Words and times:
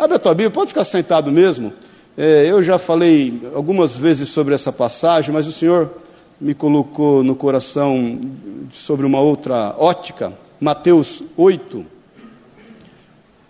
Abre 0.00 0.16
a 0.16 0.18
tua 0.18 0.32
Bíblia, 0.32 0.50
pode 0.50 0.68
ficar 0.68 0.84
sentado 0.84 1.30
mesmo. 1.30 1.74
É, 2.16 2.46
eu 2.46 2.62
já 2.62 2.78
falei 2.78 3.38
algumas 3.54 3.98
vezes 3.98 4.30
sobre 4.30 4.54
essa 4.54 4.72
passagem, 4.72 5.30
mas 5.30 5.46
o 5.46 5.52
Senhor 5.52 5.90
me 6.40 6.54
colocou 6.54 7.22
no 7.22 7.36
coração 7.36 8.18
sobre 8.72 9.04
uma 9.04 9.20
outra 9.20 9.74
ótica. 9.76 10.32
Mateus 10.58 11.22
8. 11.36 11.84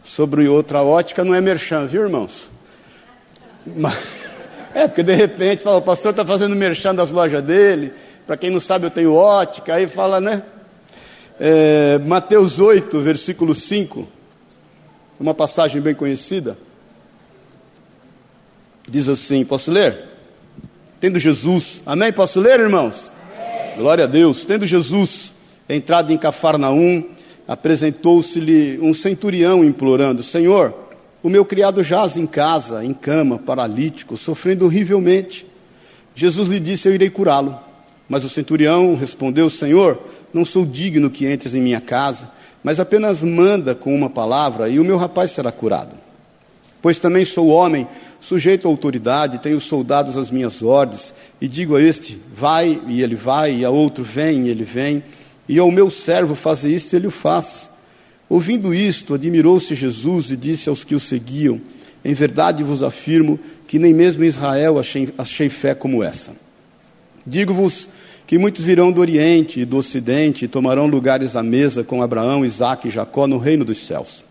Sobre 0.02 0.48
outra 0.48 0.82
ótica 0.82 1.22
não 1.22 1.36
é 1.36 1.40
merchan, 1.40 1.86
viu, 1.86 2.02
irmãos? 2.02 2.50
É, 4.72 4.86
porque 4.86 5.02
de 5.02 5.14
repente 5.14 5.64
fala, 5.64 5.78
o 5.78 5.82
pastor 5.82 6.12
está 6.12 6.24
fazendo 6.24 6.54
merchan 6.54 6.94
das 6.94 7.10
lojas 7.10 7.42
dele. 7.42 7.92
Para 8.24 8.36
quem 8.36 8.50
não 8.50 8.60
sabe, 8.60 8.86
eu 8.86 8.90
tenho 8.90 9.12
ótica. 9.12 9.74
Aí 9.74 9.88
fala, 9.88 10.20
né? 10.20 10.44
É, 11.40 11.98
Mateus 11.98 12.60
8, 12.60 13.00
versículo 13.00 13.52
5. 13.52 14.19
Uma 15.20 15.34
passagem 15.34 15.82
bem 15.82 15.94
conhecida. 15.94 16.56
Diz 18.88 19.06
assim: 19.06 19.44
Posso 19.44 19.70
ler? 19.70 20.04
Tendo 20.98 21.20
Jesus, 21.20 21.82
amém? 21.84 22.10
Posso 22.10 22.40
ler, 22.40 22.58
irmãos? 22.58 23.12
Amém. 23.36 23.76
Glória 23.76 24.04
a 24.04 24.06
Deus. 24.06 24.46
Tendo 24.46 24.66
Jesus 24.66 25.34
entrado 25.68 26.10
em 26.10 26.16
Cafarnaum, 26.16 27.04
apresentou-se-lhe 27.46 28.78
um 28.80 28.94
centurião 28.94 29.62
implorando: 29.62 30.22
Senhor, 30.22 30.74
o 31.22 31.28
meu 31.28 31.44
criado 31.44 31.84
jaz 31.84 32.16
em 32.16 32.26
casa, 32.26 32.82
em 32.82 32.94
cama, 32.94 33.38
paralítico, 33.38 34.16
sofrendo 34.16 34.64
horrivelmente. 34.64 35.46
Jesus 36.14 36.48
lhe 36.48 36.58
disse: 36.58 36.88
Eu 36.88 36.94
irei 36.94 37.10
curá-lo. 37.10 37.60
Mas 38.08 38.24
o 38.24 38.28
centurião 38.30 38.96
respondeu: 38.96 39.50
Senhor, 39.50 40.02
não 40.32 40.46
sou 40.46 40.64
digno 40.64 41.10
que 41.10 41.30
entres 41.30 41.54
em 41.54 41.60
minha 41.60 41.80
casa, 41.80 42.30
mas 42.62 42.78
apenas 42.78 43.22
manda 43.22 43.74
com 43.74 43.94
uma 43.94 44.10
palavra 44.10 44.68
e 44.68 44.78
o 44.78 44.84
meu 44.84 44.96
rapaz 44.96 45.30
será 45.30 45.50
curado. 45.50 45.94
Pois 46.82 46.98
também 46.98 47.24
sou 47.24 47.48
homem 47.48 47.86
sujeito 48.20 48.68
à 48.68 48.70
autoridade, 48.70 49.38
tenho 49.38 49.60
soldados 49.60 50.16
às 50.16 50.30
minhas 50.30 50.62
ordens, 50.62 51.14
e 51.40 51.48
digo 51.48 51.76
a 51.76 51.82
este, 51.82 52.20
vai, 52.34 52.80
e 52.86 53.02
ele 53.02 53.14
vai, 53.14 53.56
e 53.56 53.64
a 53.64 53.70
outro, 53.70 54.04
vem, 54.04 54.46
e 54.46 54.48
ele 54.50 54.64
vem, 54.64 55.02
e 55.48 55.58
ao 55.58 55.70
meu 55.70 55.90
servo, 55.90 56.34
faz 56.34 56.64
isto, 56.64 56.92
e 56.92 56.96
ele 56.96 57.06
o 57.06 57.10
faz. 57.10 57.70
Ouvindo 58.28 58.72
isto, 58.72 59.14
admirou-se 59.14 59.74
Jesus 59.74 60.30
e 60.30 60.36
disse 60.36 60.68
aos 60.68 60.84
que 60.84 60.94
o 60.94 61.00
seguiam: 61.00 61.60
Em 62.04 62.14
verdade 62.14 62.62
vos 62.62 62.82
afirmo 62.82 63.40
que 63.66 63.78
nem 63.78 63.92
mesmo 63.92 64.22
em 64.22 64.28
Israel 64.28 64.78
achei, 64.78 65.12
achei 65.18 65.48
fé 65.48 65.74
como 65.74 66.02
essa. 66.02 66.32
Digo-vos 67.26 67.88
que 68.30 68.38
muitos 68.38 68.64
virão 68.64 68.92
do 68.92 69.00
Oriente 69.00 69.58
e 69.58 69.64
do 69.64 69.76
Ocidente 69.76 70.44
e 70.44 70.48
tomarão 70.48 70.86
lugares 70.86 71.34
à 71.34 71.42
mesa 71.42 71.82
com 71.82 72.00
Abraão, 72.00 72.44
Isaque 72.44 72.86
e 72.86 72.90
Jacó 72.92 73.26
no 73.26 73.38
reino 73.38 73.64
dos 73.64 73.78
céus. 73.78 74.22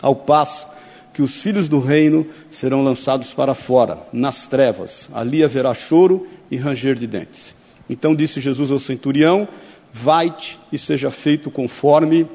Ao 0.00 0.14
passo 0.14 0.64
que 1.12 1.20
os 1.20 1.34
filhos 1.34 1.68
do 1.68 1.80
reino 1.80 2.24
serão 2.52 2.84
lançados 2.84 3.34
para 3.34 3.52
fora, 3.52 3.98
nas 4.12 4.46
trevas. 4.46 5.08
Ali 5.12 5.42
haverá 5.42 5.74
choro 5.74 6.24
e 6.52 6.56
ranger 6.56 6.94
de 6.94 7.08
dentes. 7.08 7.52
Então 7.90 8.14
disse 8.14 8.38
Jesus 8.38 8.70
ao 8.70 8.78
centurião: 8.78 9.48
Vai-te 9.92 10.56
e 10.70 10.78
seja 10.78 11.10
feito 11.10 11.50
conforme 11.50 12.28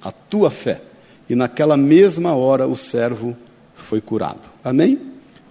a 0.00 0.12
tua 0.12 0.48
fé. 0.48 0.80
E 1.28 1.34
naquela 1.34 1.76
mesma 1.76 2.36
hora 2.36 2.68
o 2.68 2.76
servo 2.76 3.36
foi 3.74 4.00
curado. 4.00 4.48
Amém? 4.62 4.96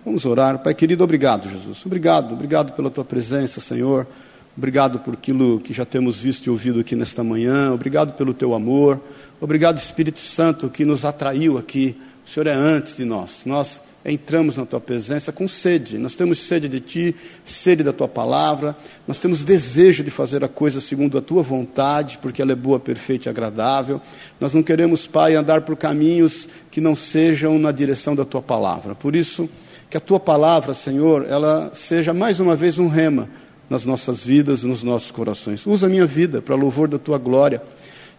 Vamos 0.06 0.24
orar. 0.24 0.60
Pai 0.60 0.74
querido, 0.74 1.04
obrigado, 1.04 1.50
Jesus. 1.50 1.86
Obrigado, 1.86 2.34
obrigado 2.34 2.72
pela 2.72 2.90
tua 2.90 3.04
presença, 3.04 3.60
Senhor. 3.60 4.08
Obrigado 4.56 5.00
por 5.00 5.16
aquilo 5.16 5.60
que 5.60 5.74
já 5.74 5.86
temos 5.86 6.18
visto 6.18 6.46
e 6.46 6.50
ouvido 6.50 6.80
aqui 6.80 6.96
nesta 6.96 7.24
manhã. 7.24 7.74
Obrigado 7.74 8.14
pelo 8.14 8.34
teu 8.34 8.54
amor. 8.54 9.02
Obrigado, 9.42 9.78
Espírito 9.78 10.20
Santo, 10.20 10.70
que 10.70 10.86
nos 10.86 11.04
atraiu 11.04 11.58
aqui 11.58 11.98
o 12.26 12.30
Senhor 12.30 12.48
é 12.48 12.54
antes 12.54 12.96
de 12.96 13.04
nós. 13.04 13.42
Nós 13.46 13.82
entramos 14.06 14.58
na 14.58 14.66
tua 14.66 14.80
presença 14.80 15.32
com 15.32 15.48
sede. 15.48 15.98
Nós 15.98 16.16
temos 16.16 16.40
sede 16.40 16.70
de 16.70 16.80
ti, 16.80 17.16
sede 17.44 17.84
da 17.84 17.92
tua 17.92 18.08
palavra. 18.08 18.76
Nós 19.08 19.18
temos 19.18 19.44
desejo 19.44 20.04
de 20.04 20.10
fazer 20.10 20.44
a 20.44 20.48
coisa 20.48 20.80
segundo 20.80 21.18
a 21.18 21.22
tua 21.22 21.44
vontade, 21.44 22.18
porque 22.22 22.42
ela 22.42 22.54
é 22.54 22.56
boa, 22.56 22.80
perfeita 22.80 23.28
e 23.28 23.30
agradável. 23.30 24.02
Nós 24.40 24.54
não 24.54 24.64
queremos, 24.64 25.06
Pai, 25.06 25.36
andar 25.36 25.62
por 25.62 25.76
caminhos 25.76 26.48
que 26.72 26.80
não 26.80 26.96
sejam 26.96 27.60
na 27.60 27.72
direção 27.72 28.16
da 28.16 28.24
tua 28.24 28.42
palavra. 28.42 28.96
Por 28.96 29.16
isso, 29.16 29.50
que 29.90 29.98
a 29.98 30.02
tua 30.02 30.20
palavra, 30.20 30.74
Senhor, 30.74 31.26
ela 31.28 31.72
seja 31.74 32.14
mais 32.14 32.40
uma 32.40 32.56
vez 32.56 32.80
um 32.80 32.88
rema 32.88 33.28
nas 33.70 33.86
nossas 33.86 34.26
vidas, 34.26 34.64
nos 34.64 34.84
nossos 34.84 35.12
corações. 35.12 35.66
Usa 35.66 35.88
a 35.88 35.90
minha 35.90 36.06
vida 36.06 36.42
para 36.42 36.56
louvor 36.56 36.88
da 36.88 37.00
tua 37.00 37.18
glória. 37.18 37.62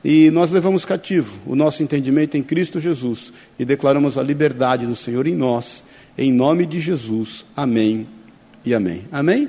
E 0.05 0.31
nós 0.31 0.50
levamos 0.50 0.84
cativo 0.84 1.41
o 1.47 1.56
nosso 1.56 1.82
entendimento 1.82 2.37
em 2.37 2.43
Cristo 2.43 2.78
Jesus 2.78 3.32
e 3.59 3.65
declaramos 3.65 4.19
a 4.19 4.22
liberdade 4.22 4.84
do 4.84 4.94
Senhor 4.94 5.27
em 5.27 5.34
nós, 5.34 5.83
em 6.19 6.31
nome 6.31 6.66
de 6.66 6.78
Jesus. 6.78 7.44
Amém 7.56 8.06
e 8.65 8.75
amém. 8.75 9.06
Amém? 9.10 9.49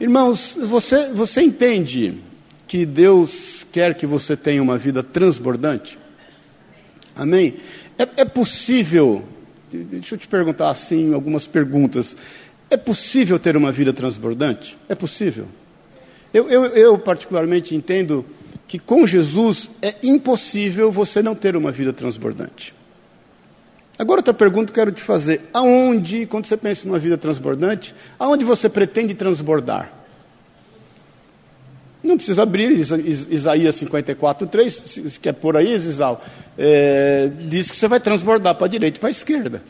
Irmãos, 0.00 0.58
você, 0.68 1.10
você 1.12 1.42
entende 1.42 2.14
que 2.66 2.84
Deus 2.84 3.64
quer 3.70 3.94
que 3.94 4.06
você 4.06 4.36
tenha 4.36 4.60
uma 4.60 4.76
vida 4.76 5.02
transbordante? 5.02 5.96
Amém? 7.14 7.54
É, 7.98 8.22
é 8.22 8.24
possível, 8.24 9.22
deixa 9.70 10.14
eu 10.14 10.18
te 10.18 10.26
perguntar 10.26 10.70
assim 10.70 11.14
algumas 11.14 11.46
perguntas. 11.46 12.16
É 12.72 12.76
possível 12.78 13.38
ter 13.38 13.54
uma 13.54 13.70
vida 13.70 13.92
transbordante? 13.92 14.78
É 14.88 14.94
possível. 14.94 15.46
Eu, 16.32 16.48
eu, 16.48 16.64
eu 16.68 16.98
particularmente 16.98 17.74
entendo 17.74 18.24
que 18.66 18.78
com 18.78 19.06
Jesus 19.06 19.70
é 19.82 19.94
impossível 20.02 20.90
você 20.90 21.22
não 21.22 21.34
ter 21.34 21.54
uma 21.54 21.70
vida 21.70 21.92
transbordante. 21.92 22.72
Agora, 23.98 24.20
outra 24.20 24.32
pergunta 24.32 24.72
que 24.72 24.80
eu 24.80 24.84
quero 24.86 24.90
te 24.90 25.02
fazer: 25.02 25.42
aonde, 25.52 26.24
quando 26.24 26.46
você 26.46 26.56
pensa 26.56 26.88
numa 26.88 26.98
vida 26.98 27.18
transbordante, 27.18 27.94
aonde 28.18 28.42
você 28.42 28.70
pretende 28.70 29.12
transbordar? 29.12 29.92
Não 32.02 32.16
precisa 32.16 32.42
abrir 32.44 32.70
Isaías 32.70 33.74
54, 33.74 34.46
3, 34.46 34.72
se 34.72 35.20
quer 35.20 35.34
por 35.34 35.58
aí, 35.58 35.78
Zizal, 35.78 36.24
é, 36.56 37.30
diz 37.50 37.70
que 37.70 37.76
você 37.76 37.86
vai 37.86 38.00
transbordar 38.00 38.54
para 38.54 38.64
a 38.64 38.70
direita 38.70 38.96
e 38.96 39.00
para 39.00 39.10
a 39.10 39.12
esquerda. 39.12 39.62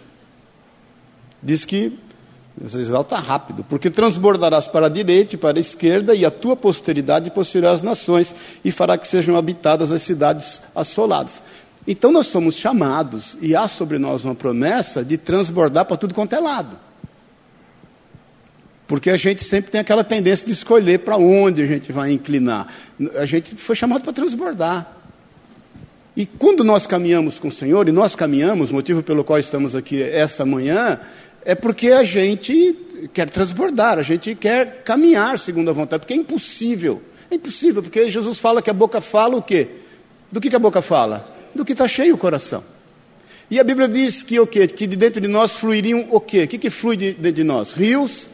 Diz 1.43 1.65
que 1.65 1.99
Israel 2.63 3.01
está 3.01 3.19
rápido, 3.19 3.65
porque 3.65 3.91
transbordarás 3.91 4.69
para 4.69 4.87
a 4.87 4.91
direita 4.91 5.35
e 5.35 5.39
para 5.39 5.59
a 5.59 5.61
esquerda, 5.61 6.15
e 6.15 6.25
a 6.25 6.31
tua 6.31 6.55
posteridade 6.55 7.31
possuirá 7.31 7.71
as 7.71 7.83
nações, 7.83 8.35
e 8.65 8.71
fará 8.71 8.99
que 8.99 9.07
sejam 9.07 9.37
habitadas 9.37 9.91
as 9.91 10.03
cidades 10.03 10.61
assoladas. 10.75 11.43
Então 11.87 12.13
nós 12.13 12.27
somos 12.27 12.57
chamados, 12.57 13.39
e 13.41 13.57
há 13.57 13.67
sobre 13.67 13.99
nós 13.99 14.25
uma 14.25 14.35
promessa 14.35 15.05
de 15.05 15.17
transbordar 15.17 15.87
para 15.87 15.97
tudo 15.97 16.15
quanto 16.15 16.35
é 16.35 16.41
lado. 16.41 16.79
Porque 18.87 19.09
a 19.09 19.17
gente 19.17 19.43
sempre 19.43 19.71
tem 19.71 19.81
aquela 19.81 20.05
tendência 20.05 20.47
de 20.47 20.53
escolher 20.53 20.99
para 20.99 21.17
onde 21.17 21.63
a 21.63 21.67
gente 21.67 21.91
vai 21.91 22.13
inclinar. 22.13 22.69
A 23.17 23.25
gente 23.25 23.57
foi 23.57 23.75
chamado 23.75 24.03
para 24.03 24.13
transbordar. 24.13 24.97
E 26.15 26.27
quando 26.27 26.63
nós 26.63 26.87
caminhamos 26.87 27.39
com 27.39 27.49
o 27.49 27.53
Senhor, 27.53 27.89
e 27.89 27.93
nós 27.93 28.15
caminhamos, 28.15 28.71
motivo 28.71 29.03
pelo 29.03 29.25
qual 29.25 29.39
estamos 29.39 29.75
aqui 29.75 30.03
essa 30.03 30.45
manhã, 30.45 31.01
é 31.45 31.55
porque 31.55 31.89
a 31.89 32.05
gente 32.05 32.77
quer 33.13 33.29
transbordar, 33.29 33.99
a 33.99 34.03
gente 34.03 34.35
quer 34.35 34.83
caminhar 34.85 35.39
segundo 35.39 35.71
a 35.71 35.73
vontade, 35.73 36.01
porque 36.01 36.15
é 36.15 36.17
impossível. 36.17 37.03
É 37.31 37.35
impossível, 37.35 37.83
porque 37.83 38.11
Jesus 38.11 38.39
fala 38.39 38.63
que 38.63 38.71
a 38.71 38.75
boca 38.75 39.01
fala 39.01 39.37
o 39.37 39.43
quê? 39.43 39.69
Do 40.31 40.41
que, 40.41 40.51
que 40.51 40.57
a 40.57 40.59
boca 40.59 40.83
fala? 40.83 41.29
Do 41.55 41.65
que 41.65 41.73
está 41.73 41.89
cheio 41.89 42.15
o 42.15 42.19
coração. 42.19 42.63
E 43.51 43.61
a 43.61 43.65
Bíblia 43.65 43.89
diz 43.89 44.23
que 44.23 44.39
o 44.41 44.47
quê? 44.47 44.67
Que 44.67 44.87
de 44.87 44.97
dentro 44.97 45.21
de 45.21 45.29
nós 45.29 45.57
fluiriam 45.57 46.07
o 46.11 46.21
quê? 46.21 46.45
O 46.45 46.49
que, 46.49 46.59
que 46.59 46.71
flui 46.71 46.97
de, 46.97 47.13
de, 47.13 47.33
de 47.33 47.45
nós? 47.45 47.73
Rios 47.73 48.27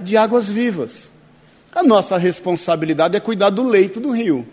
de 0.00 0.16
águas 0.16 0.48
vivas. 0.48 1.10
A 1.74 1.82
nossa 1.82 2.16
responsabilidade 2.16 3.16
é 3.16 3.20
cuidar 3.20 3.50
do 3.50 3.64
leito 3.64 4.00
do 4.00 4.10
rio. 4.10 4.46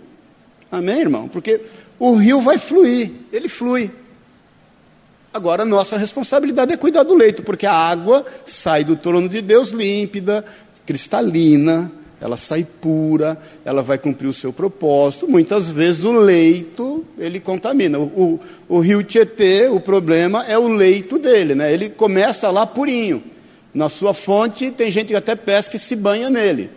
Amém, 0.71 0.99
irmão? 0.99 1.27
Porque 1.27 1.61
o 1.99 2.15
rio 2.15 2.41
vai 2.41 2.57
fluir, 2.57 3.11
ele 3.31 3.47
flui. 3.47 3.91
Agora, 5.33 5.65
nossa 5.65 5.97
responsabilidade 5.97 6.73
é 6.73 6.77
cuidar 6.77 7.01
do 7.01 7.15
leito, 7.15 7.41
porque 7.41 7.65
a 7.65 7.73
água 7.73 8.23
sai 8.45 8.83
do 8.83 8.95
trono 8.95 9.27
de 9.27 9.41
Deus 9.41 9.71
límpida, 9.71 10.45
cristalina, 10.85 11.91
ela 12.21 12.37
sai 12.37 12.63
pura, 12.63 13.35
ela 13.65 13.81
vai 13.81 13.97
cumprir 13.97 14.27
o 14.27 14.33
seu 14.33 14.53
propósito. 14.53 15.27
Muitas 15.27 15.69
vezes 15.69 16.03
o 16.03 16.11
leito, 16.11 17.03
ele 17.17 17.39
contamina. 17.39 17.97
O, 17.97 18.03
o, 18.03 18.39
o 18.69 18.79
rio 18.79 19.03
Tietê, 19.03 19.67
o 19.69 19.79
problema 19.79 20.45
é 20.45 20.57
o 20.57 20.67
leito 20.67 21.17
dele, 21.17 21.55
né? 21.55 21.73
ele 21.73 21.89
começa 21.89 22.51
lá 22.51 22.67
purinho. 22.67 23.23
Na 23.73 23.89
sua 23.89 24.13
fonte, 24.13 24.69
tem 24.69 24.91
gente 24.91 25.07
que 25.07 25.15
até 25.15 25.35
pesca 25.35 25.75
e 25.75 25.79
se 25.79 25.95
banha 25.95 26.29
nele. 26.29 26.69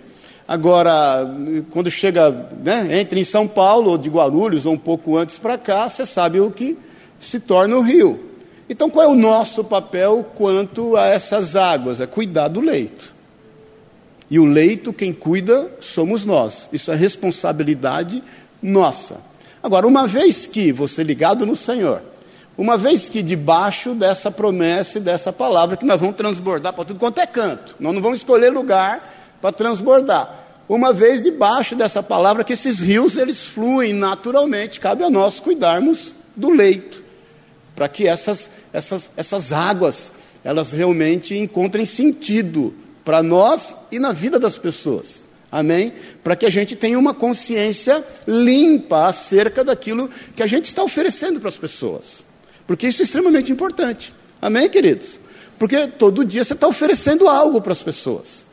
Agora, 0.49 1.29
quando 1.71 1.91
chega, 1.91 2.49
né, 2.65 2.89
entra 3.01 3.19
em 3.19 3.25
São 3.25 3.47
Paulo, 3.47 3.91
ou 3.91 3.99
de 3.99 4.09
Guarulhos, 4.09 4.65
ou 4.65 4.73
um 4.73 4.79
pouco 4.79 5.19
antes 5.19 5.39
para 5.39 5.59
cá, 5.59 5.91
você 5.91 6.07
sabe 6.07 6.41
o 6.41 6.51
que 6.51 6.79
se 7.21 7.39
torna 7.39 7.77
o 7.77 7.83
rio. 7.83 8.27
Então, 8.69 8.91
qual 8.91 9.05
é 9.05 9.09
o 9.09 9.15
nosso 9.15 9.63
papel 9.63 10.29
quanto 10.35 10.97
a 10.97 11.07
essas 11.07 11.55
águas? 11.55 12.01
É 12.01 12.07
cuidar 12.07 12.49
do 12.49 12.61
leito. 12.61 13.15
E 14.29 14.39
o 14.39 14.45
leito, 14.45 14.93
quem 14.93 15.13
cuida, 15.13 15.71
somos 15.81 16.25
nós. 16.25 16.69
Isso 16.73 16.91
é 16.91 16.97
responsabilidade 16.97 18.23
nossa. 18.61 19.21
Agora, 19.63 19.87
uma 19.87 20.07
vez 20.07 20.47
que 20.47 20.73
você 20.73 21.03
ligado 21.05 21.47
no 21.47 21.55
Senhor, 21.55 22.03
Uma 22.59 22.79
vez 22.79 23.09
que 23.09 23.23
debaixo 23.23 23.95
dessa 23.95 24.31
promessa 24.31 24.97
e 24.97 25.01
dessa 25.01 25.31
palavra 25.31 25.77
que 25.77 25.85
nós 25.85 26.01
vamos 26.01 26.17
transbordar 26.17 26.73
para 26.73 26.87
tudo 26.87 26.99
quanto 26.99 27.21
é 27.21 27.27
canto, 27.27 27.77
nós 27.79 27.93
não 27.95 28.01
vamos 28.01 28.21
escolher 28.21 28.51
lugar 28.51 29.37
para 29.43 29.53
transbordar. 29.53 30.45
Uma 30.67 30.93
vez 30.93 31.23
debaixo 31.23 31.77
dessa 31.77 32.03
palavra 32.03 32.43
que 32.43 32.55
esses 32.55 32.81
rios 32.81 33.17
eles 33.17 33.45
fluem 33.45 33.93
naturalmente, 33.93 34.81
cabe 34.81 35.05
a 35.05 35.11
nós 35.11 35.39
cuidarmos 35.39 36.15
do 36.35 36.49
leito, 36.49 37.05
para 37.77 37.89
que 37.89 38.09
essas, 38.09 38.51
essas, 38.73 39.11
essas 39.17 39.53
águas 39.53 40.11
elas 40.43 40.73
realmente 40.73 41.37
encontrem 41.37 41.85
sentido 41.85 42.73
para 43.05 43.23
nós 43.23 43.77
e 43.93 43.99
na 43.99 44.13
vida 44.13 44.39
das 44.39 44.57
pessoas. 44.57 45.25
Amém? 45.53 45.93
Para 46.25 46.35
que 46.35 46.47
a 46.47 46.51
gente 46.51 46.75
tenha 46.75 46.99
uma 46.99 47.15
consciência 47.15 48.05
limpa 48.27 49.07
acerca 49.07 49.63
daquilo 49.63 50.09
que 50.35 50.43
a 50.43 50.47
gente 50.47 50.65
está 50.65 50.83
oferecendo 50.83 51.39
para 51.39 51.49
as 51.49 51.57
pessoas. 51.57 52.25
Porque 52.67 52.89
isso 52.89 53.03
é 53.03 53.05
extremamente 53.05 53.53
importante. 53.53 54.13
Amém, 54.41 54.69
queridos? 54.69 55.21
Porque 55.59 55.87
todo 55.87 56.25
dia 56.25 56.45
você 56.45 56.53
está 56.53 56.67
oferecendo 56.67 57.29
algo 57.29 57.61
para 57.61 57.73
as 57.73 57.83
pessoas. 57.83 58.45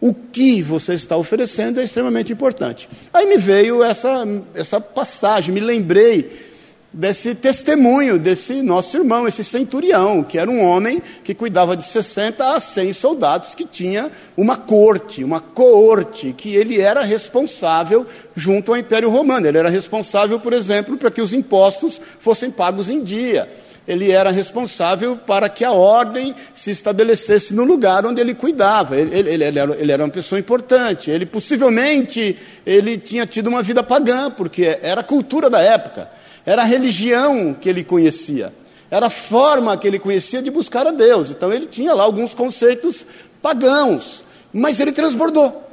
O 0.00 0.14
que 0.14 0.62
você 0.62 0.94
está 0.94 1.16
oferecendo 1.16 1.78
é 1.78 1.84
extremamente 1.84 2.32
importante. 2.32 2.88
Aí 3.12 3.26
me 3.26 3.36
veio 3.36 3.82
essa, 3.82 4.26
essa 4.54 4.80
passagem, 4.80 5.52
me 5.52 5.60
lembrei 5.60 6.49
desse 6.92 7.34
testemunho 7.34 8.18
desse 8.18 8.62
nosso 8.62 8.96
irmão, 8.96 9.26
esse 9.26 9.44
centurião, 9.44 10.24
que 10.24 10.38
era 10.38 10.50
um 10.50 10.62
homem 10.62 11.00
que 11.22 11.34
cuidava 11.34 11.76
de 11.76 11.84
60 11.84 12.56
a 12.56 12.58
100 12.58 12.92
soldados, 12.92 13.54
que 13.54 13.64
tinha 13.64 14.10
uma 14.36 14.56
corte, 14.56 15.22
uma 15.22 15.40
coorte, 15.40 16.32
que 16.32 16.54
ele 16.56 16.80
era 16.80 17.02
responsável 17.02 18.06
junto 18.34 18.72
ao 18.72 18.78
Império 18.78 19.08
Romano. 19.08 19.46
Ele 19.46 19.58
era 19.58 19.68
responsável, 19.68 20.40
por 20.40 20.52
exemplo, 20.52 20.96
para 20.96 21.10
que 21.10 21.22
os 21.22 21.32
impostos 21.32 22.00
fossem 22.18 22.50
pagos 22.50 22.88
em 22.88 23.02
dia. 23.02 23.48
Ele 23.86 24.10
era 24.10 24.30
responsável 24.30 25.16
para 25.16 25.48
que 25.48 25.64
a 25.64 25.72
ordem 25.72 26.34
se 26.52 26.70
estabelecesse 26.70 27.54
no 27.54 27.64
lugar 27.64 28.04
onde 28.04 28.20
ele 28.20 28.34
cuidava. 28.34 28.96
Ele, 28.96 29.18
ele, 29.18 29.30
ele, 29.44 29.58
era, 29.58 29.76
ele 29.76 29.92
era 29.92 30.04
uma 30.04 30.10
pessoa 30.10 30.38
importante. 30.38 31.10
Ele 31.10 31.26
possivelmente 31.26 32.36
ele 32.64 32.98
tinha 32.98 33.26
tido 33.26 33.48
uma 33.48 33.62
vida 33.62 33.82
pagã, 33.82 34.30
porque 34.30 34.78
era 34.82 35.00
a 35.00 35.04
cultura 35.04 35.48
da 35.48 35.60
época. 35.60 36.19
Era 36.44 36.62
a 36.62 36.64
religião 36.64 37.54
que 37.54 37.68
ele 37.68 37.84
conhecia, 37.84 38.52
era 38.90 39.06
a 39.06 39.10
forma 39.10 39.76
que 39.76 39.86
ele 39.86 39.98
conhecia 39.98 40.42
de 40.42 40.50
buscar 40.50 40.86
a 40.86 40.90
Deus. 40.90 41.30
Então 41.30 41.52
ele 41.52 41.66
tinha 41.66 41.94
lá 41.94 42.02
alguns 42.02 42.34
conceitos 42.34 43.04
pagãos, 43.40 44.24
mas 44.52 44.80
ele 44.80 44.92
transbordou. 44.92 45.70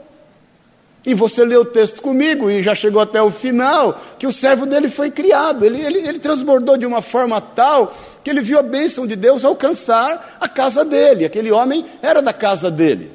E 1.06 1.14
você 1.14 1.46
leu 1.46 1.62
o 1.62 1.66
texto 1.66 2.02
comigo 2.02 2.50
e 2.50 2.62
já 2.62 2.76
chegou 2.76 3.02
até 3.02 3.22
o 3.22 3.32
final, 3.32 3.98
que 4.20 4.28
o 4.28 4.32
servo 4.32 4.66
dele 4.66 4.90
foi 4.90 5.10
criado. 5.10 5.66
Ele, 5.66 5.80
ele, 5.82 6.00
ele 6.00 6.20
transbordou 6.20 6.76
de 6.78 6.86
uma 6.86 7.02
forma 7.02 7.40
tal 7.40 7.96
que 8.24 8.30
ele 8.30 8.42
viu 8.42 8.60
a 8.60 8.62
bênção 8.62 9.08
de 9.08 9.16
Deus 9.16 9.46
alcançar 9.46 10.38
a 10.40 10.50
casa 10.50 10.84
dele. 10.84 11.24
Aquele 11.24 11.50
homem 11.50 11.86
era 12.02 12.22
da 12.22 12.34
casa 12.34 12.70
dele. 12.70 13.10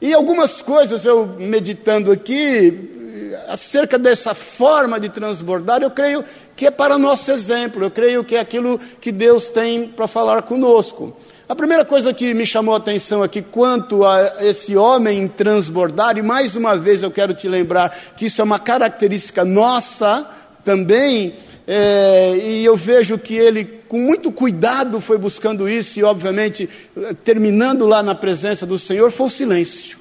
E 0.00 0.14
algumas 0.14 0.62
coisas 0.62 1.04
eu 1.04 1.26
meditando 1.38 2.10
aqui, 2.10 3.34
acerca 3.48 3.98
dessa 3.98 4.34
forma 4.34 4.98
de 4.98 5.10
transbordar, 5.10 5.82
eu 5.82 5.90
creio 5.90 6.24
que 6.60 6.66
é 6.66 6.70
para 6.70 6.98
nosso 6.98 7.32
exemplo, 7.32 7.82
eu 7.82 7.90
creio 7.90 8.22
que 8.22 8.36
é 8.36 8.38
aquilo 8.38 8.78
que 9.00 9.10
Deus 9.10 9.48
tem 9.48 9.88
para 9.88 10.06
falar 10.06 10.42
conosco. 10.42 11.16
A 11.48 11.56
primeira 11.56 11.86
coisa 11.86 12.12
que 12.12 12.34
me 12.34 12.44
chamou 12.44 12.74
a 12.74 12.76
atenção 12.76 13.22
aqui 13.22 13.40
quanto 13.40 14.04
a 14.04 14.34
esse 14.40 14.76
homem 14.76 15.26
transbordar, 15.26 16.18
e 16.18 16.22
mais 16.22 16.54
uma 16.56 16.76
vez 16.76 17.02
eu 17.02 17.10
quero 17.10 17.32
te 17.32 17.48
lembrar 17.48 17.98
que 18.14 18.26
isso 18.26 18.42
é 18.42 18.44
uma 18.44 18.58
característica 18.58 19.42
nossa 19.42 20.30
também, 20.62 21.32
é, 21.66 22.36
e 22.36 22.62
eu 22.62 22.76
vejo 22.76 23.16
que 23.16 23.32
ele, 23.32 23.64
com 23.64 23.98
muito 23.98 24.30
cuidado, 24.30 25.00
foi 25.00 25.16
buscando 25.16 25.66
isso, 25.66 25.98
e 25.98 26.04
obviamente, 26.04 26.68
terminando 27.24 27.86
lá 27.86 28.02
na 28.02 28.14
presença 28.14 28.66
do 28.66 28.78
Senhor, 28.78 29.10
foi 29.10 29.28
o 29.28 29.30
silêncio. 29.30 29.98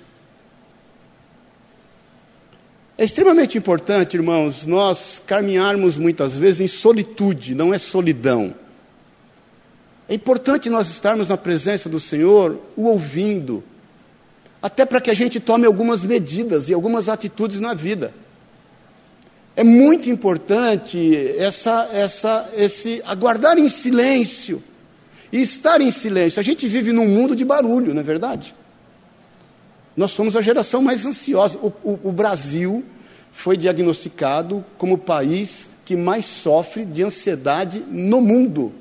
É 3.00 3.06
extremamente 3.06 3.58
importante, 3.58 4.18
irmãos, 4.18 4.66
nós 4.66 5.22
caminharmos 5.26 5.98
muitas 5.98 6.36
vezes 6.36 6.60
em 6.60 6.68
solitude, 6.68 7.56
não 7.56 7.74
é 7.74 7.78
solidão. 7.78 8.54
É 10.10 10.14
importante 10.14 10.70
nós 10.70 10.90
estarmos 10.90 11.30
na 11.30 11.38
presença 11.38 11.88
do 11.88 11.98
Senhor, 11.98 12.60
o 12.76 12.88
ouvindo, 12.88 13.64
até 14.62 14.86
para 14.86 15.00
que 15.00 15.10
a 15.10 15.14
gente 15.14 15.40
tome 15.40 15.66
algumas 15.66 16.04
medidas 16.04 16.68
e 16.68 16.74
algumas 16.74 17.08
atitudes 17.08 17.62
na 17.62 17.74
vida. 17.74 18.14
É 19.56 19.64
muito 19.64 20.10
importante 20.10 21.34
essa, 21.38 21.90
essa, 21.94 22.50
esse 22.54 23.02
aguardar 23.06 23.58
em 23.58 23.70
silêncio 23.70 24.62
e 25.32 25.40
estar 25.40 25.80
em 25.80 25.90
silêncio. 25.90 26.38
A 26.38 26.44
gente 26.44 26.68
vive 26.68 26.92
num 26.92 27.08
mundo 27.08 27.34
de 27.34 27.46
barulho, 27.46 27.94
não 27.94 28.02
é 28.02 28.04
verdade? 28.04 28.54
Nós 30.00 30.12
somos 30.12 30.38
a 30.38 30.42
geração 30.42 30.82
mais 30.82 31.06
ansiosa. 31.06 31.58
O, 31.58 31.74
o, 31.84 32.00
o 32.06 32.12
Brasil 32.14 32.86
foi 33.34 33.58
diagnosticado 33.58 34.64
como 34.78 34.94
o 34.94 34.98
país 34.98 35.70
que 35.84 35.94
mais 35.94 36.24
sofre 36.26 36.86
de 36.86 37.04
ansiedade 37.04 37.84
no 37.92 38.22
mundo. 38.22 38.72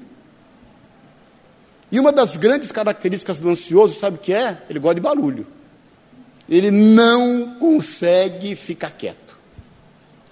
E 1.90 1.98
uma 1.98 2.12
das 2.12 2.36
grandes 2.36 2.70
características 2.70 3.40
do 3.40 3.48
ansioso, 3.48 3.98
sabe 3.98 4.16
o 4.16 4.20
que 4.20 4.32
é? 4.32 4.62
Ele 4.70 4.78
gosta 4.78 4.94
de 4.94 5.00
barulho. 5.00 5.44
Ele 6.48 6.70
não 6.70 7.56
consegue 7.58 8.54
ficar 8.54 8.92
quieto. 8.92 9.36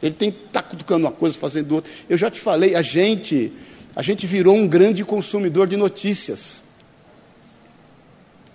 Ele 0.00 0.14
tem 0.14 0.30
que 0.30 0.38
estar 0.38 0.62
tá 0.62 0.68
cutucando 0.68 1.04
uma 1.04 1.12
coisa, 1.12 1.36
fazendo 1.36 1.74
outra. 1.74 1.90
Eu 2.08 2.16
já 2.16 2.30
te 2.30 2.38
falei, 2.38 2.76
a 2.76 2.82
gente, 2.82 3.52
a 3.96 4.02
gente 4.02 4.24
virou 4.24 4.54
um 4.54 4.68
grande 4.68 5.04
consumidor 5.04 5.66
de 5.66 5.76
notícias. 5.76 6.62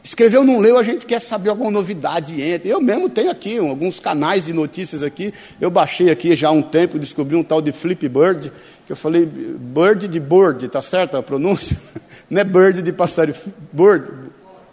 Escreveu, 0.04 0.44
não 0.44 0.60
leu, 0.60 0.80
a 0.80 0.84
gente 0.84 1.06
quer 1.06 1.20
saber 1.20 1.50
alguma 1.50 1.70
novidade. 1.70 2.36
Eu 2.66 2.82
mesmo 2.82 3.08
tenho 3.08 3.30
aqui 3.30 3.58
alguns 3.60 4.00
canais 4.00 4.46
de 4.46 4.54
notícias 4.54 5.04
aqui. 5.04 5.32
Eu 5.60 5.70
baixei 5.70 6.10
aqui 6.10 6.36
já 6.36 6.48
há 6.48 6.52
um 6.52 6.62
tempo, 6.62 6.98
descobri 6.98 7.36
um 7.36 7.44
tal 7.44 7.62
de 7.62 7.72
Flipbird, 7.72 8.52
que 8.86 8.92
eu 8.92 8.96
falei, 8.96 9.26
bird 9.26 10.08
de 10.08 10.20
board, 10.20 10.68
tá 10.70 10.82
certo 10.82 11.18
a 11.18 11.24
pronúncia? 11.24 11.78
Não 12.30 12.42
é 12.42 12.44
bird 12.44 12.82
de 12.82 12.92
passarinho, 12.92 13.38
bird, 13.72 14.10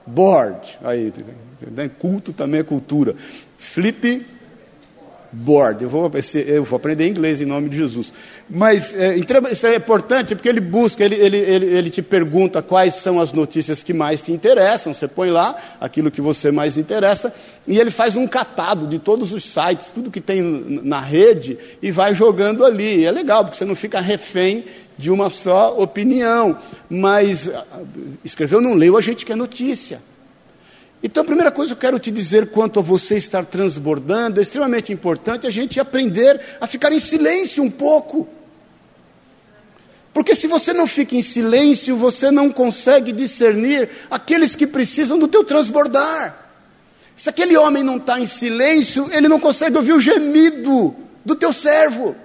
board. 0.06 0.78
Aí, 0.82 1.12
culto 1.98 2.32
também 2.32 2.60
é 2.60 2.62
cultura. 2.62 3.14
Flip 3.58 4.24
board. 5.30 5.82
Eu 5.82 5.90
vou, 5.90 6.10
eu 6.46 6.64
vou 6.64 6.76
aprender 6.76 7.06
inglês 7.06 7.40
em 7.40 7.44
nome 7.44 7.69
de 7.69 7.76
Jesus. 7.76 8.12
Mas 8.48 8.94
é, 8.94 9.17
isso 9.17 9.67
é 9.67 9.76
importante 9.76 10.34
porque 10.34 10.48
ele 10.48 10.60
busca, 10.60 11.05
ele, 11.05 11.17
ele, 11.17 11.36
ele, 11.36 11.67
ele 11.67 11.91
te 11.91 12.03
pergunta 12.03 12.62
quais 12.62 12.94
são 12.94 13.20
as 13.20 13.32
notícias 13.32 13.82
que 13.82 13.93
mais 13.93 14.22
te 14.22 14.32
interessam. 14.32 14.94
Você 14.94 15.06
põe 15.06 15.31
lá 15.31 15.56
aquilo 15.81 16.10
que 16.10 16.20
você 16.20 16.50
mais 16.50 16.76
interessa 16.76 17.32
e 17.67 17.79
ele 17.79 17.91
faz 17.91 18.17
um 18.17 18.26
catado 18.26 18.86
de 18.86 18.98
todos 18.98 19.32
os 19.32 19.44
sites, 19.44 19.91
tudo 19.91 20.10
que 20.10 20.20
tem 20.20 20.41
na 20.82 21.00
rede 21.00 21.58
e 21.82 21.91
vai 21.91 22.14
jogando 22.14 22.64
ali. 22.64 23.00
E 23.00 23.05
é 23.05 23.10
legal 23.10 23.44
porque 23.44 23.58
você 23.58 23.64
não 23.64 23.76
fica 23.76 24.00
refém 24.00 24.64
de 24.96 25.10
uma 25.10 25.31
só 25.31 25.79
opinião. 25.79 26.58
Mas 26.88 27.48
ah, 27.48 27.64
escreveu, 28.24 28.60
não 28.60 28.74
leu, 28.74 28.96
a 28.96 29.00
gente 29.00 29.24
quer 29.24 29.36
notícia. 29.36 30.00
Então, 31.02 31.22
a 31.22 31.26
primeira 31.26 31.50
coisa 31.50 31.70
que 31.70 31.78
eu 31.78 31.81
quero 31.81 31.98
te 31.98 32.10
dizer 32.10 32.50
quanto 32.50 32.81
a 32.81 32.82
você 32.82 33.17
estar 33.17 33.44
transbordando, 33.44 34.40
é 34.40 34.43
extremamente 34.43 34.93
importante 34.93 35.46
a 35.46 35.50
gente 35.50 35.78
aprender 35.78 36.40
a 36.60 36.67
ficar 36.67 36.93
em 36.93 36.98
silêncio 36.98 37.62
um 37.62 37.70
pouco. 37.70 38.28
Porque 40.12 40.34
se 40.34 40.48
você 40.48 40.72
não 40.72 40.86
fica 40.88 41.14
em 41.14 41.22
silêncio, 41.22 41.96
você 41.96 42.31
não 42.31 42.50
consegue 42.50 43.12
discernir 43.12 43.88
aqueles 44.10 44.56
que 44.56 44.67
precisam 44.67 45.17
do 45.19 45.28
teu 45.28 45.44
transbordar. 45.44 46.46
Se 47.14 47.28
aquele 47.28 47.56
homem 47.56 47.84
não 47.84 47.98
está 47.98 48.19
em 48.19 48.26
silêncio, 48.26 49.08
ele 49.12 49.28
não 49.28 49.38
consegue 49.38 49.76
ouvir 49.76 49.93
o 49.93 50.00
gemido 50.00 50.96
do 51.24 51.36
teu 51.36 51.52
servo. 51.52 52.17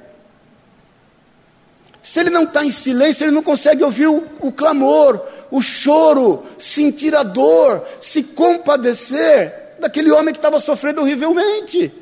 Se 2.01 2.19
ele 2.19 2.29
não 2.29 2.43
está 2.43 2.65
em 2.65 2.71
silêncio, 2.71 3.23
ele 3.23 3.31
não 3.31 3.43
consegue 3.43 3.83
ouvir 3.83 4.07
o, 4.07 4.23
o 4.41 4.51
clamor, 4.51 5.21
o 5.53 5.61
choro, 5.61 6.43
sentir 6.57 7.15
a 7.15 7.21
dor, 7.21 7.85
se 8.01 8.23
compadecer 8.23 9.75
daquele 9.79 10.11
homem 10.11 10.33
que 10.33 10.39
estava 10.39 10.59
sofrendo 10.59 11.01
horrivelmente. 11.01 11.93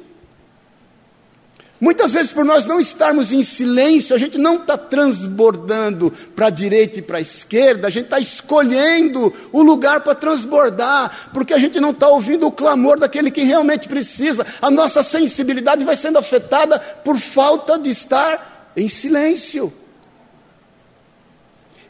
Muitas 1.77 2.13
vezes, 2.13 2.31
por 2.31 2.45
nós 2.45 2.65
não 2.65 2.79
estarmos 2.79 3.33
em 3.33 3.43
silêncio, 3.43 4.15
a 4.15 4.17
gente 4.17 4.37
não 4.37 4.55
está 4.55 4.77
transbordando 4.77 6.13
para 6.33 6.47
a 6.47 6.49
direita 6.49 6.99
e 6.99 7.01
para 7.01 7.17
a 7.17 7.21
esquerda, 7.21 7.87
a 7.87 7.89
gente 7.89 8.05
está 8.05 8.19
escolhendo 8.19 9.33
o 9.51 9.61
lugar 9.61 9.99
para 9.99 10.15
transbordar, 10.15 11.31
porque 11.33 11.53
a 11.53 11.57
gente 11.57 11.77
não 11.77 11.89
está 11.89 12.07
ouvindo 12.07 12.47
o 12.47 12.51
clamor 12.53 12.97
daquele 12.97 13.29
que 13.29 13.43
realmente 13.43 13.89
precisa. 13.89 14.45
A 14.61 14.71
nossa 14.71 15.03
sensibilidade 15.03 15.83
vai 15.83 15.97
sendo 15.97 16.17
afetada 16.17 16.79
por 16.79 17.17
falta 17.17 17.77
de 17.77 17.89
estar 17.89 18.71
em 18.77 18.87
silêncio. 18.87 19.73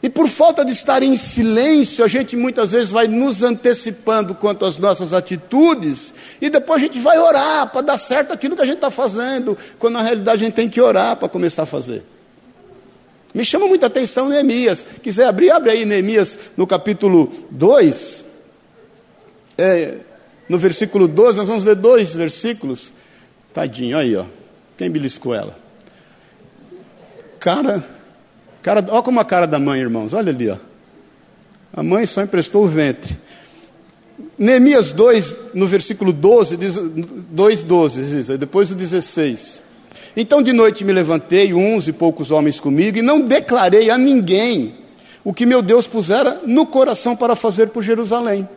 E 0.02 0.10
por 0.10 0.28
falta 0.28 0.64
de 0.64 0.72
estar 0.72 1.02
em 1.02 1.16
silêncio, 1.16 2.04
a 2.04 2.08
gente 2.08 2.36
muitas 2.36 2.72
vezes 2.72 2.90
vai 2.90 3.06
nos 3.06 3.42
antecipando 3.42 4.34
quanto 4.34 4.64
às 4.64 4.76
nossas 4.76 5.14
atitudes, 5.14 6.12
e 6.40 6.50
depois 6.50 6.82
a 6.82 6.86
gente 6.86 6.98
vai 6.98 7.18
orar 7.18 7.70
para 7.70 7.82
dar 7.82 7.98
certo 7.98 8.32
aquilo 8.32 8.56
que 8.56 8.62
a 8.62 8.66
gente 8.66 8.76
está 8.76 8.90
fazendo, 8.90 9.56
quando 9.78 9.94
na 9.94 10.02
realidade 10.02 10.42
a 10.42 10.46
gente 10.46 10.54
tem 10.54 10.68
que 10.68 10.80
orar 10.80 11.16
para 11.16 11.28
começar 11.28 11.62
a 11.62 11.66
fazer. 11.66 12.02
Me 13.32 13.44
chama 13.44 13.66
muita 13.66 13.86
atenção 13.86 14.28
Neemias. 14.28 14.84
Quiser 15.02 15.26
abrir, 15.26 15.50
abre 15.50 15.70
aí 15.70 15.84
Neemias 15.84 16.38
no 16.56 16.66
capítulo 16.66 17.32
2. 17.50 18.24
É, 19.56 19.98
no 20.48 20.58
versículo 20.58 21.08
12, 21.08 21.38
nós 21.38 21.48
vamos 21.48 21.64
ler 21.64 21.76
dois 21.76 22.14
versículos. 22.14 22.92
Tadinho, 23.54 23.96
aí, 23.96 24.14
ó. 24.16 24.26
Quem 24.76 24.90
beliscou 24.90 25.34
ela? 25.34 25.56
Cara, 27.38 27.82
cara, 28.62 28.84
olha 28.88 29.02
como 29.02 29.20
a 29.20 29.24
cara 29.24 29.46
da 29.46 29.58
mãe, 29.58 29.80
irmãos. 29.80 30.12
Olha 30.12 30.30
ali, 30.30 30.48
ó. 30.48 30.56
A 31.72 31.82
mãe 31.82 32.06
só 32.06 32.22
emprestou 32.22 32.64
o 32.64 32.68
ventre. 32.68 33.16
Neemias 34.38 34.92
2, 34.92 35.36
no 35.54 35.66
versículo 35.66 36.12
12, 36.12 36.56
diz, 36.56 36.76
2, 36.76 37.62
12, 37.62 38.02
diz, 38.04 38.26
depois 38.38 38.68
do 38.68 38.74
16. 38.74 39.62
Então 40.16 40.42
de 40.42 40.52
noite 40.52 40.84
me 40.84 40.92
levantei, 40.92 41.54
uns 41.54 41.88
e 41.88 41.92
poucos 41.92 42.30
homens 42.30 42.60
comigo, 42.60 42.98
e 42.98 43.02
não 43.02 43.20
declarei 43.20 43.90
a 43.90 43.96
ninguém 43.96 44.74
o 45.24 45.32
que 45.32 45.46
meu 45.46 45.62
Deus 45.62 45.86
pusera 45.86 46.40
no 46.44 46.66
coração 46.66 47.16
para 47.16 47.34
fazer 47.34 47.68
por 47.68 47.82
Jerusalém. 47.82 48.48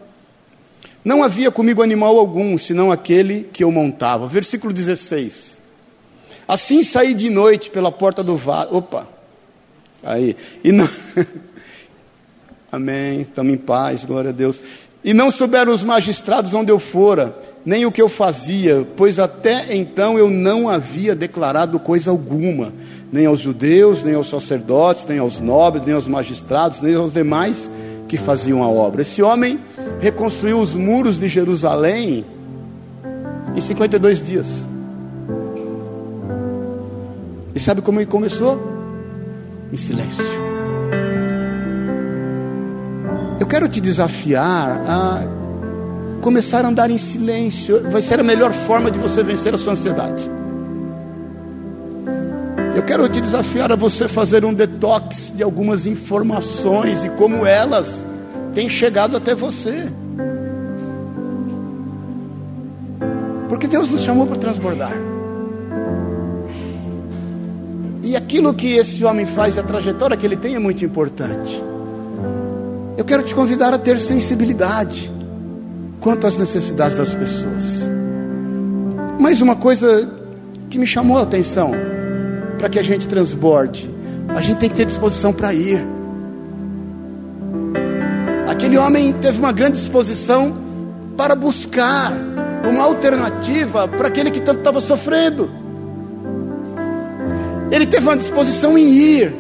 Não 1.03 1.23
havia 1.23 1.51
comigo 1.51 1.83
animal 1.83 2.17
algum, 2.17 2.57
senão 2.57 2.91
aquele 2.91 3.47
que 3.53 3.63
eu 3.63 3.71
montava. 3.71 4.27
Versículo 4.27 4.73
16. 4.73 5.55
Assim 6.47 6.83
saí 6.83 7.13
de 7.13 7.29
noite 7.29 7.69
pela 7.69 7.91
porta 7.91 8.23
do 8.23 8.35
vale. 8.35 8.69
Opa! 8.71 9.14
Aí. 10.05 10.37
E 10.63 10.71
não. 10.71 10.87
Amém. 12.71 13.21
Estamos 13.21 13.53
em 13.53 13.57
paz, 13.57 14.05
glória 14.05 14.29
a 14.29 14.33
Deus. 14.33 14.61
E 15.03 15.13
não 15.13 15.29
souberam 15.29 15.73
os 15.73 15.83
magistrados 15.83 16.53
onde 16.53 16.71
eu 16.71 16.79
fora 16.79 17.35
nem 17.65 17.85
o 17.85 17.91
que 17.91 18.01
eu 18.01 18.07
fazia, 18.07 18.87
pois 18.95 19.17
até 19.17 19.75
então 19.75 20.19
eu 20.19 20.29
não 20.29 20.69
havia 20.69 21.15
declarado 21.15 21.79
coisa 21.79 22.11
alguma, 22.11 22.71
nem 23.11 23.25
aos 23.25 23.39
judeus, 23.39 24.03
nem 24.03 24.13
aos 24.13 24.29
sacerdotes, 24.29 25.05
nem 25.05 25.17
aos 25.17 25.39
nobres, 25.39 25.83
nem 25.83 25.95
aos 25.95 26.07
magistrados, 26.07 26.79
nem 26.79 26.93
aos 26.93 27.11
demais 27.11 27.67
que 28.07 28.17
faziam 28.17 28.61
a 28.61 28.67
obra. 28.67 29.01
Esse 29.01 29.23
homem 29.23 29.59
reconstruiu 29.99 30.59
os 30.59 30.75
muros 30.75 31.17
de 31.17 31.27
Jerusalém 31.27 32.23
em 33.55 33.61
52 33.61 34.21
dias. 34.21 34.67
E 37.55 37.59
sabe 37.59 37.81
como 37.81 37.99
ele 37.99 38.05
começou? 38.05 38.74
Em 39.71 39.75
silêncio. 39.75 40.23
Eu 43.39 43.45
quero 43.45 43.67
te 43.67 43.81
desafiar 43.81 44.81
a 44.87 45.23
começar 46.21 46.65
a 46.65 46.69
andar 46.69 46.89
em 46.89 46.97
silêncio. 46.97 47.81
Vai 47.91 48.01
ser 48.01 48.19
a 48.19 48.23
melhor 48.23 48.51
forma 48.51 48.89
de 48.89 48.97
você 48.97 49.23
vencer 49.23 49.53
a 49.53 49.57
sua 49.57 49.73
ansiedade. 49.73 50.29
Eu 52.75 52.83
quero 52.83 53.07
te 53.07 53.21
desafiar 53.21 53.71
a 53.71 53.75
você 53.75 54.07
fazer 54.07 54.43
um 54.43 54.53
detox 54.53 55.31
de 55.35 55.43
algumas 55.43 55.85
informações 55.85 57.05
e 57.05 57.09
como 57.09 57.45
elas 57.45 58.03
têm 58.53 58.67
chegado 58.67 59.15
até 59.15 59.35
você. 59.35 59.89
Porque 63.47 63.67
Deus 63.67 63.91
nos 63.91 64.01
chamou 64.01 64.27
para 64.27 64.35
transbordar. 64.35 65.14
E 68.15 68.17
aquilo 68.17 68.53
que 68.53 68.77
esse 68.77 69.03
homem 69.03 69.25
faz, 69.25 69.57
a 69.57 69.61
trajetória 69.61 70.15
que 70.15 70.25
ele 70.25 70.37
tem 70.37 70.55
é 70.55 70.59
muito 70.59 70.85
importante. 70.85 71.61
Eu 72.95 73.03
quero 73.03 73.21
te 73.23 73.35
convidar 73.35 73.73
a 73.73 73.77
ter 73.77 73.99
sensibilidade 73.99 75.11
quanto 75.99 76.25
às 76.25 76.37
necessidades 76.37 76.95
das 76.95 77.13
pessoas. 77.13 77.89
Mas 79.19 79.41
uma 79.41 79.57
coisa 79.57 80.09
que 80.69 80.79
me 80.79 80.87
chamou 80.87 81.17
a 81.17 81.23
atenção, 81.23 81.73
para 82.57 82.69
que 82.69 82.79
a 82.79 82.81
gente 82.81 83.05
transborde, 83.05 83.93
a 84.29 84.39
gente 84.39 84.59
tem 84.59 84.69
que 84.69 84.77
ter 84.77 84.85
disposição 84.85 85.33
para 85.33 85.53
ir. 85.53 85.85
Aquele 88.47 88.77
homem 88.77 89.11
teve 89.11 89.39
uma 89.39 89.51
grande 89.51 89.75
disposição 89.75 90.55
para 91.17 91.35
buscar 91.35 92.13
uma 92.63 92.85
alternativa 92.85 93.89
para 93.89 94.07
aquele 94.07 94.31
que 94.31 94.39
tanto 94.39 94.59
estava 94.59 94.79
sofrendo. 94.79 95.64
Ele 97.75 97.85
teve 97.85 98.07
uma 98.07 98.15
disposição 98.15 98.77
em 98.77 98.87
ir, 98.87 99.35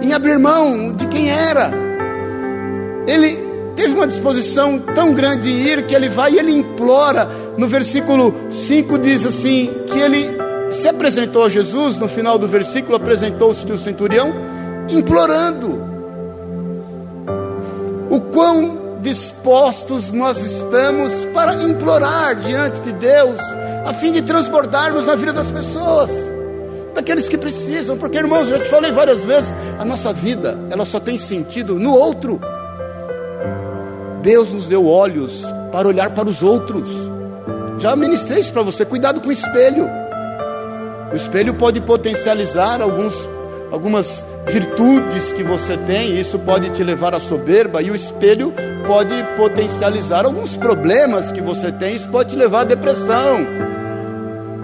em 0.00 0.12
abrir 0.12 0.38
mão 0.38 0.92
de 0.92 1.08
quem 1.08 1.28
era. 1.28 1.72
Ele 3.04 3.36
teve 3.74 3.94
uma 3.94 4.06
disposição 4.06 4.78
tão 4.78 5.12
grande 5.12 5.50
em 5.50 5.66
ir 5.66 5.84
que 5.86 5.92
ele 5.92 6.08
vai 6.08 6.34
e 6.34 6.38
ele 6.38 6.52
implora. 6.52 7.28
No 7.58 7.66
versículo 7.66 8.32
5 8.48 8.96
diz 8.96 9.26
assim: 9.26 9.68
que 9.88 9.98
ele 9.98 10.30
se 10.70 10.86
apresentou 10.86 11.42
a 11.42 11.48
Jesus, 11.48 11.98
no 11.98 12.06
final 12.06 12.38
do 12.38 12.46
versículo, 12.46 12.94
apresentou-se 12.94 13.66
do 13.66 13.76
centurião, 13.76 14.32
implorando. 14.88 15.84
O 18.08 18.20
quão 18.20 19.00
dispostos 19.02 20.12
nós 20.12 20.38
estamos 20.40 21.24
para 21.34 21.60
implorar 21.60 22.36
diante 22.36 22.80
de 22.82 22.92
Deus, 22.92 23.40
a 23.84 23.92
fim 23.92 24.12
de 24.12 24.22
transbordarmos 24.22 25.06
na 25.06 25.16
vida 25.16 25.32
das 25.32 25.50
pessoas, 25.50 26.08
daqueles 26.94 27.28
que 27.28 27.38
precisam, 27.38 27.96
porque 27.96 28.18
irmãos, 28.18 28.50
eu 28.50 28.62
te 28.62 28.68
falei 28.68 28.92
várias 28.92 29.24
vezes, 29.24 29.54
a 29.78 29.84
nossa 29.84 30.12
vida, 30.12 30.58
ela 30.70 30.84
só 30.84 31.00
tem 31.00 31.16
sentido 31.16 31.78
no 31.78 31.92
outro. 31.92 32.40
Deus 34.22 34.52
nos 34.52 34.66
deu 34.66 34.86
olhos 34.86 35.42
para 35.72 35.88
olhar 35.88 36.10
para 36.10 36.28
os 36.28 36.42
outros. 36.42 36.88
Já 37.78 37.96
ministrei 37.96 38.40
isso 38.40 38.52
para 38.52 38.62
você. 38.62 38.84
Cuidado 38.84 39.20
com 39.20 39.28
o 39.28 39.32
espelho. 39.32 39.88
O 41.12 41.16
espelho 41.16 41.54
pode 41.54 41.80
potencializar 41.80 42.80
alguns, 42.80 43.28
algumas 43.70 44.24
virtudes 44.46 45.32
que 45.32 45.42
você 45.42 45.76
tem, 45.76 46.18
isso 46.18 46.38
pode 46.38 46.70
te 46.70 46.82
levar 46.82 47.14
à 47.14 47.20
soberba, 47.20 47.82
e 47.82 47.90
o 47.90 47.94
espelho 47.94 48.52
pode 48.86 49.14
potencializar 49.36 50.24
alguns 50.24 50.56
problemas 50.56 51.30
que 51.30 51.40
você 51.40 51.70
tem, 51.70 51.94
isso 51.94 52.08
pode 52.08 52.30
te 52.30 52.36
levar 52.36 52.60
à 52.60 52.64
depressão. 52.64 53.46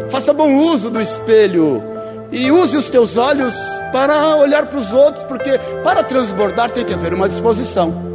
Faça 0.09 0.33
bom 0.33 0.55
uso 0.55 0.91
do 0.91 1.01
espelho 1.01 1.83
e 2.31 2.51
use 2.51 2.77
os 2.77 2.91
teus 2.91 3.17
olhos 3.17 3.55
para 3.93 4.37
olhar 4.37 4.67
para 4.67 4.79
os 4.79 4.93
outros, 4.93 5.25
porque 5.25 5.59
para 5.83 6.03
transbordar 6.03 6.71
tem 6.71 6.85
que 6.85 6.93
haver 6.93 7.15
uma 7.15 7.29
disposição 7.29 8.09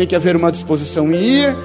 tem 0.00 0.06
que 0.06 0.16
haver 0.16 0.34
uma 0.34 0.50
disposição 0.50 1.12
em 1.12 1.16
ir, 1.16 1.56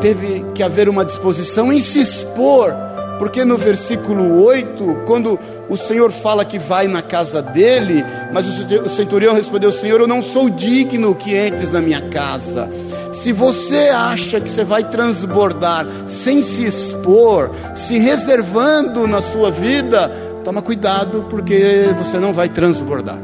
teve 0.00 0.44
que 0.54 0.62
haver 0.62 0.88
uma 0.88 1.04
disposição 1.04 1.72
em 1.72 1.80
se 1.80 2.00
expor, 2.00 2.74
porque 3.16 3.44
no 3.44 3.56
versículo 3.56 4.42
8, 4.42 5.02
quando 5.06 5.38
o 5.68 5.76
Senhor 5.76 6.10
fala 6.10 6.44
que 6.44 6.58
vai 6.58 6.88
na 6.88 7.00
casa 7.00 7.40
dele, 7.40 8.04
mas 8.32 8.44
o 8.84 8.88
centurião 8.88 9.34
respondeu: 9.34 9.70
Senhor, 9.70 10.00
eu 10.00 10.08
não 10.08 10.20
sou 10.20 10.50
digno 10.50 11.14
que 11.14 11.36
entres 11.36 11.70
na 11.70 11.80
minha 11.80 12.08
casa. 12.10 12.68
Se 13.12 13.32
você 13.32 13.88
acha 13.88 14.40
que 14.40 14.50
você 14.50 14.64
vai 14.64 14.82
transbordar 14.84 15.86
sem 16.06 16.42
se 16.42 16.66
expor, 16.66 17.50
se 17.74 17.98
reservando 17.98 19.06
na 19.06 19.22
sua 19.22 19.50
vida, 19.50 20.10
toma 20.46 20.62
cuidado, 20.62 21.26
porque 21.28 21.86
você 21.98 22.20
não 22.20 22.32
vai 22.32 22.48
transbordar. 22.48 23.18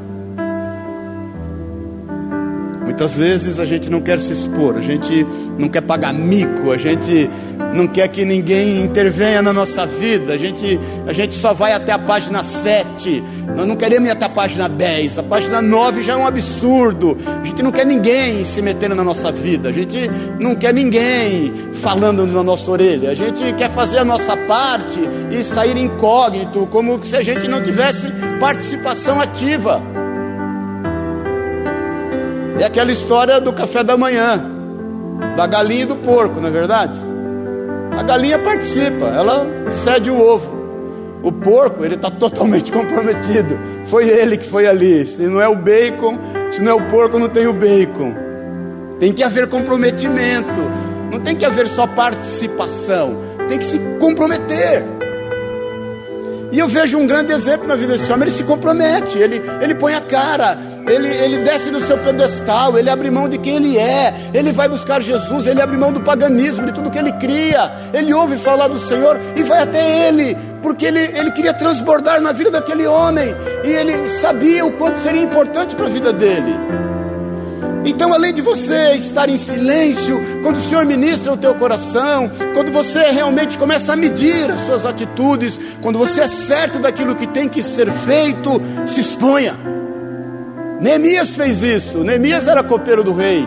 Muitas 2.84 3.14
vezes 3.14 3.60
a 3.60 3.64
gente 3.64 3.88
não 3.88 4.00
quer 4.00 4.18
se 4.18 4.32
expor, 4.32 4.76
a 4.76 4.80
gente 4.80 5.24
não 5.56 5.68
quer 5.68 5.82
pagar 5.82 6.12
mico, 6.12 6.72
a 6.72 6.76
gente 6.76 7.30
não 7.76 7.86
quer 7.86 8.08
que 8.08 8.24
ninguém 8.24 8.82
intervenha 8.82 9.40
na 9.40 9.52
nossa 9.52 9.86
vida, 9.86 10.32
a 10.32 10.36
gente, 10.36 10.80
a 11.06 11.12
gente 11.12 11.34
só 11.34 11.54
vai 11.54 11.72
até 11.72 11.92
a 11.92 11.98
página 11.98 12.42
7, 12.42 13.22
nós 13.56 13.66
não 13.66 13.76
queremos 13.76 14.08
ir 14.08 14.12
até 14.12 14.24
a 14.24 14.28
página 14.28 14.68
10, 14.68 15.18
a 15.18 15.22
página 15.22 15.60
9 15.60 16.02
já 16.02 16.14
é 16.14 16.16
um 16.16 16.26
absurdo, 16.26 17.18
a 17.42 17.44
gente 17.44 17.62
não 17.62 17.72
quer 17.72 17.84
ninguém 17.84 18.44
se 18.44 18.62
metendo 18.62 18.94
na 18.94 19.04
nossa 19.04 19.30
vida, 19.30 19.68
a 19.68 19.72
gente 19.72 20.10
não 20.38 20.54
quer 20.54 20.72
ninguém 20.72 21.52
falando 21.74 22.26
na 22.26 22.42
nossa 22.42 22.70
orelha, 22.70 23.10
a 23.10 23.14
gente 23.14 23.52
quer 23.54 23.70
fazer 23.70 23.98
a 23.98 24.04
nossa 24.04 24.36
parte 24.36 24.98
e 25.30 25.42
sair 25.42 25.76
incógnito, 25.76 26.66
como 26.70 27.04
se 27.04 27.16
a 27.16 27.22
gente 27.22 27.48
não 27.48 27.62
tivesse 27.62 28.06
participação 28.40 29.20
ativa. 29.20 29.82
É 32.58 32.64
aquela 32.64 32.92
história 32.92 33.40
do 33.40 33.52
café 33.52 33.82
da 33.82 33.96
manhã, 33.96 34.40
da 35.36 35.46
galinha 35.46 35.82
e 35.82 35.86
do 35.86 35.96
porco, 35.96 36.40
não 36.40 36.48
é 36.48 36.52
verdade? 36.52 36.98
A 37.96 38.02
galinha 38.02 38.38
participa, 38.38 39.06
ela 39.06 39.44
cede 39.82 40.10
o 40.10 40.18
ovo. 40.18 40.61
O 41.22 41.30
porco, 41.30 41.84
ele 41.84 41.94
está 41.94 42.10
totalmente 42.10 42.70
comprometido. 42.72 43.58
Foi 43.86 44.08
ele 44.08 44.36
que 44.36 44.48
foi 44.48 44.66
ali. 44.66 45.06
Se 45.06 45.22
não 45.22 45.40
é 45.40 45.48
o 45.48 45.54
bacon, 45.54 46.18
se 46.50 46.60
não 46.60 46.72
é 46.72 46.74
o 46.74 46.90
porco, 46.90 47.18
não 47.18 47.28
tem 47.28 47.46
o 47.46 47.52
bacon. 47.52 48.14
Tem 48.98 49.12
que 49.12 49.22
haver 49.22 49.48
comprometimento. 49.48 50.70
Não 51.10 51.20
tem 51.20 51.36
que 51.36 51.44
haver 51.44 51.68
só 51.68 51.86
participação. 51.86 53.16
Tem 53.48 53.58
que 53.58 53.66
se 53.66 53.78
comprometer. 54.00 54.82
E 56.52 56.58
eu 56.58 56.68
vejo 56.68 56.98
um 56.98 57.06
grande 57.06 57.32
exemplo 57.32 57.66
na 57.66 57.74
vida 57.74 57.94
desse 57.94 58.12
homem. 58.12 58.24
Ele 58.28 58.36
se 58.36 58.44
compromete, 58.44 59.18
ele, 59.18 59.40
ele 59.62 59.74
põe 59.74 59.94
a 59.94 60.02
cara, 60.02 60.58
ele, 60.86 61.08
ele 61.08 61.38
desce 61.38 61.70
do 61.70 61.80
seu 61.80 61.96
pedestal, 61.96 62.78
ele 62.78 62.90
abre 62.90 63.10
mão 63.10 63.26
de 63.26 63.38
quem 63.38 63.56
ele 63.56 63.78
é, 63.78 64.12
ele 64.34 64.52
vai 64.52 64.68
buscar 64.68 65.00
Jesus, 65.00 65.46
ele 65.46 65.62
abre 65.62 65.78
mão 65.78 65.90
do 65.90 66.02
paganismo, 66.02 66.66
de 66.66 66.72
tudo 66.72 66.90
que 66.90 66.98
ele 66.98 67.12
cria, 67.12 67.72
ele 67.94 68.12
ouve 68.12 68.36
falar 68.36 68.68
do 68.68 68.78
Senhor 68.78 69.18
e 69.34 69.42
vai 69.42 69.62
até 69.62 70.08
ele 70.08 70.36
porque 70.62 70.86
ele, 70.86 71.00
ele 71.00 71.30
queria 71.32 71.52
transbordar 71.52 72.20
na 72.20 72.32
vida 72.32 72.50
daquele 72.50 72.86
homem, 72.86 73.34
e 73.64 73.68
ele 73.68 74.08
sabia 74.20 74.64
o 74.64 74.72
quanto 74.72 74.98
seria 75.00 75.22
importante 75.22 75.74
para 75.74 75.86
a 75.86 75.90
vida 75.90 76.12
dele. 76.12 76.54
Então, 77.84 78.12
além 78.12 78.32
de 78.32 78.40
você 78.40 78.92
estar 78.92 79.28
em 79.28 79.36
silêncio, 79.36 80.20
quando 80.42 80.56
o 80.56 80.60
Senhor 80.60 80.86
ministra 80.86 81.32
o 81.32 81.36
teu 81.36 81.52
coração, 81.56 82.30
quando 82.54 82.70
você 82.70 83.10
realmente 83.10 83.58
começa 83.58 83.92
a 83.92 83.96
medir 83.96 84.48
as 84.50 84.60
suas 84.66 84.86
atitudes, 84.86 85.58
quando 85.80 85.98
você 85.98 86.20
é 86.20 86.28
certo 86.28 86.78
daquilo 86.78 87.16
que 87.16 87.26
tem 87.26 87.48
que 87.48 87.60
ser 87.60 87.90
feito, 87.90 88.62
se 88.86 89.00
exponha. 89.00 89.56
Neemias 90.80 91.34
fez 91.34 91.60
isso. 91.60 92.04
Neemias 92.04 92.46
era 92.46 92.62
copeiro 92.62 93.02
do 93.02 93.12
rei 93.12 93.44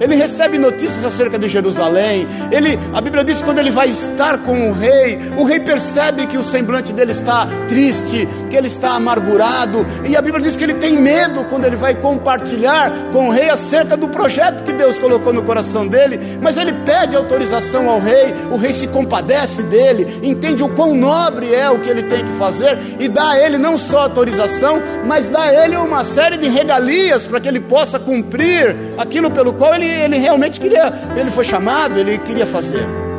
ele 0.00 0.14
recebe 0.16 0.58
notícias 0.58 1.04
acerca 1.04 1.38
de 1.38 1.48
Jerusalém. 1.48 2.26
Ele, 2.50 2.78
a 2.92 3.00
Bíblia 3.02 3.22
diz 3.22 3.38
que 3.38 3.44
quando 3.44 3.58
ele 3.58 3.70
vai 3.70 3.90
estar 3.90 4.38
com 4.38 4.70
o 4.70 4.72
rei, 4.72 5.18
o 5.36 5.44
rei 5.44 5.60
percebe 5.60 6.26
que 6.26 6.38
o 6.38 6.42
semblante 6.42 6.92
dele 6.92 7.12
está 7.12 7.46
triste, 7.68 8.26
que 8.50 8.56
ele 8.56 8.66
está 8.66 8.90
amargurado, 8.96 9.86
e 10.04 10.16
a 10.16 10.20
Bíblia 10.20 10.42
diz 10.42 10.56
que 10.56 10.64
ele 10.64 10.74
tem 10.74 11.00
medo 11.00 11.44
quando 11.44 11.64
ele 11.64 11.76
vai 11.76 11.94
compartilhar 11.94 12.90
com 13.12 13.28
o 13.28 13.30
rei 13.30 13.48
acerca 13.48 13.96
do 13.96 14.08
projeto 14.08 14.64
que 14.64 14.72
Deus 14.72 14.98
colocou 14.98 15.32
no 15.32 15.42
coração 15.42 15.86
dele, 15.86 16.18
mas 16.42 16.56
ele 16.56 16.72
pede 16.84 17.14
autorização 17.14 17.88
ao 17.88 18.00
rei, 18.00 18.34
o 18.50 18.56
rei 18.56 18.72
se 18.72 18.88
compadece 18.88 19.62
dele, 19.62 20.20
entende 20.22 20.62
o 20.62 20.68
quão 20.68 20.94
nobre 20.94 21.54
é 21.54 21.70
o 21.70 21.78
que 21.78 21.88
ele 21.88 22.02
tem 22.02 22.24
que 22.24 22.38
fazer 22.38 22.76
e 22.98 23.08
dá 23.08 23.30
a 23.30 23.38
ele 23.38 23.56
não 23.56 23.78
só 23.78 24.00
autorização, 24.00 24.82
mas 25.06 25.28
dá 25.28 25.44
a 25.44 25.64
ele 25.64 25.76
uma 25.76 26.02
série 26.02 26.36
de 26.36 26.48
regalias 26.48 27.26
para 27.26 27.40
que 27.40 27.48
ele 27.48 27.60
possa 27.60 27.98
cumprir 27.98 28.76
aquilo 28.98 29.30
pelo 29.30 29.52
qual 29.52 29.74
ele 29.74 29.86
ele 29.86 30.18
realmente 30.18 30.58
queria, 30.58 30.92
ele 31.16 31.30
foi 31.30 31.44
chamado, 31.44 31.98
ele 31.98 32.18
queria 32.18 32.46
fazer. 32.46 33.09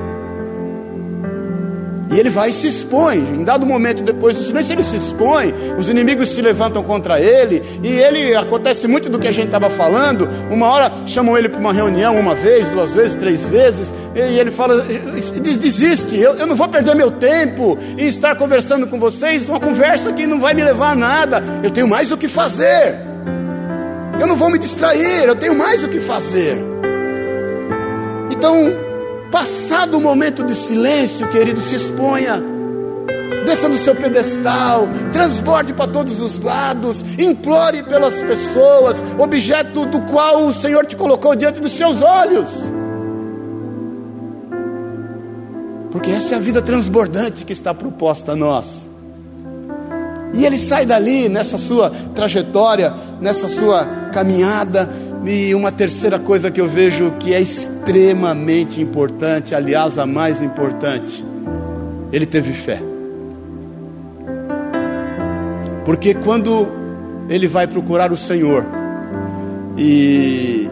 E 2.11 2.19
ele 2.19 2.29
vai 2.29 2.49
e 2.49 2.53
se 2.53 2.67
expõe. 2.67 3.17
Em 3.17 3.43
dado 3.43 3.65
momento, 3.65 4.03
depois 4.03 4.35
do 4.35 4.43
silêncio, 4.43 4.73
ele 4.73 4.83
se 4.83 4.97
expõe. 4.97 5.53
Os 5.77 5.87
inimigos 5.87 6.29
se 6.29 6.41
levantam 6.41 6.83
contra 6.83 7.19
ele. 7.19 7.63
E 7.81 7.87
ele 7.87 8.35
acontece 8.35 8.87
muito 8.87 9.09
do 9.09 9.17
que 9.17 9.27
a 9.27 9.31
gente 9.31 9.45
estava 9.45 9.69
falando. 9.69 10.27
Uma 10.49 10.67
hora 10.67 10.91
chamam 11.05 11.37
ele 11.37 11.47
para 11.47 11.59
uma 11.59 11.71
reunião, 11.71 12.19
uma 12.19 12.35
vez, 12.35 12.67
duas 12.67 12.91
vezes, 12.91 13.15
três 13.15 13.43
vezes. 13.45 13.93
E 14.13 14.19
ele 14.19 14.51
fala: 14.51 14.81
desiste, 15.41 16.17
eu, 16.17 16.33
eu 16.35 16.45
não 16.45 16.55
vou 16.55 16.67
perder 16.67 16.95
meu 16.95 17.11
tempo 17.11 17.77
em 17.97 18.05
estar 18.05 18.35
conversando 18.35 18.87
com 18.87 18.99
vocês. 18.99 19.47
Uma 19.47 19.59
conversa 19.59 20.11
que 20.11 20.27
não 20.27 20.41
vai 20.41 20.53
me 20.53 20.63
levar 20.63 20.91
a 20.91 20.95
nada. 20.95 21.43
Eu 21.63 21.71
tenho 21.71 21.87
mais 21.87 22.11
o 22.11 22.17
que 22.17 22.27
fazer. 22.27 22.95
Eu 24.19 24.27
não 24.27 24.35
vou 24.35 24.51
me 24.51 24.59
distrair, 24.59 25.23
eu 25.25 25.35
tenho 25.35 25.55
mais 25.55 25.81
o 25.81 25.87
que 25.87 25.99
fazer. 25.99 26.55
Então, 28.29 28.90
passado 29.31 29.97
o 29.97 30.01
momento 30.01 30.43
de 30.43 30.53
silêncio, 30.53 31.27
querido, 31.29 31.61
se 31.61 31.75
exponha. 31.75 32.41
Desça 33.45 33.67
do 33.67 33.77
seu 33.77 33.95
pedestal, 33.95 34.87
transborde 35.11 35.73
para 35.73 35.91
todos 35.91 36.21
os 36.21 36.39
lados, 36.39 37.03
implore 37.17 37.81
pelas 37.83 38.13
pessoas, 38.21 39.01
objeto 39.17 39.85
do 39.87 40.01
qual 40.01 40.43
o 40.43 40.53
Senhor 40.53 40.85
te 40.85 40.95
colocou 40.95 41.35
diante 41.35 41.59
dos 41.59 41.71
seus 41.71 42.01
olhos. 42.03 42.47
Porque 45.91 46.11
essa 46.11 46.35
é 46.35 46.37
a 46.37 46.41
vida 46.41 46.61
transbordante 46.61 47.43
que 47.43 47.53
está 47.53 47.73
proposta 47.73 48.33
a 48.33 48.35
nós. 48.35 48.87
E 50.33 50.45
ele 50.45 50.57
sai 50.57 50.85
dali 50.85 51.27
nessa 51.27 51.57
sua 51.57 51.91
trajetória, 52.15 52.93
nessa 53.19 53.49
sua 53.49 53.85
caminhada. 54.13 54.89
E 55.25 55.53
uma 55.53 55.71
terceira 55.71 56.17
coisa 56.17 56.49
que 56.49 56.59
eu 56.59 56.67
vejo 56.67 57.11
que 57.19 57.33
é 57.33 57.39
extremamente 57.39 58.81
importante, 58.81 59.53
aliás, 59.53 59.99
a 59.99 60.05
mais 60.05 60.41
importante, 60.41 61.23
ele 62.11 62.25
teve 62.25 62.53
fé. 62.53 62.81
Porque 65.85 66.13
quando 66.13 66.67
ele 67.29 67.47
vai 67.47 67.67
procurar 67.67 68.11
o 68.11 68.17
Senhor, 68.17 68.65
e, 69.77 70.69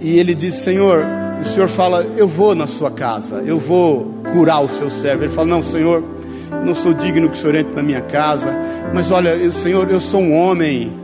e 0.00 0.18
ele 0.18 0.34
diz: 0.34 0.56
Senhor, 0.56 1.04
o 1.40 1.44
Senhor 1.44 1.68
fala, 1.68 2.04
eu 2.16 2.28
vou 2.28 2.54
na 2.54 2.66
sua 2.66 2.90
casa, 2.90 3.42
eu 3.46 3.58
vou 3.58 4.20
curar 4.32 4.60
o 4.60 4.68
seu 4.68 4.90
servo. 4.90 5.24
Ele 5.24 5.32
fala: 5.32 5.48
Não, 5.48 5.62
Senhor, 5.62 6.02
não 6.64 6.74
sou 6.74 6.92
digno 6.92 7.28
que 7.28 7.36
o 7.36 7.40
Senhor 7.40 7.54
entre 7.54 7.74
na 7.74 7.82
minha 7.82 8.00
casa, 8.00 8.52
mas 8.92 9.10
olha, 9.10 9.30
eu, 9.30 9.52
Senhor, 9.52 9.90
eu 9.90 10.00
sou 10.00 10.20
um 10.20 10.34
homem. 10.34 10.99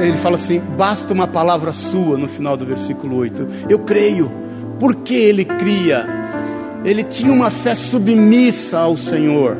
Ele 0.00 0.16
fala 0.16 0.36
assim: 0.36 0.60
basta 0.76 1.12
uma 1.12 1.26
palavra 1.26 1.72
sua 1.72 2.16
no 2.16 2.28
final 2.28 2.56
do 2.56 2.64
versículo 2.64 3.16
8. 3.16 3.48
Eu 3.68 3.78
creio, 3.80 4.30
porque 4.80 5.14
ele 5.14 5.44
cria, 5.44 6.06
ele 6.84 7.04
tinha 7.04 7.32
uma 7.32 7.50
fé 7.50 7.74
submissa 7.74 8.78
ao 8.78 8.96
Senhor. 8.96 9.56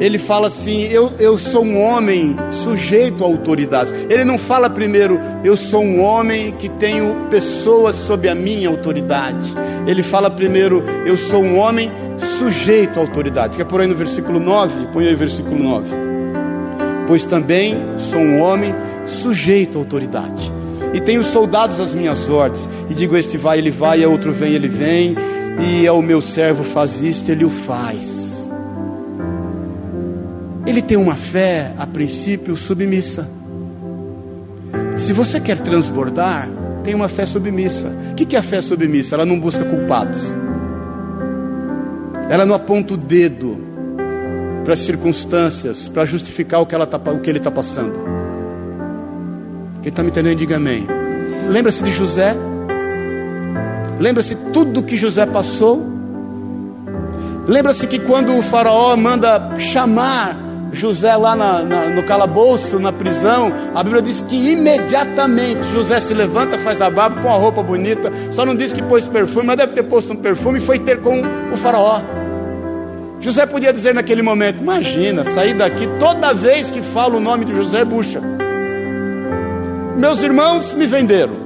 Ele 0.00 0.18
fala 0.18 0.48
assim: 0.48 0.84
eu, 0.84 1.12
eu 1.18 1.38
sou 1.38 1.64
um 1.64 1.80
homem 1.80 2.36
sujeito 2.50 3.22
a 3.22 3.26
autoridades. 3.26 3.92
Ele 4.08 4.24
não 4.24 4.38
fala 4.38 4.68
primeiro, 4.68 5.20
eu 5.44 5.56
sou 5.56 5.82
um 5.82 6.00
homem 6.00 6.52
que 6.52 6.68
tenho 6.68 7.14
pessoas 7.30 7.94
sob 7.94 8.28
a 8.28 8.34
minha 8.34 8.68
autoridade. 8.68 9.54
Ele 9.86 10.02
fala 10.02 10.30
primeiro, 10.30 10.82
eu 11.06 11.16
sou 11.16 11.42
um 11.42 11.58
homem 11.58 11.90
sujeito 12.38 12.98
à 12.98 13.02
autoridade. 13.02 13.56
Quer 13.56 13.64
por 13.64 13.80
aí 13.80 13.86
no 13.86 13.94
versículo 13.94 14.40
9? 14.40 14.88
Põe 14.92 15.06
aí 15.06 15.14
o 15.14 15.18
versículo 15.18 15.62
9. 15.62 15.94
Pois 17.06 17.26
também 17.26 17.76
sou 17.98 18.18
um 18.18 18.40
homem 18.40 18.74
sujeito 19.06 19.78
à 19.78 19.80
autoridade. 19.80 20.52
E 20.92 21.00
tenho 21.00 21.24
soldados 21.24 21.80
às 21.80 21.92
minhas 21.92 22.28
ordens. 22.30 22.68
E 22.88 22.94
digo: 22.94 23.16
este 23.16 23.36
vai, 23.36 23.58
ele 23.58 23.70
vai, 23.70 24.00
e 24.00 24.06
outro 24.06 24.32
vem, 24.32 24.52
ele 24.52 24.68
vem. 24.68 25.14
E 25.60 25.86
é 25.86 25.92
o 25.92 26.02
meu 26.02 26.20
servo 26.20 26.64
faz 26.64 27.00
isto, 27.02 27.30
ele 27.30 27.44
o 27.44 27.50
faz. 27.50 28.46
Ele 30.66 30.80
tem 30.80 30.96
uma 30.96 31.14
fé, 31.14 31.72
a 31.78 31.86
princípio, 31.86 32.56
submissa. 32.56 33.28
Se 34.96 35.12
você 35.12 35.38
quer 35.38 35.58
transbordar, 35.58 36.48
tem 36.82 36.94
uma 36.94 37.08
fé 37.08 37.26
submissa. 37.26 37.92
O 38.12 38.14
que 38.14 38.34
é 38.34 38.38
a 38.38 38.42
fé 38.42 38.60
submissa? 38.60 39.14
Ela 39.14 39.26
não 39.26 39.38
busca 39.38 39.64
culpados. 39.64 40.34
Ela 42.30 42.46
não 42.46 42.54
aponta 42.54 42.94
o 42.94 42.96
dedo 42.96 43.58
para 44.64 44.72
as 44.72 44.80
circunstâncias, 44.80 45.88
para 45.88 46.06
justificar 46.06 46.60
o 46.60 46.66
que, 46.66 46.74
ela 46.74 46.86
tá, 46.86 46.98
o 47.12 47.20
que 47.20 47.28
ele 47.28 47.38
está 47.38 47.50
passando. 47.50 48.23
Quem 49.84 49.90
está 49.90 50.02
me 50.02 50.08
entendendo, 50.08 50.38
diga 50.38 50.56
amém. 50.56 50.86
Lembra-se 51.46 51.84
de 51.84 51.92
José? 51.92 52.34
Lembra-se 54.00 54.34
tudo 54.50 54.82
que 54.82 54.96
José 54.96 55.26
passou? 55.26 55.84
Lembra-se 57.46 57.86
que 57.86 57.98
quando 57.98 58.34
o 58.34 58.42
faraó 58.42 58.96
manda 58.96 59.58
chamar 59.58 60.38
José 60.72 61.14
lá 61.14 61.36
na, 61.36 61.62
na, 61.62 61.84
no 61.90 62.02
calabouço, 62.02 62.78
na 62.78 62.92
prisão, 62.92 63.52
a 63.74 63.82
Bíblia 63.82 64.00
diz 64.00 64.22
que 64.22 64.52
imediatamente 64.52 65.62
José 65.74 66.00
se 66.00 66.14
levanta, 66.14 66.56
faz 66.56 66.80
a 66.80 66.88
barba, 66.88 67.20
põe 67.20 67.30
uma 67.30 67.36
roupa 67.36 67.62
bonita, 67.62 68.10
só 68.30 68.46
não 68.46 68.56
diz 68.56 68.72
que 68.72 68.82
pôs 68.82 69.06
perfume, 69.06 69.48
mas 69.48 69.58
deve 69.58 69.74
ter 69.74 69.82
posto 69.82 70.14
um 70.14 70.16
perfume 70.16 70.60
e 70.60 70.62
foi 70.62 70.78
ter 70.78 71.02
com 71.02 71.20
o 71.52 71.58
faraó. 71.58 72.00
José 73.20 73.44
podia 73.44 73.70
dizer 73.70 73.94
naquele 73.94 74.22
momento: 74.22 74.62
Imagina, 74.62 75.24
sair 75.24 75.52
daqui 75.52 75.86
toda 76.00 76.32
vez 76.32 76.70
que 76.70 76.80
falo 76.80 77.18
o 77.18 77.20
nome 77.20 77.44
de 77.44 77.54
José 77.54 77.84
bucha. 77.84 78.22
Meus 79.96 80.22
irmãos 80.22 80.72
me 80.72 80.86
venderam. 80.86 81.44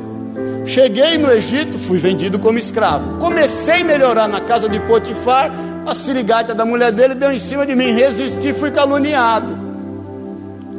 Cheguei 0.65 1.19
no 1.19 1.31
Egito, 1.31 1.79
fui 1.79 1.99
vendido 1.99 2.39
como 2.39 2.59
escravo. 2.59 3.19
Comecei 3.19 3.83
a 3.83 3.85
melhorar 3.85 4.29
na 4.29 4.41
casa 4.41 4.69
de 4.69 4.81
Potifar, 4.81 5.51
a 5.87 5.95
sirigaita 5.95 6.55
da 6.55 6.65
mulher 6.65 6.93
dele 6.93 7.15
deu 7.15 7.33
em 7.33 7.39
cima 7.39 7.65
de 7.65 7.75
mim, 7.75 7.93
resisti, 7.93 8.53
fui 8.53 8.71
caluniado. 8.71 9.57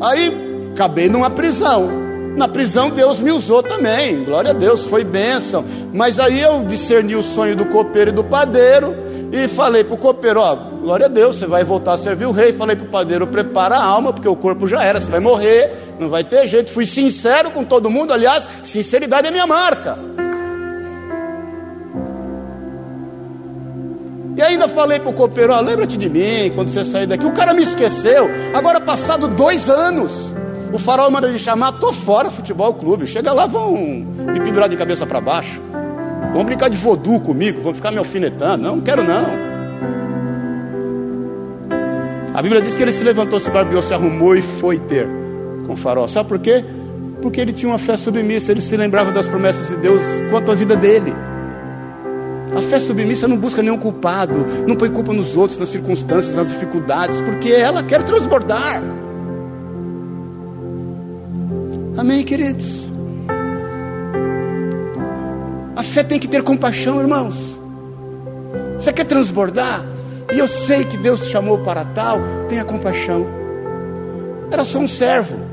Aí 0.01 0.69
acabei 0.73 1.09
numa 1.09 1.29
prisão. 1.29 1.89
Na 2.37 2.47
prisão 2.47 2.89
Deus 2.89 3.19
me 3.19 3.31
usou 3.31 3.61
também, 3.61 4.23
glória 4.23 4.51
a 4.51 4.53
Deus, 4.53 4.85
foi 4.85 5.03
bênção. 5.03 5.65
Mas 5.93 6.19
aí 6.19 6.39
eu 6.39 6.63
discerni 6.63 7.15
o 7.15 7.23
sonho 7.23 7.55
do 7.55 7.65
copeiro 7.65 8.11
e 8.11 8.13
do 8.13 8.23
padeiro 8.23 8.95
e 9.31 9.47
falei 9.47 9.83
para 9.83 9.95
o 9.95 9.97
copeiro: 9.97 10.39
Ó, 10.39 10.55
glória 10.55 11.07
a 11.07 11.09
Deus, 11.09 11.37
você 11.37 11.45
vai 11.45 11.63
voltar 11.63 11.93
a 11.93 11.97
servir 11.97 12.25
o 12.25 12.31
rei. 12.31 12.53
Falei 12.53 12.75
para 12.75 12.85
o 12.85 12.89
padeiro: 12.89 13.27
prepara 13.27 13.75
a 13.75 13.83
alma, 13.83 14.13
porque 14.13 14.27
o 14.27 14.35
corpo 14.35 14.67
já 14.67 14.83
era, 14.83 14.99
você 14.99 15.09
vai 15.09 15.19
morrer, 15.19 15.71
não 15.99 16.09
vai 16.09 16.23
ter 16.23 16.47
jeito. 16.47 16.71
Fui 16.71 16.85
sincero 16.85 17.51
com 17.51 17.63
todo 17.63 17.89
mundo, 17.89 18.13
aliás, 18.13 18.47
sinceridade 18.63 19.27
é 19.27 19.31
minha 19.31 19.45
marca. 19.45 19.97
E 24.37 24.41
ainda 24.41 24.69
falei 24.69 24.99
para 24.99 25.09
o 25.09 25.13
copeiro: 25.13 25.51
ó, 25.51 25.59
lembra-te 25.59 25.97
de 25.97 26.09
mim 26.09 26.51
quando 26.55 26.69
você 26.69 26.85
sair 26.85 27.05
daqui. 27.05 27.25
O 27.25 27.33
cara 27.33 27.53
me 27.53 27.61
esqueceu. 27.61 28.29
Agora, 28.53 28.79
passado 28.79 29.27
dois 29.27 29.69
anos, 29.69 30.33
o 30.71 30.79
farol 30.79 31.11
manda 31.11 31.27
ele 31.27 31.37
chamar: 31.37 31.73
tô 31.73 31.91
fora, 31.91 32.31
futebol 32.31 32.73
clube. 32.73 33.05
Chega 33.05 33.33
lá, 33.33 33.45
vão 33.45 33.73
me 33.75 34.39
pendurar 34.39 34.69
de 34.69 34.77
cabeça 34.77 35.05
para 35.05 35.19
baixo. 35.19 35.59
Vão 36.31 36.45
brincar 36.45 36.69
de 36.69 36.77
voodoo 36.77 37.19
comigo, 37.19 37.61
vão 37.61 37.73
ficar 37.73 37.91
me 37.91 37.97
alfinetando. 37.97 38.63
Não, 38.63 38.75
não 38.77 38.81
quero 38.81 39.03
não. 39.03 39.49
A 42.33 42.41
Bíblia 42.41 42.61
diz 42.61 42.75
que 42.75 42.83
ele 42.83 42.93
se 42.93 43.03
levantou, 43.03 43.39
se 43.39 43.49
barbeou, 43.49 43.81
se 43.81 43.93
arrumou 43.93 44.35
e 44.37 44.41
foi 44.41 44.79
ter 44.79 45.19
com 45.69 45.77
farol. 45.77 46.07
Sabe 46.07 46.27
por 46.27 46.39
quê? 46.39 46.65
Porque 47.21 47.39
ele 47.39 47.53
tinha 47.53 47.71
uma 47.71 47.77
fé 47.77 47.95
submissa, 47.95 48.51
ele 48.51 48.61
se 48.61 48.75
lembrava 48.75 49.11
das 49.11 49.27
promessas 49.27 49.67
de 49.67 49.75
Deus 49.75 50.01
quanto 50.31 50.51
à 50.51 50.55
vida 50.55 50.75
dele. 50.75 51.13
A 52.57 52.61
fé 52.63 52.79
submissa 52.79 53.27
não 53.27 53.37
busca 53.37 53.61
nenhum 53.61 53.77
culpado, 53.77 54.45
não 54.67 54.75
põe 54.75 54.89
culpa 54.89 55.13
nos 55.13 55.37
outros, 55.37 55.59
nas 55.59 55.69
circunstâncias, 55.69 56.35
nas 56.35 56.47
dificuldades, 56.47 57.21
porque 57.21 57.51
ela 57.51 57.83
quer 57.83 58.01
transbordar. 58.01 58.81
Amém, 61.95 62.23
queridos? 62.23 62.87
A 65.75 65.83
fé 65.83 66.01
tem 66.01 66.19
que 66.19 66.27
ter 66.27 66.41
compaixão, 66.41 66.99
irmãos. 66.99 67.35
Você 68.79 68.91
quer 68.91 69.05
transbordar? 69.05 69.83
E 70.33 70.39
eu 70.39 70.47
sei 70.47 70.85
que 70.85 70.97
Deus 70.97 71.21
te 71.21 71.31
chamou 71.31 71.59
para 71.59 71.85
tal, 71.85 72.19
tenha 72.47 72.63
compaixão. 72.63 73.27
Era 74.51 74.65
só 74.65 74.79
um 74.79 74.87
servo, 74.87 75.48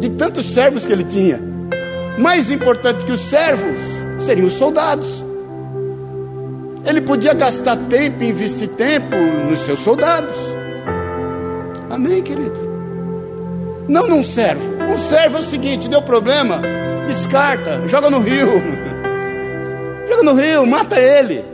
de 0.00 0.08
tantos 0.10 0.50
servos 0.50 0.86
que 0.86 0.92
ele 0.92 1.04
tinha. 1.04 1.38
Mais 2.18 2.50
importante 2.50 3.04
que 3.04 3.12
os 3.12 3.20
servos 3.20 3.78
seriam 4.18 4.46
os 4.46 4.54
soldados. 4.54 5.24
Ele 6.84 7.02
podia 7.02 7.34
gastar 7.34 7.76
tempo, 7.76 8.24
investir 8.24 8.68
tempo 8.68 9.14
nos 9.48 9.60
seus 9.60 9.78
soldados. 9.80 10.34
Amém, 11.90 12.22
querido? 12.22 12.58
Não 13.86 14.08
num 14.08 14.24
servo. 14.24 14.62
Um 14.90 14.96
servo 14.96 15.36
é 15.36 15.40
o 15.40 15.44
seguinte: 15.44 15.88
deu 15.88 16.00
problema, 16.00 16.62
descarta, 17.06 17.86
joga 17.86 18.08
no 18.08 18.20
rio. 18.20 18.48
joga 20.08 20.22
no 20.22 20.34
rio, 20.34 20.66
mata 20.66 20.98
ele. 20.98 21.44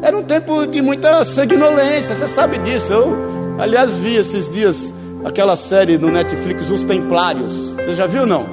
Era 0.00 0.16
um 0.16 0.22
tempo 0.22 0.64
de 0.66 0.80
muita 0.80 1.24
sanguinolência, 1.24 2.14
você 2.14 2.28
sabe 2.28 2.58
disso. 2.58 2.92
Eu, 2.92 3.16
aliás, 3.58 3.92
vi 3.94 4.14
esses 4.14 4.48
dias 4.50 4.94
aquela 5.24 5.56
série 5.56 5.98
no 5.98 6.10
Netflix, 6.10 6.70
Os 6.70 6.84
Templários. 6.84 7.70
Você 7.70 7.94
já 7.94 8.06
viu 8.06 8.26
não? 8.26 8.46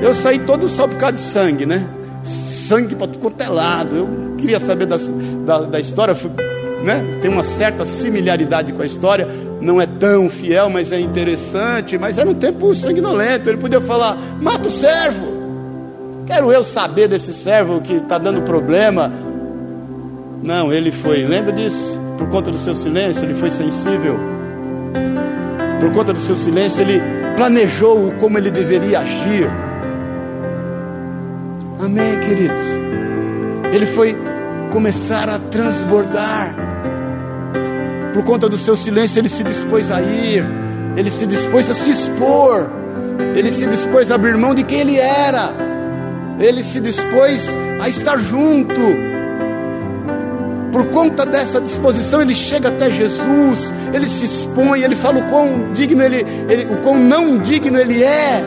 Eu 0.00 0.14
saí 0.14 0.38
todo 0.38 0.68
só 0.68 0.86
por 0.86 0.96
causa 0.96 1.16
de 1.16 1.20
sangue, 1.20 1.66
né? 1.66 1.86
sangue 2.68 2.94
para 2.94 3.08
quanto 3.08 3.40
é. 3.40 3.46
Eu 3.46 4.34
queria 4.36 4.60
saber 4.60 4.86
da, 4.86 4.98
da, 5.46 5.60
da 5.60 5.80
história, 5.80 6.14
né? 6.84 7.18
tem 7.22 7.30
uma 7.30 7.42
certa 7.42 7.84
similaridade 7.84 8.72
com 8.72 8.82
a 8.82 8.86
história, 8.86 9.26
não 9.60 9.80
é 9.80 9.86
tão 9.86 10.28
fiel, 10.28 10.68
mas 10.68 10.92
é 10.92 11.00
interessante. 11.00 11.96
Mas 11.96 12.18
era 12.18 12.28
um 12.28 12.34
tempo 12.34 12.74
sanguinolento, 12.74 13.48
ele 13.48 13.58
podia 13.58 13.80
falar: 13.80 14.16
mata 14.40 14.68
o 14.68 14.70
servo. 14.70 15.38
Quero 16.26 16.52
eu 16.52 16.62
saber 16.62 17.08
desse 17.08 17.32
servo 17.32 17.80
que 17.80 17.94
está 17.94 18.18
dando 18.18 18.42
problema. 18.42 19.10
Não, 20.42 20.72
ele 20.72 20.92
foi, 20.92 21.24
lembra 21.24 21.52
disso? 21.52 21.98
Por 22.18 22.28
conta 22.28 22.50
do 22.50 22.58
seu 22.58 22.74
silêncio, 22.74 23.24
ele 23.24 23.34
foi 23.34 23.48
sensível. 23.48 24.18
Por 25.80 25.92
conta 25.92 26.12
do 26.12 26.20
seu 26.20 26.34
silêncio, 26.34 26.82
ele 26.82 27.00
planejou 27.36 28.12
como 28.18 28.36
ele 28.36 28.50
deveria 28.50 29.00
agir. 29.00 29.48
Amém, 31.78 32.18
queridos? 32.20 32.64
Ele 33.72 33.86
foi 33.86 34.16
começar 34.72 35.28
a 35.28 35.38
transbordar. 35.38 36.54
Por 38.12 38.24
conta 38.24 38.48
do 38.48 38.58
seu 38.58 38.76
silêncio, 38.76 39.20
ele 39.20 39.28
se 39.28 39.44
dispôs 39.44 39.90
a 39.90 40.00
ir, 40.02 40.44
ele 40.96 41.10
se 41.10 41.26
dispôs 41.26 41.70
a 41.70 41.74
se 41.74 41.90
expor, 41.90 42.68
ele 43.36 43.52
se 43.52 43.66
dispôs 43.66 44.10
a 44.10 44.16
abrir 44.16 44.36
mão 44.36 44.54
de 44.54 44.64
quem 44.64 44.80
ele 44.80 44.96
era, 44.96 45.52
ele 46.40 46.62
se 46.62 46.80
dispôs 46.80 47.48
a 47.80 47.88
estar 47.88 48.18
junto. 48.18 49.07
Por 50.78 50.86
conta 50.90 51.26
dessa 51.26 51.60
disposição, 51.60 52.22
ele 52.22 52.36
chega 52.36 52.68
até 52.68 52.88
Jesus, 52.88 53.74
ele 53.92 54.06
se 54.06 54.24
expõe, 54.24 54.82
ele 54.82 54.94
fala 54.94 55.18
o 55.18 55.28
quão 55.28 55.72
digno 55.72 56.00
ele, 56.00 56.24
ele 56.48 56.72
o 56.72 56.80
quão 56.82 56.96
não 56.96 57.36
digno 57.38 57.76
ele 57.76 58.00
é 58.00 58.44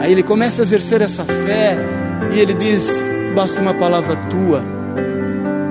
Aí 0.00 0.12
ele 0.12 0.22
começa 0.22 0.62
a 0.62 0.64
exercer 0.64 1.02
essa 1.02 1.26
fé 1.26 1.76
e 2.34 2.40
ele 2.40 2.54
diz: 2.54 2.88
basta 3.34 3.60
uma 3.60 3.74
palavra 3.74 4.16
tua. 4.30 4.64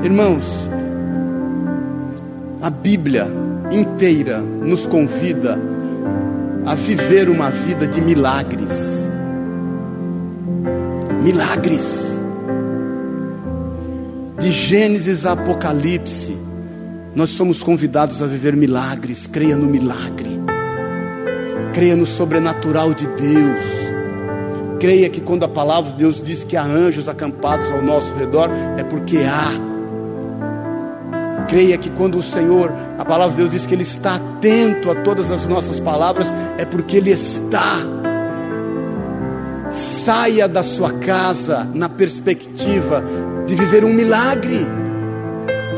Irmãos, 0.03 0.69
a 2.61 2.69
Bíblia 2.69 3.25
inteira 3.71 4.37
nos 4.37 4.85
convida 4.85 5.59
a 6.63 6.75
viver 6.75 7.27
uma 7.27 7.49
vida 7.49 7.87
de 7.87 7.99
milagres. 7.99 8.69
Milagres. 11.23 12.06
De 14.47 14.53
Gênesis 14.53 15.25
a 15.25 15.33
Apocalipse, 15.33 16.33
nós 17.13 17.31
somos 17.31 17.61
convidados 17.61 18.21
a 18.21 18.25
viver 18.25 18.55
milagres. 18.55 19.27
Creia 19.27 19.57
no 19.57 19.65
milagre, 19.65 20.39
creia 21.73 21.97
no 21.97 22.05
sobrenatural 22.05 22.93
de 22.93 23.05
Deus. 23.07 23.59
Creia 24.79 25.09
que 25.09 25.19
quando 25.19 25.43
a 25.43 25.49
palavra 25.49 25.91
de 25.91 25.97
Deus 25.97 26.21
diz 26.21 26.45
que 26.45 26.55
há 26.55 26.63
anjos 26.63 27.09
acampados 27.09 27.69
ao 27.71 27.81
nosso 27.81 28.13
redor, 28.13 28.49
é 28.77 28.85
porque 28.85 29.17
há. 29.17 29.51
Creia 31.49 31.77
que 31.77 31.89
quando 31.89 32.17
o 32.17 32.23
Senhor, 32.23 32.71
a 32.97 33.03
palavra 33.03 33.35
de 33.35 33.41
Deus 33.41 33.51
diz 33.51 33.67
que 33.67 33.73
Ele 33.73 33.83
está 33.83 34.15
atento 34.15 34.89
a 34.89 34.95
todas 34.95 35.29
as 35.29 35.45
nossas 35.45 35.77
palavras, 35.77 36.33
é 36.57 36.63
porque 36.63 36.95
Ele 36.95 37.11
está. 37.11 37.81
Saia 39.71 40.47
da 40.47 40.63
sua 40.63 40.93
casa 40.93 41.67
na 41.73 41.89
perspectiva 41.89 43.03
de 43.47 43.55
viver 43.55 43.83
um 43.83 43.93
milagre. 43.93 44.67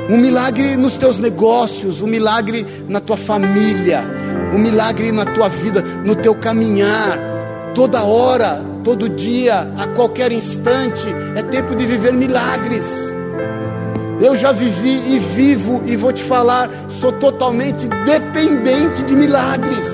Um 0.09 0.17
milagre 0.17 0.75
nos 0.75 0.97
teus 0.97 1.19
negócios, 1.19 2.01
um 2.01 2.07
milagre 2.07 2.65
na 2.87 2.99
tua 2.99 3.15
família, 3.15 4.03
um 4.51 4.57
milagre 4.57 5.11
na 5.11 5.23
tua 5.23 5.47
vida, 5.47 5.81
no 6.03 6.15
teu 6.15 6.33
caminhar. 6.33 7.19
Toda 7.75 8.03
hora 8.03 8.69
todo 8.83 9.07
dia, 9.07 9.71
a 9.77 9.87
qualquer 9.87 10.31
instante, 10.31 11.05
é 11.35 11.43
tempo 11.43 11.75
de 11.75 11.85
viver 11.85 12.13
milagres. 12.13 12.83
Eu 14.19 14.35
já 14.35 14.51
vivi 14.51 15.13
e 15.15 15.19
vivo, 15.19 15.83
e 15.85 15.95
vou 15.95 16.11
te 16.11 16.23
falar, 16.23 16.69
sou 16.89 17.11
totalmente 17.11 17.87
dependente 18.05 19.03
de 19.03 19.15
milagres. 19.15 19.85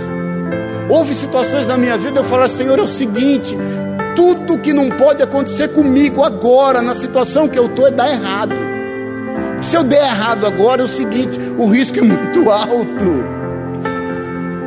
Houve 0.90 1.14
situações 1.14 1.68
na 1.68 1.78
minha 1.78 1.98
vida 1.98 2.20
eu 2.20 2.24
falar, 2.24 2.48
Senhor, 2.48 2.80
é 2.80 2.82
o 2.82 2.88
seguinte: 2.88 3.56
tudo 4.16 4.58
que 4.58 4.74
não 4.74 4.90
pode 4.90 5.22
acontecer 5.22 5.70
comigo 5.70 6.24
agora, 6.24 6.82
na 6.82 6.96
situação 6.96 7.48
que 7.48 7.60
eu 7.60 7.66
estou, 7.66 7.88
é 7.88 7.92
dar 7.92 8.10
errado. 8.10 8.56
Se 9.62 9.76
eu 9.76 9.84
der 9.84 10.04
errado 10.04 10.46
agora, 10.46 10.82
é 10.82 10.86
o 10.86 10.88
seguinte: 10.88 11.38
o 11.58 11.68
risco 11.68 12.00
é 12.00 12.02
muito 12.02 12.50
alto. 12.50 13.36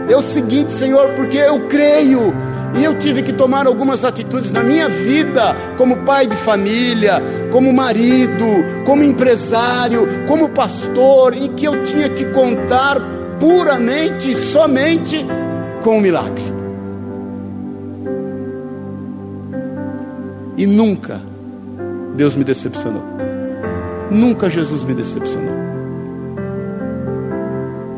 É 0.09 0.17
o 0.17 0.23
seguinte, 0.23 0.73
Senhor, 0.73 1.09
porque 1.11 1.37
eu 1.37 1.61
creio 1.69 2.33
e 2.79 2.85
eu 2.85 2.99
tive 2.99 3.23
que 3.23 3.33
tomar 3.33 3.67
algumas 3.67 4.05
atitudes 4.05 4.51
na 4.51 4.63
minha 4.63 4.89
vida, 4.89 5.55
como 5.77 5.99
pai 5.99 6.27
de 6.27 6.37
família, 6.37 7.23
como 7.51 7.73
marido, 7.73 8.45
como 8.85 9.03
empresário, 9.03 10.07
como 10.27 10.49
pastor, 10.49 11.35
em 11.35 11.49
que 11.49 11.65
eu 11.65 11.83
tinha 11.85 12.09
que 12.09 12.25
contar 12.27 12.99
puramente 13.39 14.33
e 14.33 14.37
somente 14.37 15.27
com 15.83 15.99
o 15.99 16.01
milagre. 16.01 16.58
E 20.59 20.66
nunca 20.66 21.21
Deus 22.16 22.35
me 22.35 22.42
decepcionou. 22.42 23.05
Nunca 24.11 24.51
Jesus 24.51 24.83
me 24.83 24.92
decepcionou. 24.92 25.55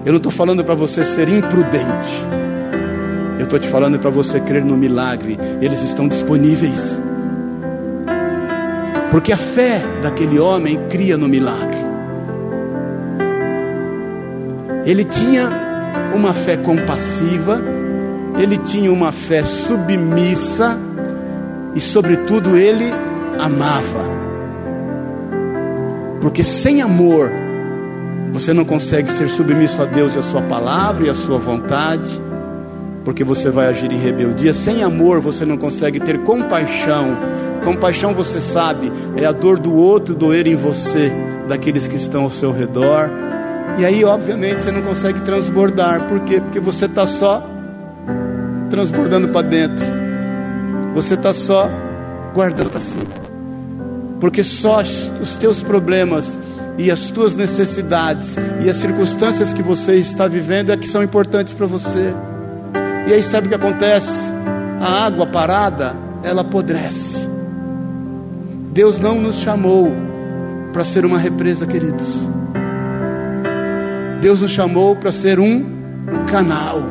Eu 0.05 0.13
não 0.13 0.19
estou 0.19 0.31
falando 0.31 0.63
para 0.63 0.75
você 0.75 1.03
ser 1.03 1.31
imprudente. 1.31 2.27
Eu 3.39 3.45
estou 3.45 3.59
te 3.59 3.67
falando 3.67 3.99
para 3.99 4.11
você 4.11 4.39
crer 4.39 4.63
no 4.63 4.77
milagre, 4.77 5.39
eles 5.63 5.81
estão 5.81 6.07
disponíveis. 6.07 7.01
Porque 9.11 9.33
a 9.33 9.39
fé 9.39 9.81
daquele 10.03 10.39
homem 10.39 10.79
cria 10.91 11.17
no 11.17 11.27
milagre. 11.27 11.81
Ele 14.85 15.05
tinha 15.05 15.49
uma 16.15 16.35
fé 16.35 16.59
compassiva, 16.59 17.63
ele 18.39 18.59
tinha 18.59 18.93
uma 18.93 19.13
fé 19.13 19.43
submissa 19.43 20.79
e, 21.75 21.81
sobretudo, 21.81 22.57
ele 22.57 22.87
amava. 23.39 24.21
Porque 26.21 26.45
sem 26.45 26.83
amor, 26.83 27.31
você 28.33 28.53
não 28.53 28.65
consegue 28.65 29.11
ser 29.11 29.29
submisso 29.29 29.83
a 29.83 29.87
Deus 29.87 30.15
e 30.15 30.19
a 30.19 30.23
Sua 30.23 30.43
palavra 30.43 31.07
e 31.07 31.11
a 31.11 31.15
Sua 31.15 31.39
vontade 31.39 32.21
porque 33.05 33.25
você 33.25 33.51
vai 33.51 33.67
agir 33.67 33.93
em 33.93 33.99
rebeldia. 33.99 34.53
Sem 34.53 34.83
amor 34.83 35.21
você 35.21 35.45
não 35.45 35.57
consegue 35.57 36.01
ter 36.01 36.19
compaixão. 36.21 37.17
Compaixão, 37.65 38.15
você 38.15 38.41
sabe, 38.41 38.91
é 39.17 39.25
a 39.25 39.33
dor 39.33 39.59
do 39.59 39.75
outro 39.75 40.15
doer 40.15 40.47
em 40.47 40.57
você, 40.57 41.13
daqueles 41.47 41.87
que 41.87 41.97
estão 41.97 42.23
ao 42.23 42.31
seu 42.31 42.53
redor. 42.53 43.11
E 43.79 43.85
aí, 43.85 44.05
obviamente, 44.05 44.61
você 44.61 44.73
não 44.73 44.83
consegue 44.83 45.21
transbordar. 45.21 46.07
Por 46.09 46.21
quê? 46.21 46.41
Porque 46.41 46.59
você 46.59 46.87
está 46.87 47.07
só 47.07 47.47
transbordando 48.71 49.29
para 49.29 49.43
dentro. 49.43 50.00
Você 50.95 51.15
está 51.15 51.33
só 51.33 51.71
guardando 52.35 52.71
para 52.71 52.81
cima. 52.81 53.05
Porque 54.21 54.45
só 54.45 54.81
os 54.81 55.37
teus 55.37 55.63
problemas 55.63 56.39
e 56.79 56.91
as 56.91 57.11
tuas 57.11 57.37
necessidades 57.37 58.37
e 58.65 58.69
as 58.69 58.77
circunstâncias 58.77 59.53
que 59.53 59.63
você 59.63 59.97
está 59.97 60.27
vivendo 60.27 60.71
é 60.71 60.77
que 60.77 60.89
são 60.89 61.03
importantes 61.03 61.53
para 61.55 61.67
você. 61.67 62.15
E 63.07 63.13
aí 63.13 63.23
sabe 63.23 63.47
o 63.47 63.49
que 63.51 63.57
acontece? 63.57 64.31
A 64.81 65.07
água 65.07 65.27
parada, 65.27 65.95
ela 66.23 66.43
apodrece. 66.43 67.29
Deus 68.73 68.99
não 68.99 69.21
nos 69.21 69.37
chamou 69.37 69.93
para 70.73 70.85
ser 70.85 71.05
uma 71.05 71.19
represa, 71.19 71.67
queridos. 71.67 72.29
Deus 74.21 74.41
nos 74.41 74.51
chamou 74.51 74.95
para 74.97 75.11
ser 75.11 75.41
um 75.41 75.65
canal. 76.27 76.83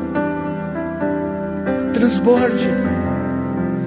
Transborde. 1.92 2.68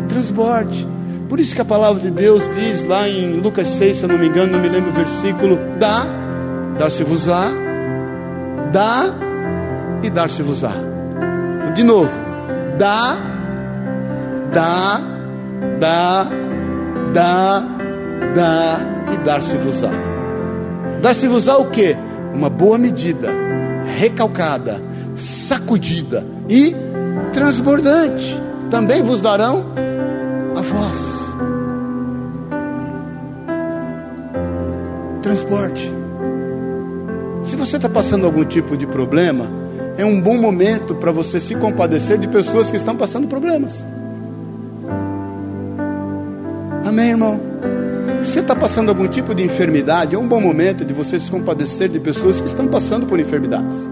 Transborde. 0.08 0.88
Por 1.30 1.40
isso 1.40 1.56
que 1.56 1.62
a 1.62 1.66
palavra 1.66 2.02
de 2.02 2.12
Deus 2.12 2.44
diz 2.56 2.86
lá 2.86 3.10
em 3.10 3.40
Lucas 3.40 3.68
6, 3.68 3.98
se 3.98 4.04
eu 4.04 4.10
não 4.10 4.18
me 4.18 4.28
engano, 4.28 4.52
não 4.52 4.60
me 4.60 4.70
lembro 4.70 4.92
o 4.92 4.94
versículo: 4.94 5.58
dá, 5.80 6.06
dar-se-vos-á, 6.78 7.50
dá 8.72 9.06
e 10.04 10.10
dar-se-vos-á. 10.10 10.72
De 11.74 11.84
novo, 11.84 12.12
dá, 12.78 13.18
dá, 14.54 15.02
dá, 15.80 16.28
dá, 17.14 17.64
dá 18.36 18.80
e 19.14 19.18
dar-se-vos-á. 19.26 19.90
Dar-se-vos-á 21.02 21.58
o 21.58 21.66
que? 21.70 21.96
Uma 22.34 22.50
boa 22.50 22.78
medida, 22.78 23.30
recalcada, 23.98 24.80
sacudida 25.16 26.26
e 26.48 26.76
transbordante. 27.32 28.40
Também 28.70 29.02
vos 29.02 29.22
darão 29.22 29.66
a 30.56 30.62
voz. 30.62 31.34
Transporte. 35.22 35.92
Se 37.44 37.56
você 37.56 37.78
está 37.78 37.90
passando 37.90 38.26
algum 38.26 38.46
tipo 38.46 38.78
de 38.78 38.88
problema, 38.88 39.46
é 39.98 40.06
um 40.06 40.22
bom 40.22 40.38
momento 40.38 40.96
para 40.96 41.12
você 41.12 41.40
se 41.40 41.56
compadecer 41.56 42.18
de 42.18 42.28
pessoas 42.28 42.72
que 42.72 42.78
estão 42.78 42.96
passando 42.96 43.28
problemas. 43.28 43.86
Amém, 46.86 47.10
irmão? 47.10 47.40
Se 48.22 48.32
você 48.32 48.40
está 48.40 48.56
passando 48.56 48.90
algum 48.90 49.08
tipo 49.08 49.34
de 49.36 49.44
enfermidade, 49.44 50.16
é 50.16 50.18
um 50.18 50.28
bom 50.28 50.40
momento 50.40 50.86
de 50.86 50.94
você 50.94 51.20
se 51.20 51.30
compadecer 51.30 51.90
de 51.90 52.00
pessoas 52.00 52.40
que 52.40 52.48
estão 52.48 52.68
passando 52.68 53.06
por 53.06 53.20
enfermidades. 53.20 53.88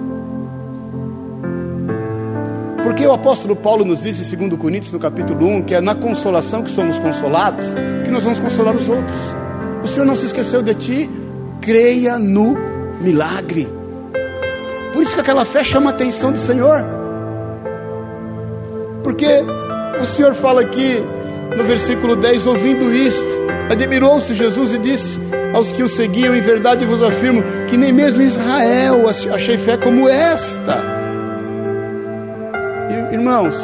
Porque 3.01 3.09
o 3.09 3.15
apóstolo 3.15 3.55
Paulo 3.55 3.83
nos 3.83 3.99
disse, 3.99 4.23
segundo 4.23 4.55
Coríntios, 4.55 4.93
no 4.93 4.99
capítulo 4.99 5.47
1, 5.47 5.63
que 5.63 5.73
é 5.73 5.81
na 5.81 5.95
consolação 5.95 6.61
que 6.61 6.69
somos 6.69 6.99
consolados, 6.99 7.65
que 8.05 8.11
nós 8.11 8.23
vamos 8.23 8.39
consolar 8.39 8.75
os 8.75 8.87
outros. 8.87 9.17
O 9.83 9.87
Senhor 9.87 10.05
não 10.05 10.15
se 10.15 10.27
esqueceu 10.27 10.61
de 10.61 10.75
ti, 10.75 11.09
creia 11.59 12.19
no 12.19 12.55
milagre. 13.01 13.67
Por 14.93 15.01
isso 15.01 15.15
que 15.15 15.19
aquela 15.19 15.45
fé 15.45 15.63
chama 15.63 15.89
a 15.89 15.93
atenção 15.95 16.31
do 16.31 16.37
Senhor. 16.37 16.85
Porque 19.03 19.43
o 19.99 20.05
Senhor 20.05 20.35
fala 20.35 20.61
aqui 20.61 21.03
no 21.57 21.63
versículo 21.63 22.15
10, 22.15 22.45
ouvindo 22.45 22.93
isto, 22.93 23.39
admirou-se 23.67 24.35
Jesus 24.35 24.75
e 24.75 24.77
disse 24.77 25.19
aos 25.55 25.71
que 25.71 25.81
o 25.81 25.87
seguiam, 25.87 26.35
em 26.35 26.41
verdade 26.41 26.85
vos 26.85 27.01
afirmo, 27.01 27.41
que 27.67 27.77
nem 27.77 27.91
mesmo 27.91 28.21
Israel 28.21 29.09
achei 29.09 29.57
fé 29.57 29.75
como 29.75 30.07
esta. 30.07 31.00
Irmãos, 33.11 33.55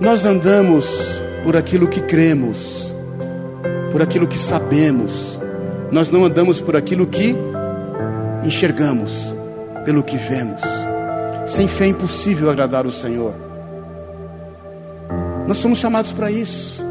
nós 0.00 0.24
andamos 0.24 1.22
por 1.44 1.56
aquilo 1.56 1.86
que 1.86 2.00
cremos, 2.00 2.92
por 3.92 4.02
aquilo 4.02 4.26
que 4.26 4.38
sabemos, 4.38 5.38
nós 5.92 6.10
não 6.10 6.24
andamos 6.24 6.60
por 6.60 6.74
aquilo 6.74 7.06
que 7.06 7.36
enxergamos, 8.44 9.34
pelo 9.84 10.02
que 10.02 10.16
vemos. 10.16 10.60
Sem 11.46 11.68
fé 11.68 11.84
é 11.84 11.88
impossível 11.88 12.50
agradar 12.50 12.84
o 12.84 12.90
Senhor. 12.90 13.32
Nós 15.46 15.58
somos 15.58 15.78
chamados 15.78 16.12
para 16.12 16.32
isso, 16.32 16.82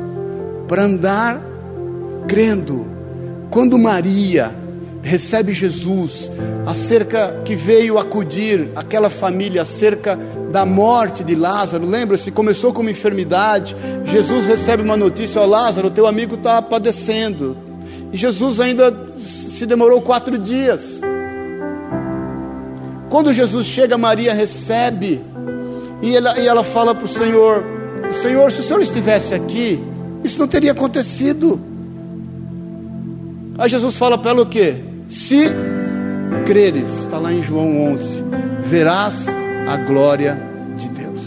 para 0.70 0.84
andar 0.84 1.42
crendo. 2.28 2.88
Quando 3.50 3.78
Maria 3.78 4.52
recebe 5.08 5.54
Jesus, 5.54 6.30
acerca 6.66 7.42
que 7.46 7.56
veio 7.56 7.98
acudir 7.98 8.70
aquela 8.76 9.10
família 9.10 9.62
acerca 9.62 10.20
da 10.52 10.66
morte 10.66 11.24
de 11.24 11.34
Lázaro. 11.34 11.88
Lembra-se, 11.88 12.30
começou 12.30 12.74
com 12.74 12.82
uma 12.82 12.92
enfermidade. 12.92 13.76
Jesus 14.06 14.46
recebe 14.46 14.84
uma 14.84 14.98
notícia: 14.98 15.42
Ó 15.42 15.46
Lázaro, 15.46 15.90
teu 15.90 16.06
amigo 16.06 16.36
está 16.36 16.62
padecendo. 16.62 17.58
E 18.12 18.18
Jesus 18.18 18.60
ainda 18.60 18.94
se 19.18 19.66
demorou 19.66 20.02
quatro 20.02 20.38
dias. 20.38 21.02
Quando 23.10 23.34
Jesus 23.34 23.66
chega, 23.66 23.98
Maria 23.98 24.34
recebe 24.34 25.22
e 26.02 26.16
ela, 26.16 26.38
e 26.38 26.48
ela 26.48 26.64
fala 26.64 26.94
para 26.94 27.06
o 27.06 27.08
Senhor: 27.08 27.64
Senhor, 28.12 28.52
se 28.52 28.60
o 28.60 28.64
Senhor 28.64 28.82
estivesse 28.82 29.34
aqui, 29.34 29.80
isso 30.24 30.38
não 30.38 30.48
teria 30.48 30.74
acontecido. 30.74 31.60
Aí 33.58 33.70
Jesus 33.70 33.96
fala 33.96 34.18
para 34.18 34.32
ela 34.32 34.42
o 34.42 34.46
quê? 34.46 34.87
Se 35.10 35.50
creres, 36.46 37.00
está 37.00 37.18
lá 37.18 37.32
em 37.32 37.42
João 37.42 37.94
11, 37.94 38.24
verás 38.64 39.28
a 39.68 39.78
glória 39.78 40.40
de 40.76 40.90
Deus. 40.90 41.22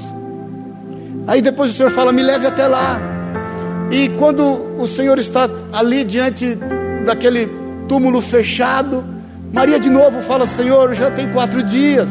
Aí 1.27 1.41
depois 1.41 1.71
o 1.71 1.75
Senhor 1.75 1.91
fala: 1.91 2.13
me 2.13 2.23
leve 2.23 2.47
até 2.47 2.67
lá. 2.67 3.01
E 3.91 4.09
quando 4.11 4.43
o 4.79 4.87
Senhor 4.87 5.19
está 5.19 5.49
ali 5.73 6.05
diante 6.05 6.57
daquele 7.05 7.49
túmulo 7.89 8.21
fechado, 8.21 9.05
Maria 9.53 9.81
de 9.81 9.89
novo 9.89 10.23
fala: 10.23 10.47
Senhor, 10.47 10.95
já 10.95 11.11
tem 11.11 11.31
quatro 11.33 11.63
dias. 11.63 12.09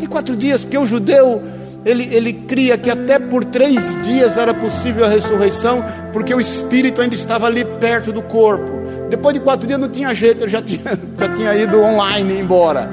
E 0.00 0.06
quatro 0.06 0.36
dias, 0.36 0.62
porque 0.62 0.76
o 0.76 0.84
judeu 0.84 1.42
ele, 1.84 2.14
ele 2.14 2.32
cria 2.32 2.78
que 2.78 2.90
até 2.90 3.18
por 3.18 3.44
três 3.44 3.76
dias 4.04 4.36
era 4.36 4.54
possível 4.54 5.04
a 5.04 5.08
ressurreição, 5.08 5.84
porque 6.12 6.34
o 6.34 6.40
espírito 6.40 7.00
ainda 7.00 7.14
estava 7.14 7.46
ali 7.46 7.64
perto 7.64 8.12
do 8.12 8.22
corpo. 8.22 8.83
Depois 9.14 9.32
de 9.32 9.38
quatro 9.38 9.64
dias 9.64 9.78
não 9.78 9.88
tinha 9.88 10.12
jeito, 10.12 10.42
ele 10.42 10.50
já 10.50 10.60
tinha, 10.60 10.80
já 11.16 11.32
tinha 11.32 11.54
ido 11.54 11.80
online 11.80 12.40
embora. 12.40 12.90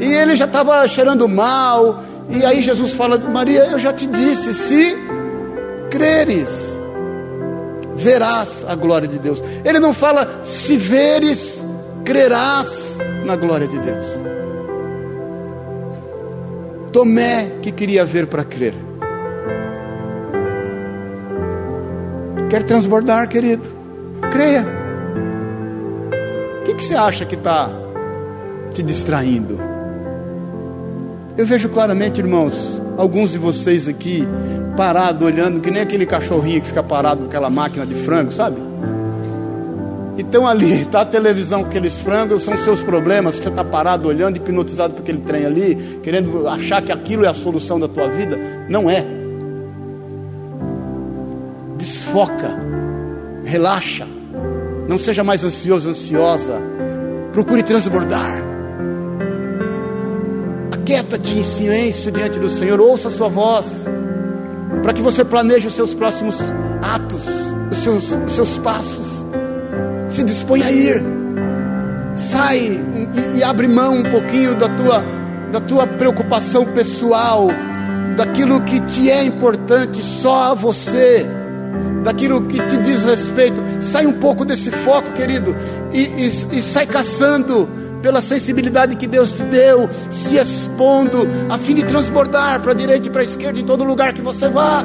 E 0.00 0.04
ele 0.04 0.34
já 0.34 0.46
estava 0.46 0.88
cheirando 0.88 1.28
mal. 1.28 2.02
E 2.30 2.42
aí 2.42 2.62
Jesus 2.62 2.94
fala: 2.94 3.18
Maria, 3.18 3.66
eu 3.66 3.78
já 3.78 3.92
te 3.92 4.06
disse, 4.06 4.54
se 4.54 4.96
creres, 5.90 6.48
verás 7.94 8.64
a 8.66 8.74
glória 8.74 9.06
de 9.06 9.18
Deus. 9.18 9.42
Ele 9.62 9.78
não 9.78 9.92
fala, 9.92 10.40
se 10.42 10.78
veres, 10.78 11.62
crerás 12.02 12.68
na 13.26 13.36
glória 13.36 13.68
de 13.68 13.78
Deus. 13.78 14.06
Tomé 16.92 17.46
que 17.60 17.72
queria 17.72 18.06
ver 18.06 18.26
para 18.26 18.42
crer. 18.42 18.72
Quer 22.48 22.62
transbordar, 22.62 23.28
querido? 23.28 23.68
Creia 24.32 24.87
que, 26.68 26.74
que 26.74 26.84
você 26.84 26.94
acha 26.94 27.24
que 27.24 27.34
está 27.34 27.70
te 28.72 28.82
distraindo? 28.82 29.58
Eu 31.36 31.46
vejo 31.46 31.68
claramente, 31.68 32.20
irmãos, 32.20 32.80
alguns 32.96 33.30
de 33.30 33.38
vocês 33.38 33.88
aqui 33.88 34.26
parado 34.76 35.24
olhando, 35.24 35.60
que 35.60 35.70
nem 35.70 35.82
aquele 35.82 36.04
cachorrinho 36.04 36.60
que 36.60 36.68
fica 36.68 36.82
parado 36.82 37.22
naquela 37.22 37.48
máquina 37.48 37.86
de 37.86 37.94
frango, 37.94 38.32
sabe? 38.32 38.60
Então 40.18 40.46
ali 40.46 40.82
está 40.82 41.02
a 41.02 41.06
televisão 41.06 41.62
com 41.62 41.68
aqueles 41.68 41.96
frangos, 41.96 42.42
são 42.42 42.56
seus 42.56 42.82
problemas, 42.82 43.36
que 43.36 43.44
você 43.44 43.48
está 43.48 43.64
parado 43.64 44.08
olhando, 44.08 44.36
hipnotizado 44.36 44.94
por 44.94 45.00
aquele 45.00 45.20
trem 45.20 45.46
ali, 45.46 46.00
querendo 46.02 46.46
achar 46.48 46.82
que 46.82 46.92
aquilo 46.92 47.24
é 47.24 47.28
a 47.28 47.34
solução 47.34 47.80
da 47.80 47.88
tua 47.88 48.08
vida. 48.08 48.38
Não 48.68 48.90
é. 48.90 49.04
Desfoca, 51.78 52.50
relaxa. 53.44 54.17
Não 54.88 54.96
seja 54.96 55.22
mais 55.22 55.44
ansioso, 55.44 55.90
ansiosa. 55.90 56.62
Procure 57.30 57.62
transbordar. 57.62 58.42
Aquieta-te 60.72 61.38
em 61.38 61.44
silêncio 61.44 62.10
diante 62.10 62.38
do 62.38 62.48
Senhor. 62.48 62.80
Ouça 62.80 63.08
a 63.08 63.10
sua 63.10 63.28
voz. 63.28 63.84
Para 64.82 64.94
que 64.94 65.02
você 65.02 65.22
planeje 65.22 65.66
os 65.66 65.74
seus 65.74 65.92
próximos 65.92 66.38
atos, 66.80 67.26
os 67.70 67.78
seus, 67.78 68.10
os 68.12 68.32
seus 68.32 68.56
passos. 68.56 69.06
Se 70.08 70.24
dispõe 70.24 70.62
a 70.62 70.72
ir. 70.72 71.04
Sai 72.14 72.58
e, 72.58 73.38
e 73.38 73.44
abre 73.44 73.68
mão 73.68 73.94
um 73.94 74.02
pouquinho 74.04 74.54
da 74.54 74.70
tua, 74.70 75.04
da 75.52 75.60
tua 75.60 75.86
preocupação 75.86 76.64
pessoal, 76.64 77.48
daquilo 78.16 78.62
que 78.62 78.80
te 78.86 79.10
é 79.10 79.22
importante 79.22 80.02
só 80.02 80.52
a 80.52 80.54
você 80.54 81.26
daquilo 82.02 82.42
que 82.42 82.60
te 82.60 82.76
diz 82.78 83.02
respeito. 83.02 83.60
Sai 83.80 84.06
um 84.06 84.14
pouco 84.14 84.44
desse 84.44 84.70
foco, 84.70 85.12
querido, 85.12 85.54
e, 85.92 86.00
e, 86.00 86.26
e 86.26 86.62
sai 86.62 86.86
caçando 86.86 87.68
pela 88.02 88.20
sensibilidade 88.20 88.96
que 88.96 89.06
Deus 89.06 89.32
te 89.32 89.42
deu, 89.44 89.88
se 90.10 90.36
expondo, 90.36 91.28
a 91.48 91.58
fim 91.58 91.74
de 91.74 91.84
transbordar 91.84 92.60
para 92.60 92.72
a 92.72 92.74
direita 92.74 93.08
e 93.08 93.10
para 93.10 93.22
a 93.22 93.24
esquerda 93.24 93.58
em 93.58 93.64
todo 93.64 93.84
lugar 93.84 94.12
que 94.12 94.20
você 94.20 94.48
vá. 94.48 94.84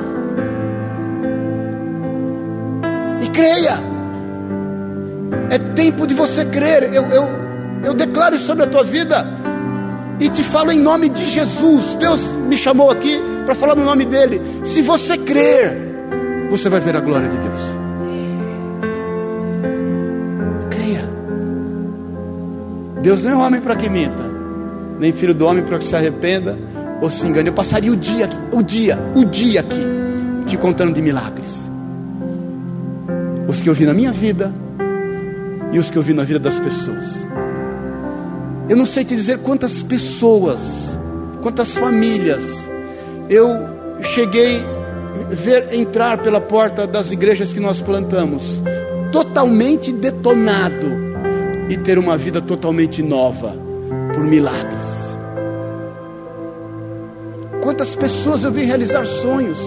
E 3.22 3.30
creia, 3.30 3.78
é 5.50 5.58
tempo 5.76 6.08
de 6.08 6.14
você 6.14 6.46
crer. 6.46 6.94
Eu, 6.94 7.04
eu, 7.06 7.30
eu 7.86 7.94
declaro 7.94 8.38
sobre 8.38 8.64
a 8.64 8.68
tua 8.68 8.84
vida 8.84 9.26
e 10.20 10.30
te 10.30 10.44
falo 10.44 10.72
em 10.72 10.80
nome 10.80 11.10
de 11.10 11.30
Jesus. 11.30 11.96
Deus 11.96 12.22
me 12.48 12.58
chamou 12.58 12.90
aqui 12.90 13.22
para 13.46 13.56
falar 13.56 13.76
no 13.76 13.86
nome 13.86 14.06
dele. 14.06 14.42
Se 14.64 14.82
você 14.82 15.18
crer, 15.18 15.93
você 16.58 16.70
vai 16.70 16.80
ver 16.80 16.96
a 16.96 17.00
glória 17.00 17.28
de 17.28 17.36
Deus. 17.36 17.60
Creia. 20.70 21.04
Deus 23.02 23.24
não 23.24 23.32
é 23.32 23.36
homem 23.36 23.60
para 23.60 23.76
que 23.76 23.90
minta, 23.90 24.32
nem 25.00 25.12
filho 25.12 25.34
do 25.34 25.48
homem 25.48 25.64
para 25.64 25.80
que 25.80 25.84
se 25.84 25.96
arrependa 25.96 26.56
ou 27.02 27.10
se 27.10 27.26
engane. 27.26 27.50
Eu 27.50 27.54
passaria 27.54 27.92
o 27.92 27.96
dia, 27.96 28.30
o 28.52 28.62
dia, 28.62 29.00
o 29.16 29.26
dia 29.26 29.62
aqui, 29.62 29.84
te 30.46 30.56
contando 30.56 30.94
de 30.94 31.02
milagres. 31.02 31.72
Os 33.48 33.60
que 33.60 33.68
eu 33.68 33.74
vi 33.74 33.88
na 33.88 33.94
minha 33.96 34.12
vida 34.12 34.54
e 35.72 35.80
os 35.80 35.90
que 35.90 35.98
eu 35.98 36.04
vi 36.04 36.14
na 36.14 36.24
vida 36.24 36.40
das 36.40 36.60
pessoas. 36.60 37.28
Eu 38.70 38.78
não 38.78 38.86
sei 38.86 39.04
te 39.04 39.16
dizer 39.16 39.40
quantas 39.40 39.82
pessoas, 39.82 40.60
quantas 41.42 41.76
famílias 41.76 42.44
eu 43.28 43.58
cheguei 44.04 44.64
ver 45.30 45.74
entrar 45.74 46.18
pela 46.18 46.42
porta 46.42 46.88
das 46.88 47.12
igrejas 47.12 47.54
que 47.54 47.60
nós 47.60 47.82
plantamos, 47.82 48.62
totalmente 49.12 49.92
detonado 49.92 51.04
e 51.70 51.78
ter 51.78 51.98
uma 51.98 52.18
vida 52.18 52.42
totalmente 52.42 53.02
nova 53.02 53.56
por 54.14 54.24
milagres. 54.24 54.94
Quantas 57.62 57.96
pessoas 57.96 58.44
eu 58.44 58.52
vi 58.52 58.64
realizar 58.66 59.06
sonhos? 59.06 59.58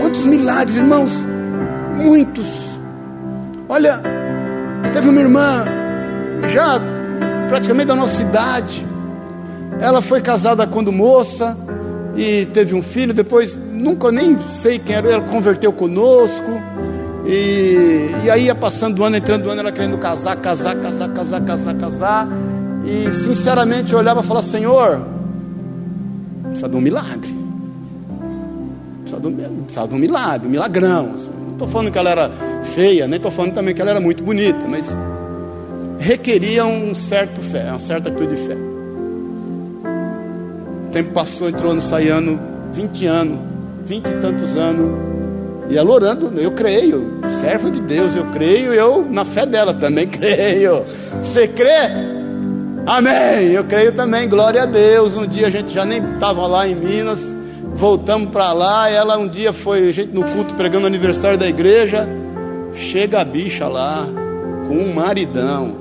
Quantos 0.00 0.24
milagres, 0.24 0.76
irmãos? 0.76 1.10
Muitos. 1.96 2.46
Olha, 3.68 4.00
teve 4.92 5.08
uma 5.08 5.20
irmã, 5.20 5.64
já 6.48 6.80
praticamente 7.48 7.88
da 7.88 7.96
nossa 7.96 8.22
idade. 8.22 8.86
Ela 9.80 10.00
foi 10.00 10.20
casada 10.20 10.66
quando 10.66 10.92
moça 10.92 11.56
e 12.18 12.46
teve 12.46 12.74
um 12.74 12.82
filho. 12.82 13.14
Depois, 13.14 13.56
nunca 13.72 14.10
nem 14.10 14.36
sei 14.50 14.78
quem 14.78 14.96
era, 14.96 15.08
ela 15.08 15.22
converteu 15.22 15.72
conosco. 15.72 16.50
E, 17.24 18.10
e 18.24 18.30
aí 18.30 18.46
ia 18.46 18.54
passando 18.54 18.96
do 18.96 19.04
ano, 19.04 19.16
entrando 19.16 19.44
do 19.44 19.50
ano, 19.50 19.60
ela 19.60 19.70
querendo 19.70 19.96
casar, 19.98 20.36
casar, 20.36 20.76
casar, 20.76 21.08
casar, 21.10 21.44
casar, 21.44 21.74
casar. 21.74 22.28
E 22.84 23.10
sinceramente 23.12 23.92
eu 23.92 23.98
olhava 23.98 24.20
e 24.20 24.24
falava: 24.24 24.44
Senhor, 24.44 25.00
precisa 26.44 26.68
de 26.68 26.76
um 26.76 26.80
milagre. 26.80 27.36
Precisa 29.02 29.20
de 29.20 29.26
um, 29.28 29.62
precisa 29.62 29.86
de 29.86 29.94
um 29.94 29.98
milagre, 29.98 30.48
um 30.48 30.50
milagrão. 30.50 31.14
Não 31.14 31.52
estou 31.52 31.68
falando 31.68 31.92
que 31.92 31.98
ela 31.98 32.10
era 32.10 32.30
feia, 32.74 33.06
nem 33.06 33.16
estou 33.16 33.30
falando 33.30 33.54
também 33.54 33.74
que 33.74 33.80
ela 33.80 33.90
era 33.90 34.00
muito 34.00 34.24
bonita, 34.24 34.58
mas 34.68 34.96
requeria 35.98 36.64
um 36.64 36.94
certo 36.94 37.40
fé, 37.40 37.68
uma 37.70 37.78
certa 37.78 38.08
atitude 38.08 38.36
de 38.36 38.46
fé. 38.46 38.67
Tempo 40.98 41.12
passou, 41.12 41.48
entrou 41.48 41.70
ano, 41.70 41.80
sai 41.80 42.08
ano, 42.08 42.40
20 42.72 43.06
anos, 43.06 43.38
20 43.86 44.04
e 44.04 44.14
tantos 44.14 44.56
anos. 44.56 44.90
E 45.70 45.78
ela 45.78 45.88
orando, 45.92 46.32
eu 46.40 46.50
creio, 46.50 47.20
serva 47.40 47.70
de 47.70 47.80
Deus, 47.80 48.16
eu 48.16 48.24
creio, 48.32 48.72
eu 48.72 49.06
na 49.08 49.24
fé 49.24 49.46
dela 49.46 49.72
também 49.72 50.08
creio. 50.10 50.84
Você 51.22 51.46
crê? 51.46 51.86
Amém. 52.84 53.52
Eu 53.52 53.62
creio 53.62 53.92
também, 53.92 54.28
glória 54.28 54.64
a 54.64 54.66
Deus. 54.66 55.14
Um 55.14 55.24
dia 55.24 55.46
a 55.46 55.50
gente 55.50 55.72
já 55.72 55.84
nem 55.84 56.02
estava 56.14 56.44
lá 56.48 56.66
em 56.66 56.74
Minas, 56.74 57.20
voltamos 57.76 58.30
para 58.30 58.52
lá. 58.52 58.90
ela 58.90 59.16
um 59.16 59.28
dia 59.28 59.52
foi, 59.52 59.90
a 59.90 59.92
gente 59.92 60.12
no 60.12 60.24
culto 60.24 60.54
pregando 60.54 60.82
o 60.82 60.88
aniversário 60.88 61.38
da 61.38 61.46
igreja. 61.46 62.08
Chega 62.74 63.20
a 63.20 63.24
bicha 63.24 63.68
lá, 63.68 64.04
com 64.66 64.74
um 64.74 64.92
maridão, 64.92 65.76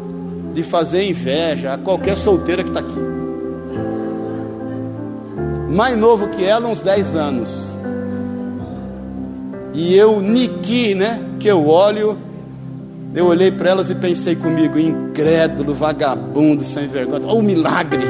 de 0.54 0.62
fazer 0.62 1.10
inveja 1.10 1.74
a 1.74 1.78
qualquer 1.80 2.16
solteira 2.16 2.62
que 2.62 2.70
está 2.70 2.82
aqui. 2.82 3.17
Mais 5.70 5.98
novo 5.98 6.30
que 6.30 6.44
ela, 6.44 6.68
uns 6.68 6.82
10 6.82 7.16
anos. 7.16 7.50
E 9.74 9.96
eu, 9.96 10.22
Niki, 10.22 10.96
né? 10.96 11.22
Que 11.40 11.48
eu 11.48 11.68
olho 11.68 12.18
eu 13.18 13.26
olhei 13.26 13.52
para 13.52 13.72
elas 13.72 13.90
e 13.90 13.96
pensei 13.96 14.36
comigo, 14.36 14.78
incrédulo, 14.78 15.74
vagabundo, 15.74 16.64
sem 16.64 16.88
vergonha. 16.88 17.26
Olha 17.26 17.40
o 17.40 17.42
milagre. 17.42 18.06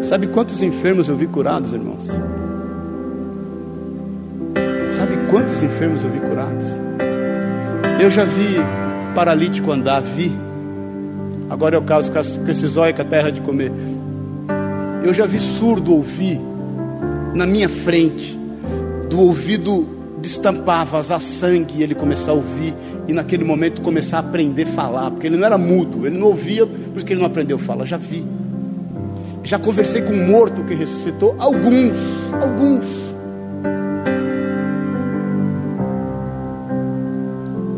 Sabe 0.00 0.28
quantos 0.28 0.62
enfermos 0.62 1.08
eu 1.08 1.16
vi 1.16 1.26
curados, 1.26 1.72
irmãos? 1.72 2.06
Sabe 4.92 5.16
quantos 5.28 5.60
enfermos 5.60 6.04
eu 6.04 6.10
vi 6.10 6.20
curados? 6.20 6.66
Eu 8.00 8.10
já 8.12 8.24
vi 8.24 8.58
paralítico 9.16 9.72
andar, 9.72 10.02
vi. 10.02 10.30
Agora 11.48 11.74
é 11.74 11.78
o 11.78 11.82
caso 11.82 12.12
com 12.12 12.50
esse 12.50 12.66
zóio 12.66 12.94
com 12.94 13.00
a 13.00 13.04
terra 13.04 13.32
de 13.32 13.40
comer. 13.40 13.72
Eu 15.02 15.14
já 15.14 15.24
vi 15.24 15.38
surdo 15.38 15.94
ouvir 15.94 16.38
na 17.34 17.46
minha 17.46 17.68
frente, 17.68 18.38
do 19.08 19.18
ouvido 19.18 19.86
destampava, 20.20 20.98
a 20.98 21.18
sangue, 21.18 21.78
e 21.78 21.82
ele 21.82 21.94
começar 21.94 22.32
a 22.32 22.34
ouvir, 22.34 22.74
e 23.08 23.12
naquele 23.14 23.44
momento 23.44 23.80
começar 23.80 24.18
a 24.18 24.20
aprender 24.20 24.64
a 24.64 24.72
falar, 24.72 25.10
porque 25.10 25.26
ele 25.26 25.38
não 25.38 25.46
era 25.46 25.56
mudo, 25.56 26.06
ele 26.06 26.18
não 26.18 26.26
ouvia, 26.26 26.66
por 26.66 26.96
isso 26.96 27.06
que 27.06 27.14
ele 27.14 27.20
não 27.20 27.26
aprendeu 27.26 27.56
a 27.56 27.60
falar, 27.60 27.86
já 27.86 27.96
vi. 27.96 28.22
Já 29.42 29.58
conversei 29.58 30.02
com 30.02 30.12
um 30.12 30.26
morto 30.26 30.62
que 30.64 30.74
ressuscitou, 30.74 31.36
alguns, 31.38 31.96
alguns. 32.42 33.05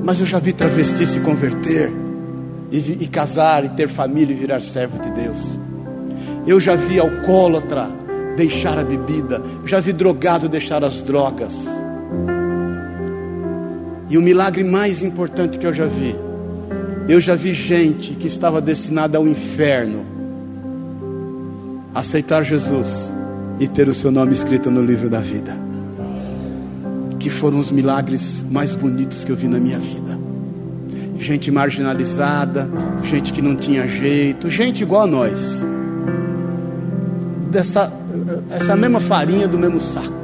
Mas 0.08 0.20
eu 0.20 0.26
já 0.26 0.38
vi 0.38 0.54
travesti 0.54 1.06
se 1.06 1.20
converter, 1.20 1.92
e, 2.72 2.78
e 2.78 3.06
casar, 3.06 3.62
e 3.66 3.68
ter 3.68 3.90
família, 3.90 4.34
e 4.34 4.38
virar 4.38 4.62
servo 4.62 4.98
de 5.02 5.10
Deus. 5.10 5.60
Eu 6.46 6.58
já 6.58 6.74
vi 6.74 6.98
alcoólatra 6.98 7.90
deixar 8.34 8.78
a 8.78 8.82
bebida, 8.82 9.42
já 9.66 9.80
vi 9.80 9.92
drogado 9.92 10.48
deixar 10.48 10.82
as 10.82 11.02
drogas. 11.02 11.52
E 14.08 14.16
o 14.16 14.22
milagre 14.22 14.64
mais 14.64 15.02
importante 15.02 15.58
que 15.58 15.66
eu 15.66 15.74
já 15.74 15.84
vi, 15.84 16.16
eu 17.06 17.20
já 17.20 17.34
vi 17.34 17.52
gente 17.52 18.14
que 18.14 18.28
estava 18.28 18.62
destinada 18.62 19.18
ao 19.18 19.28
inferno 19.28 20.06
aceitar 21.94 22.42
Jesus 22.42 23.12
e 23.60 23.68
ter 23.68 23.86
o 23.90 23.94
seu 23.94 24.10
nome 24.10 24.32
escrito 24.32 24.70
no 24.70 24.80
livro 24.80 25.10
da 25.10 25.20
vida. 25.20 25.67
Que 27.18 27.30
foram 27.30 27.58
os 27.58 27.70
milagres 27.70 28.44
mais 28.50 28.74
bonitos 28.74 29.24
que 29.24 29.32
eu 29.32 29.36
vi 29.36 29.48
na 29.48 29.58
minha 29.58 29.78
vida. 29.78 30.18
Gente 31.18 31.50
marginalizada, 31.50 32.70
gente 33.02 33.32
que 33.32 33.42
não 33.42 33.56
tinha 33.56 33.86
jeito, 33.88 34.48
gente 34.48 34.82
igual 34.82 35.02
a 35.02 35.06
nós. 35.06 35.62
Dessa 37.50 37.92
essa 38.50 38.76
mesma 38.76 39.00
farinha 39.00 39.46
do 39.46 39.58
mesmo 39.58 39.80
saco. 39.80 40.16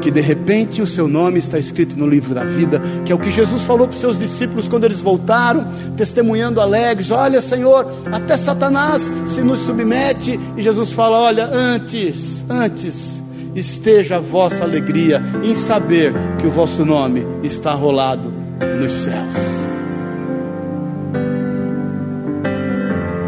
Que 0.00 0.10
de 0.10 0.20
repente 0.20 0.80
o 0.80 0.86
seu 0.86 1.08
nome 1.08 1.38
está 1.38 1.58
escrito 1.58 1.98
no 1.98 2.06
livro 2.06 2.34
da 2.34 2.44
vida, 2.44 2.80
que 3.04 3.10
é 3.10 3.14
o 3.14 3.18
que 3.18 3.32
Jesus 3.32 3.62
falou 3.62 3.86
para 3.86 3.94
os 3.94 4.00
seus 4.00 4.18
discípulos 4.18 4.68
quando 4.68 4.84
eles 4.84 5.00
voltaram, 5.00 5.66
testemunhando 5.96 6.60
alegres: 6.60 7.10
Olha, 7.10 7.42
Senhor, 7.42 7.86
até 8.12 8.36
Satanás 8.36 9.12
se 9.26 9.42
nos 9.42 9.60
submete. 9.60 10.38
E 10.56 10.62
Jesus 10.62 10.92
fala: 10.92 11.18
Olha, 11.18 11.46
antes, 11.52 12.44
antes, 12.48 13.17
esteja 13.54 14.16
a 14.16 14.20
vossa 14.20 14.64
alegria 14.64 15.22
em 15.42 15.54
saber 15.54 16.12
que 16.38 16.46
o 16.46 16.50
vosso 16.50 16.84
nome 16.84 17.26
está 17.42 17.72
rolado 17.72 18.32
nos 18.80 18.92
céus. 18.92 19.34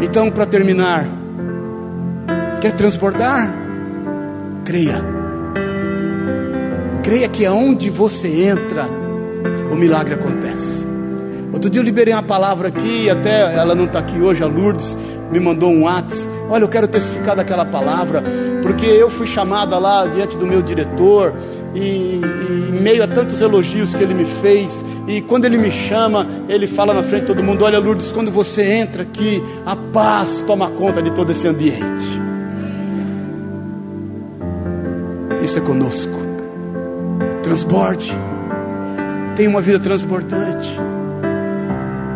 Então, 0.01 0.29
para 0.31 0.45
terminar, 0.45 1.05
Quer 2.61 2.73
transbordar? 2.73 3.51
Creia. 4.63 5.01
Creia 7.01 7.27
que 7.27 7.43
aonde 7.43 7.89
você 7.89 8.27
entra, 8.27 8.85
o 9.71 9.75
milagre 9.75 10.13
acontece. 10.13 10.85
Outro 11.51 11.71
dia 11.71 11.81
eu 11.81 11.83
liberei 11.83 12.13
uma 12.13 12.21
palavra 12.21 12.67
aqui, 12.67 13.09
até 13.09 13.55
ela 13.55 13.73
não 13.73 13.85
está 13.85 13.97
aqui 13.97 14.21
hoje, 14.21 14.43
a 14.43 14.45
Lourdes 14.45 14.95
me 15.31 15.39
mandou 15.39 15.71
um 15.71 15.85
WhatsApp. 15.85 16.29
Olha, 16.51 16.63
eu 16.63 16.69
quero 16.69 16.87
testificar 16.87 17.35
daquela 17.35 17.65
palavra, 17.65 18.23
porque 18.71 18.85
eu 18.85 19.09
fui 19.09 19.27
chamada 19.27 19.77
lá 19.77 20.07
diante 20.07 20.37
do 20.37 20.47
meu 20.47 20.61
diretor, 20.61 21.33
e, 21.75 21.79
e 21.79 22.69
em 22.69 22.81
meio 22.81 23.03
a 23.03 23.07
tantos 23.07 23.41
elogios 23.41 23.93
que 23.93 24.01
ele 24.01 24.13
me 24.13 24.23
fez, 24.41 24.81
e 25.09 25.19
quando 25.19 25.43
ele 25.43 25.57
me 25.57 25.69
chama, 25.69 26.25
ele 26.47 26.67
fala 26.67 26.93
na 26.93 27.03
frente 27.03 27.21
de 27.21 27.27
todo 27.27 27.43
mundo: 27.43 27.65
Olha, 27.65 27.77
Lourdes, 27.79 28.13
quando 28.13 28.31
você 28.31 28.63
entra 28.63 29.03
aqui, 29.03 29.43
a 29.65 29.75
paz 29.75 30.41
toma 30.47 30.69
conta 30.69 31.01
de 31.01 31.11
todo 31.11 31.31
esse 31.31 31.45
ambiente. 31.47 32.21
isso 35.43 35.57
é 35.57 35.61
conosco. 35.61 36.13
Transborde. 37.43 38.13
Tenha 39.35 39.49
uma 39.49 39.59
vida 39.59 39.79
transbordante. 39.79 40.69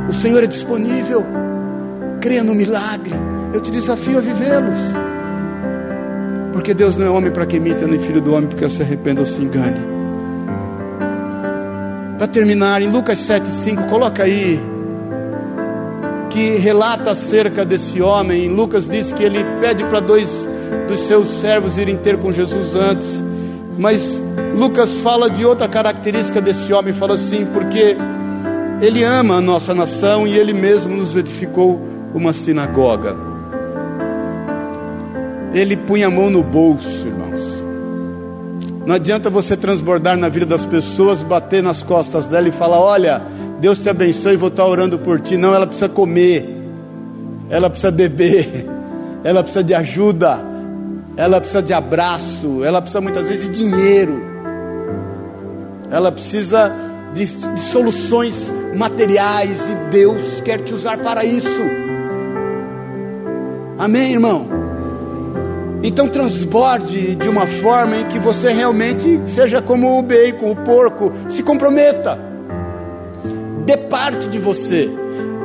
O 0.08 0.14
Senhor 0.14 0.41
é 0.41 0.47
disponível. 0.47 1.26
Creia 2.22 2.45
no 2.45 2.56
milagre. 2.56 3.16
Eu 3.53 3.60
te 3.60 3.72
desafio 3.72 4.20
a 4.20 4.22
vivê-los. 4.22 4.78
Porque 6.56 6.74
Deus 6.74 6.95
não 6.95 7.06
é 7.06 7.10
homem 7.10 7.30
para 7.30 7.45
que 7.45 7.58
imita, 7.58 7.86
nem 7.86 7.99
filho 7.99 8.22
do 8.22 8.34
homem 8.34 8.47
porque 8.47 8.70
se 8.70 8.82
arrependa 8.82 9.20
ou 9.20 9.28
se 9.28 9.41
engane. 9.41 9.78
Para 12.18 12.28
terminar, 12.28 12.82
em 12.82 12.88
Lucas 12.88 13.20
7,5, 13.20 13.89
coloca 13.89 14.24
aí. 14.24 14.58
que 16.30 16.56
relata 16.56 17.12
acerca 17.12 17.66
desse 17.66 18.01
homem. 18.01 18.47
Lucas 18.47 18.88
diz 18.88 19.12
que 19.12 19.22
ele 19.22 19.43
pede 19.60 19.84
para 19.84 19.99
dois 19.99 20.47
dos 20.88 21.01
seus 21.01 21.28
servos 21.28 21.78
irem 21.78 21.97
ter 21.97 22.18
com 22.18 22.32
Jesus 22.32 22.74
antes. 22.74 23.22
Mas 23.78 24.18
Lucas 24.58 25.01
fala 25.01 25.30
de 25.30 25.45
outra 25.45 25.68
característica 25.68 26.39
desse 26.39 26.72
homem, 26.72 26.93
fala 26.93 27.16
assim, 27.16 27.45
porque 27.47 27.97
ele 28.82 29.03
ama 29.03 29.36
a 29.36 29.41
nossa 29.41 29.74
nação 29.74 30.26
e 30.26 30.39
ele 30.39 30.53
mesmo 30.53 30.95
nos 30.95 31.18
edificou 31.18 31.82
uma 32.14 32.32
sinagoga. 32.32 33.35
Ele 35.56 35.78
punha 35.78 36.08
a 36.08 36.12
mão 36.12 36.30
no 36.30 36.43
bolso, 36.43 37.08
irmãos. 37.08 37.64
Não 38.86 38.93
adianta 38.93 39.30
você 39.30 39.56
transbordar 39.56 40.18
na 40.18 40.28
vida 40.28 40.45
das 40.45 40.66
pessoas, 40.66 41.24
bater 41.24 41.64
nas 41.64 41.82
costas 41.82 42.28
dela 42.28 42.49
e 42.49 42.51
falar: 42.51 42.82
Olha, 42.82 43.22
Deus 43.62 43.80
te 43.80 43.89
abençoe, 43.89 44.36
vou 44.36 44.49
estar 44.49 44.66
orando 44.66 44.99
por 44.99 45.22
ti. 45.22 45.38
Não, 45.38 45.56
ela 45.56 45.66
precisa 45.66 45.88
comer, 45.88 46.45
ela 47.49 47.70
precisa 47.70 47.89
beber, 47.89 48.68
ela 49.24 49.41
precisa 49.41 49.64
de 49.64 49.74
ajuda, 49.74 50.43
ela 51.16 51.39
precisa 51.39 51.64
de 51.64 51.74
abraço, 51.74 52.62
ela 52.62 52.82
precisa 52.82 52.99
muitas 52.99 53.26
vezes 53.26 53.49
de 53.49 53.58
dinheiro, 53.58 54.22
ela 55.89 56.12
precisa 56.12 56.70
de, 57.14 57.26
de 57.26 57.62
soluções 57.62 58.53
materiais 58.76 59.58
e 59.70 59.89
Deus 59.89 60.41
quer 60.41 60.60
te 60.60 60.74
usar 60.74 60.97
para 60.97 61.24
isso. 61.24 61.62
Amém, 63.80 64.12
irmão? 64.12 64.64
Então 65.86 66.08
transborde 66.08 67.16
de 67.16 67.30
uma 67.30 67.46
forma 67.46 67.98
em 67.98 68.06
que 68.06 68.18
você 68.18 68.52
realmente 68.52 69.22
seja 69.28 69.62
como 69.62 70.00
o 70.00 70.02
bacon, 70.02 70.50
o 70.52 70.56
porco, 70.56 71.14
se 71.30 71.44
comprometa. 71.44 72.18
Dê 73.66 73.78
parte 73.78 74.28
de 74.28 74.40
você. 74.40 74.90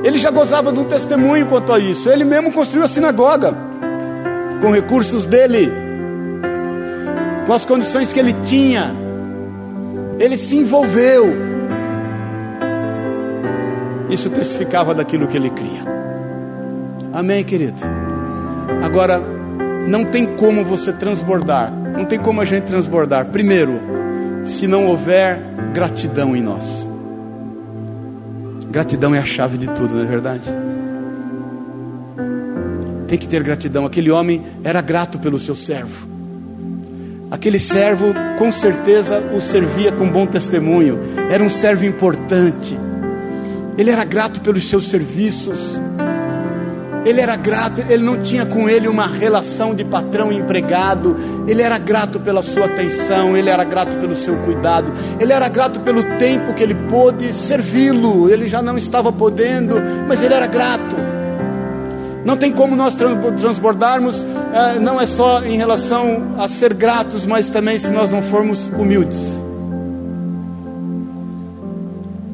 Ele 0.02 0.16
já 0.16 0.30
gozava 0.30 0.72
de 0.72 0.80
um 0.80 0.84
testemunho 0.84 1.46
quanto 1.46 1.72
a 1.72 1.78
isso. 1.78 2.08
Ele 2.08 2.24
mesmo 2.24 2.50
construiu 2.52 2.84
a 2.84 2.88
sinagoga 2.88 3.54
com 4.62 4.72
recursos 4.72 5.26
dele, 5.26 5.70
com 7.46 7.52
as 7.52 7.66
condições 7.66 8.10
que 8.10 8.18
ele 8.18 8.32
tinha. 8.42 8.94
Ele 10.18 10.38
se 10.38 10.56
envolveu 10.56 11.50
isso 14.10 14.28
testificava 14.28 14.92
daquilo 14.92 15.26
que 15.26 15.36
ele 15.36 15.50
cria. 15.50 15.82
Amém, 17.12 17.44
querido? 17.44 17.80
Agora, 18.82 19.22
não 19.86 20.04
tem 20.04 20.26
como 20.36 20.64
você 20.64 20.92
transbordar, 20.92 21.72
não 21.72 22.04
tem 22.04 22.18
como 22.18 22.40
a 22.40 22.44
gente 22.44 22.64
transbordar. 22.64 23.26
Primeiro, 23.26 23.80
se 24.44 24.66
não 24.66 24.86
houver 24.86 25.38
gratidão 25.72 26.36
em 26.36 26.42
nós. 26.42 26.64
Gratidão 28.70 29.14
é 29.14 29.18
a 29.18 29.24
chave 29.24 29.58
de 29.58 29.66
tudo, 29.66 29.94
não 29.94 30.02
é 30.02 30.06
verdade? 30.06 30.50
Tem 33.08 33.18
que 33.18 33.26
ter 33.26 33.42
gratidão. 33.42 33.84
Aquele 33.84 34.10
homem 34.10 34.42
era 34.62 34.80
grato 34.80 35.18
pelo 35.18 35.38
seu 35.38 35.56
servo. 35.56 36.08
Aquele 37.30 37.58
servo, 37.58 38.14
com 38.38 38.52
certeza, 38.52 39.20
o 39.34 39.40
servia 39.40 39.90
com 39.92 40.08
bom 40.08 40.26
testemunho. 40.26 40.98
Era 41.30 41.42
um 41.42 41.50
servo 41.50 41.84
importante 41.84 42.76
ele 43.80 43.90
era 43.90 44.04
grato 44.04 44.42
pelos 44.42 44.68
seus 44.68 44.88
serviços. 44.90 45.80
Ele 47.04 47.20
era 47.20 47.34
grato, 47.34 47.82
ele 47.88 48.04
não 48.04 48.22
tinha 48.22 48.44
com 48.44 48.68
ele 48.68 48.86
uma 48.86 49.06
relação 49.06 49.74
de 49.74 49.84
patrão 49.84 50.30
e 50.30 50.36
empregado. 50.36 51.16
Ele 51.48 51.62
era 51.62 51.78
grato 51.78 52.20
pela 52.20 52.42
sua 52.42 52.66
atenção, 52.66 53.36
ele 53.36 53.48
era 53.48 53.64
grato 53.64 53.96
pelo 53.96 54.14
seu 54.14 54.36
cuidado, 54.36 54.92
ele 55.18 55.32
era 55.32 55.48
grato 55.48 55.80
pelo 55.80 56.02
tempo 56.18 56.52
que 56.52 56.62
ele 56.62 56.74
pôde 56.88 57.32
servi-lo. 57.32 58.28
Ele 58.28 58.46
já 58.46 58.60
não 58.60 58.76
estava 58.76 59.10
podendo, 59.10 59.76
mas 60.06 60.22
ele 60.22 60.34
era 60.34 60.46
grato. 60.46 60.96
Não 62.22 62.36
tem 62.36 62.52
como 62.52 62.76
nós 62.76 62.94
transbordarmos, 62.94 64.26
eh, 64.52 64.78
não 64.78 65.00
é 65.00 65.06
só 65.06 65.42
em 65.42 65.56
relação 65.56 66.34
a 66.36 66.48
ser 66.48 66.74
gratos, 66.74 67.24
mas 67.24 67.48
também 67.48 67.78
se 67.78 67.90
nós 67.90 68.10
não 68.10 68.22
formos 68.22 68.68
humildes. 68.68 69.40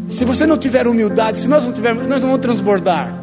Se 0.09 0.25
você 0.25 0.45
não 0.45 0.59
tiver 0.59 0.89
humildade, 0.89 1.39
se 1.39 1.49
nós 1.49 1.65
não 1.65 1.73
tivermos, 1.73 2.07
nós 2.07 2.21
não 2.21 2.29
vamos 2.29 2.43
transbordar. 2.43 3.16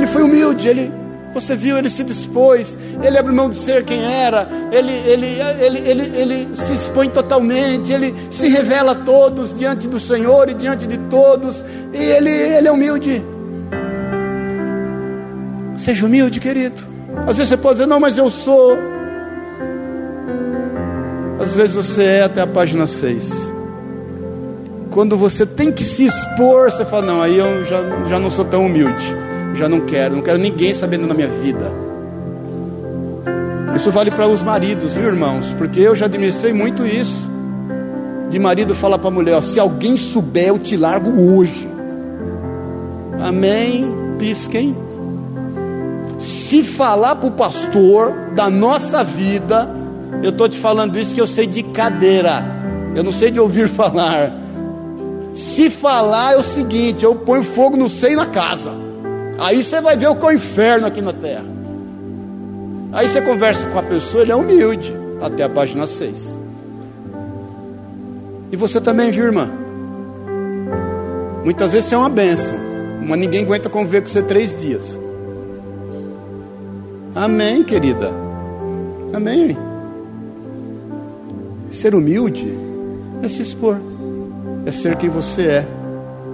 Ele 0.00 0.06
foi 0.06 0.22
humilde, 0.22 0.66
ele, 0.66 0.90
você 1.34 1.54
viu, 1.54 1.76
ele 1.76 1.90
se 1.90 2.02
dispôs, 2.02 2.78
ele 3.02 3.18
abriu 3.18 3.34
mão 3.34 3.50
de 3.50 3.56
ser 3.56 3.84
quem 3.84 4.02
era, 4.02 4.48
ele, 4.72 4.92
ele, 4.92 5.26
ele, 5.60 5.78
ele, 5.90 6.18
ele 6.18 6.56
se 6.56 6.72
expõe 6.72 7.10
totalmente, 7.10 7.92
ele 7.92 8.14
se 8.30 8.48
revela 8.48 8.92
a 8.92 8.94
todos 8.94 9.54
diante 9.54 9.86
do 9.86 10.00
Senhor 10.00 10.48
e 10.48 10.54
diante 10.54 10.86
de 10.86 10.96
todos, 11.10 11.62
e 11.92 11.98
ele, 11.98 12.30
ele 12.30 12.66
é 12.66 12.72
humilde. 12.72 13.22
Seja 15.76 16.06
humilde, 16.06 16.40
querido. 16.40 16.80
Às 17.26 17.36
vezes 17.36 17.50
você 17.50 17.56
pode 17.58 17.74
dizer, 17.74 17.86
não, 17.86 18.00
mas 18.00 18.16
eu 18.16 18.30
sou. 18.30 18.78
Às 21.38 21.54
vezes 21.54 21.74
você 21.74 22.04
é 22.04 22.22
até 22.22 22.40
a 22.40 22.46
página 22.46 22.86
6 22.86 23.50
quando 24.90 25.16
você 25.16 25.46
tem 25.46 25.70
que 25.70 25.84
se 25.84 26.04
expor, 26.04 26.70
você 26.70 26.84
fala: 26.84 27.06
Não, 27.06 27.22
aí 27.22 27.38
eu 27.38 27.64
já, 27.64 27.78
já 28.08 28.18
não 28.18 28.30
sou 28.30 28.44
tão 28.44 28.66
humilde, 28.66 29.14
já 29.54 29.68
não 29.68 29.80
quero, 29.80 30.16
não 30.16 30.22
quero 30.22 30.38
ninguém 30.38 30.74
sabendo 30.74 31.06
da 31.06 31.14
minha 31.14 31.28
vida. 31.28 31.70
Isso 33.74 33.90
vale 33.90 34.10
para 34.10 34.28
os 34.28 34.42
maridos, 34.42 34.92
viu 34.94 35.04
irmãos? 35.04 35.54
Porque 35.56 35.80
eu 35.80 35.94
já 35.94 36.06
administrei 36.06 36.52
muito 36.52 36.84
isso. 36.84 37.28
De 38.28 38.38
marido 38.38 38.74
falar 38.74 38.98
para 38.98 39.08
a 39.08 39.12
mulher: 39.12 39.36
ó, 39.36 39.40
Se 39.40 39.58
alguém 39.58 39.96
souber, 39.96 40.48
eu 40.48 40.58
te 40.58 40.76
largo 40.76 41.10
hoje. 41.20 41.68
Amém? 43.20 43.86
Pisquem. 44.18 44.76
Se 46.18 46.62
falar 46.62 47.16
para 47.16 47.28
o 47.28 47.32
pastor 47.32 48.12
da 48.34 48.50
nossa 48.50 49.02
vida, 49.02 49.68
eu 50.22 50.30
estou 50.30 50.48
te 50.48 50.58
falando 50.58 50.98
isso 50.98 51.14
que 51.14 51.20
eu 51.20 51.26
sei 51.26 51.46
de 51.46 51.62
cadeira, 51.62 52.44
eu 52.94 53.02
não 53.02 53.12
sei 53.12 53.30
de 53.30 53.40
ouvir 53.40 53.68
falar. 53.70 54.32
Se 55.32 55.70
falar 55.70 56.34
é 56.34 56.36
o 56.36 56.42
seguinte, 56.42 57.04
eu 57.04 57.14
ponho 57.14 57.44
fogo 57.44 57.76
no 57.76 57.88
seio 57.88 58.16
na 58.16 58.26
casa. 58.26 58.89
Aí 59.40 59.62
você 59.62 59.80
vai 59.80 59.96
ver 59.96 60.08
o 60.08 60.14
que 60.14 60.24
é 60.24 60.28
o 60.28 60.32
inferno 60.32 60.86
aqui 60.86 61.00
na 61.00 61.12
terra. 61.12 61.44
Aí 62.92 63.08
você 63.08 63.20
conversa 63.22 63.66
com 63.68 63.78
a 63.78 63.82
pessoa, 63.82 64.22
ele 64.22 64.32
é 64.32 64.36
humilde, 64.36 64.94
até 65.20 65.42
a 65.42 65.48
página 65.48 65.86
6. 65.86 66.36
E 68.52 68.56
você 68.56 68.80
também, 68.80 69.10
viu, 69.10 69.24
irmã? 69.24 69.48
Muitas 71.44 71.72
vezes 71.72 71.88
você 71.88 71.94
é 71.94 71.98
uma 71.98 72.10
benção, 72.10 72.58
mas 73.06 73.18
ninguém 73.18 73.42
aguenta 73.42 73.70
conviver 73.70 74.02
com 74.02 74.08
você 74.08 74.22
três 74.22 74.54
dias. 74.60 74.98
Amém, 77.14 77.64
querida. 77.64 78.10
Amém. 79.12 79.56
Ser 81.70 81.94
humilde 81.94 82.46
é 83.22 83.28
se 83.28 83.40
expor 83.42 83.78
é 84.66 84.72
ser 84.72 84.96
quem 84.96 85.08
você 85.08 85.42
é, 85.42 85.66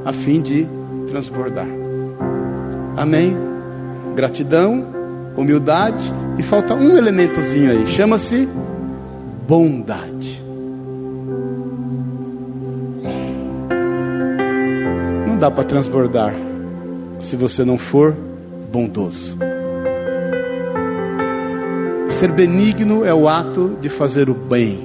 a 0.04 0.12
fim 0.12 0.40
de 0.40 0.66
transbordar. 1.08 1.66
Amém? 2.96 3.36
Gratidão, 4.14 4.84
humildade 5.36 6.12
e 6.38 6.42
falta 6.42 6.74
um 6.74 6.96
elementozinho 6.96 7.70
aí, 7.70 7.86
chama-se 7.86 8.48
bondade. 9.46 10.42
Não 15.26 15.36
dá 15.36 15.50
para 15.50 15.64
transbordar 15.64 16.34
se 17.20 17.36
você 17.36 17.64
não 17.64 17.76
for 17.76 18.14
bondoso. 18.72 19.36
Ser 22.08 22.32
benigno 22.32 23.04
é 23.04 23.12
o 23.12 23.28
ato 23.28 23.76
de 23.80 23.90
fazer 23.90 24.30
o 24.30 24.34
bem. 24.34 24.80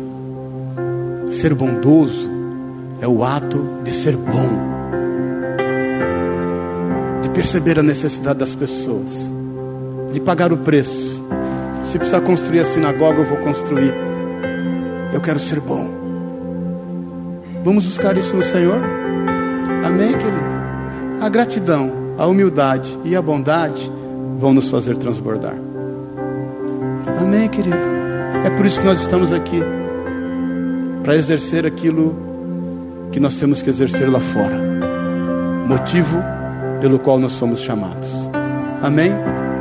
Ser 1.30 1.54
bondoso 1.54 2.30
é 3.00 3.08
o 3.08 3.24
ato 3.24 3.80
de 3.84 3.92
ser 3.92 4.18
bom, 4.18 4.81
perceber 7.34 7.80
a 7.80 7.84
necessidade 7.84 8.40
das 8.40 8.54
pessoas, 8.56 9.12
de 10.12 10.20
pagar 10.20 10.52
o 10.52 10.58
preço. 10.58 11.22
Se 11.84 11.98
precisar 11.98 12.22
construir 12.22 12.60
a 12.60 12.66
sinagoga, 12.66 13.20
eu 13.20 13.26
vou 13.26 13.38
construir. 13.38 13.94
Eu 15.14 15.20
quero 15.20 15.40
ser 15.40 15.60
bom. 15.60 15.90
Vamos 17.64 17.86
buscar 17.86 18.18
isso 18.18 18.36
no 18.36 18.44
Senhor? 18.44 18.80
Amém, 19.86 20.12
querido? 20.12 20.62
A 21.22 21.30
gratidão, 21.30 21.92
a 22.18 22.26
humildade 22.26 22.98
e 23.04 23.16
a 23.16 23.22
bondade 23.22 23.92
vão 24.40 24.54
nos 24.54 24.70
fazer 24.70 24.98
transbordar. 24.98 25.56
Amém, 27.20 27.48
querido? 27.48 27.78
É 28.46 28.50
por 28.52 28.66
isso 28.66 28.80
que 28.80 28.86
nós 28.86 29.00
estamos 29.00 29.32
aqui 29.32 29.60
para 31.04 31.16
exercer 31.16 31.66
aquilo 31.66 32.16
que 33.12 33.20
nós 33.20 33.36
temos 33.36 33.62
que 33.62 33.70
exercer 33.70 34.10
lá 34.10 34.20
fora. 34.20 34.60
Motivo 35.68 36.18
pelo 36.82 37.00
qual 37.00 37.20
nós 37.20 37.32
somos 37.34 37.62
chamados. 37.62 38.10
Amém? 38.82 39.12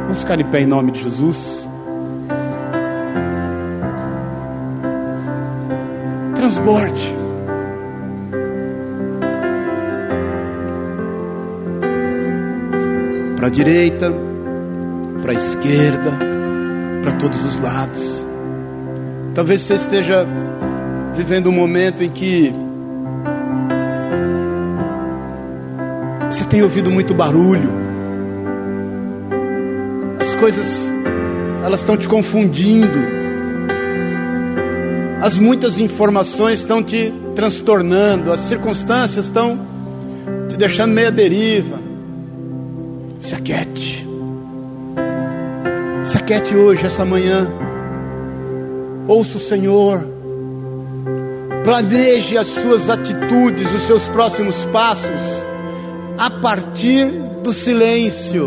Vamos 0.03 0.21
ficar 0.21 0.41
em 0.41 0.45
pé 0.45 0.62
em 0.62 0.66
nome 0.66 0.91
de 0.91 1.03
Jesus. 1.03 1.68
Transborde. 6.35 7.21
para 13.37 13.47
a 13.47 13.51
direita, 13.51 14.12
para 15.23 15.33
a 15.33 15.35
esquerda, 15.35 16.12
para 17.03 17.12
todos 17.12 17.43
os 17.43 17.59
lados. 17.59 18.27
Talvez 19.35 19.62
você 19.62 19.77
esteja 19.77 20.27
vivendo 21.16 21.49
um 21.49 21.53
momento 21.53 22.03
em 22.03 22.11
que 22.11 22.53
tem 26.51 26.63
ouvido 26.63 26.91
muito 26.91 27.15
barulho, 27.15 27.71
as 30.21 30.35
coisas 30.35 30.91
elas 31.65 31.81
estão 31.81 31.97
te 31.97 32.09
confundindo, 32.09 32.99
as 35.23 35.39
muitas 35.39 35.79
informações 35.79 36.59
estão 36.61 36.83
te 36.83 37.13
transtornando, 37.35 38.33
as 38.33 38.41
circunstâncias 38.41 39.27
estão 39.27 39.59
te 40.49 40.57
deixando 40.57 40.93
meia 40.93 41.11
deriva. 41.11 41.79
Se 43.21 43.35
aquete. 43.35 44.07
Se 46.05 46.17
aquete 46.17 46.57
hoje, 46.57 46.85
essa 46.87 47.05
manhã. 47.05 47.47
Ouça 49.07 49.37
o 49.37 49.41
Senhor. 49.41 50.05
Planeje 51.63 52.39
as 52.39 52.49
suas 52.49 52.89
atitudes, 52.89 53.71
os 53.73 53.83
seus 53.83 54.09
próximos 54.09 54.65
passos, 54.73 55.45
a 56.21 56.29
partir 56.29 57.07
do 57.43 57.51
silêncio. 57.51 58.45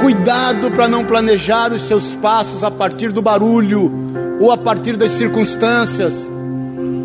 Cuidado 0.00 0.68
para 0.72 0.88
não 0.88 1.04
planejar 1.04 1.72
os 1.72 1.82
seus 1.82 2.12
passos 2.14 2.64
a 2.64 2.72
partir 2.72 3.12
do 3.12 3.22
barulho 3.22 4.36
ou 4.40 4.50
a 4.50 4.58
partir 4.58 4.96
das 4.96 5.12
circunstâncias. 5.12 6.28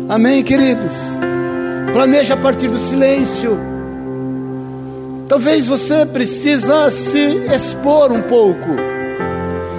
Amém, 0.08 0.42
queridos? 0.42 0.90
Planeje 1.92 2.32
a 2.32 2.36
partir 2.36 2.66
do 2.66 2.78
silêncio. 2.80 3.56
Talvez 5.28 5.64
você 5.64 6.04
precisa 6.04 6.90
se 6.90 7.36
expor 7.54 8.10
um 8.10 8.22
pouco, 8.22 8.66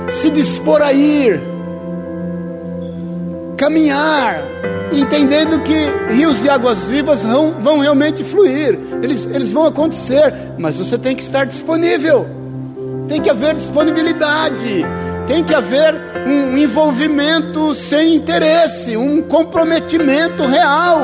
se 0.07 0.29
dispor 0.29 0.81
a 0.81 0.93
ir, 0.93 1.41
caminhar, 3.61 4.41
entendendo 4.91 5.59
que 5.59 5.75
rios 6.11 6.41
de 6.41 6.49
águas 6.49 6.85
vivas 6.85 7.23
vão, 7.23 7.61
vão 7.61 7.77
realmente 7.77 8.23
fluir, 8.23 8.75
eles, 9.03 9.27
eles 9.27 9.51
vão 9.51 9.67
acontecer, 9.67 10.33
mas 10.57 10.77
você 10.77 10.97
tem 10.97 11.15
que 11.15 11.21
estar 11.21 11.45
disponível, 11.45 12.25
tem 13.07 13.21
que 13.21 13.29
haver 13.29 13.53
disponibilidade, 13.53 14.83
tem 15.27 15.43
que 15.43 15.53
haver 15.53 15.93
um 16.25 16.57
envolvimento 16.57 17.75
sem 17.75 18.15
interesse, 18.15 18.97
um 18.97 19.21
comprometimento 19.21 20.43
real. 20.43 21.01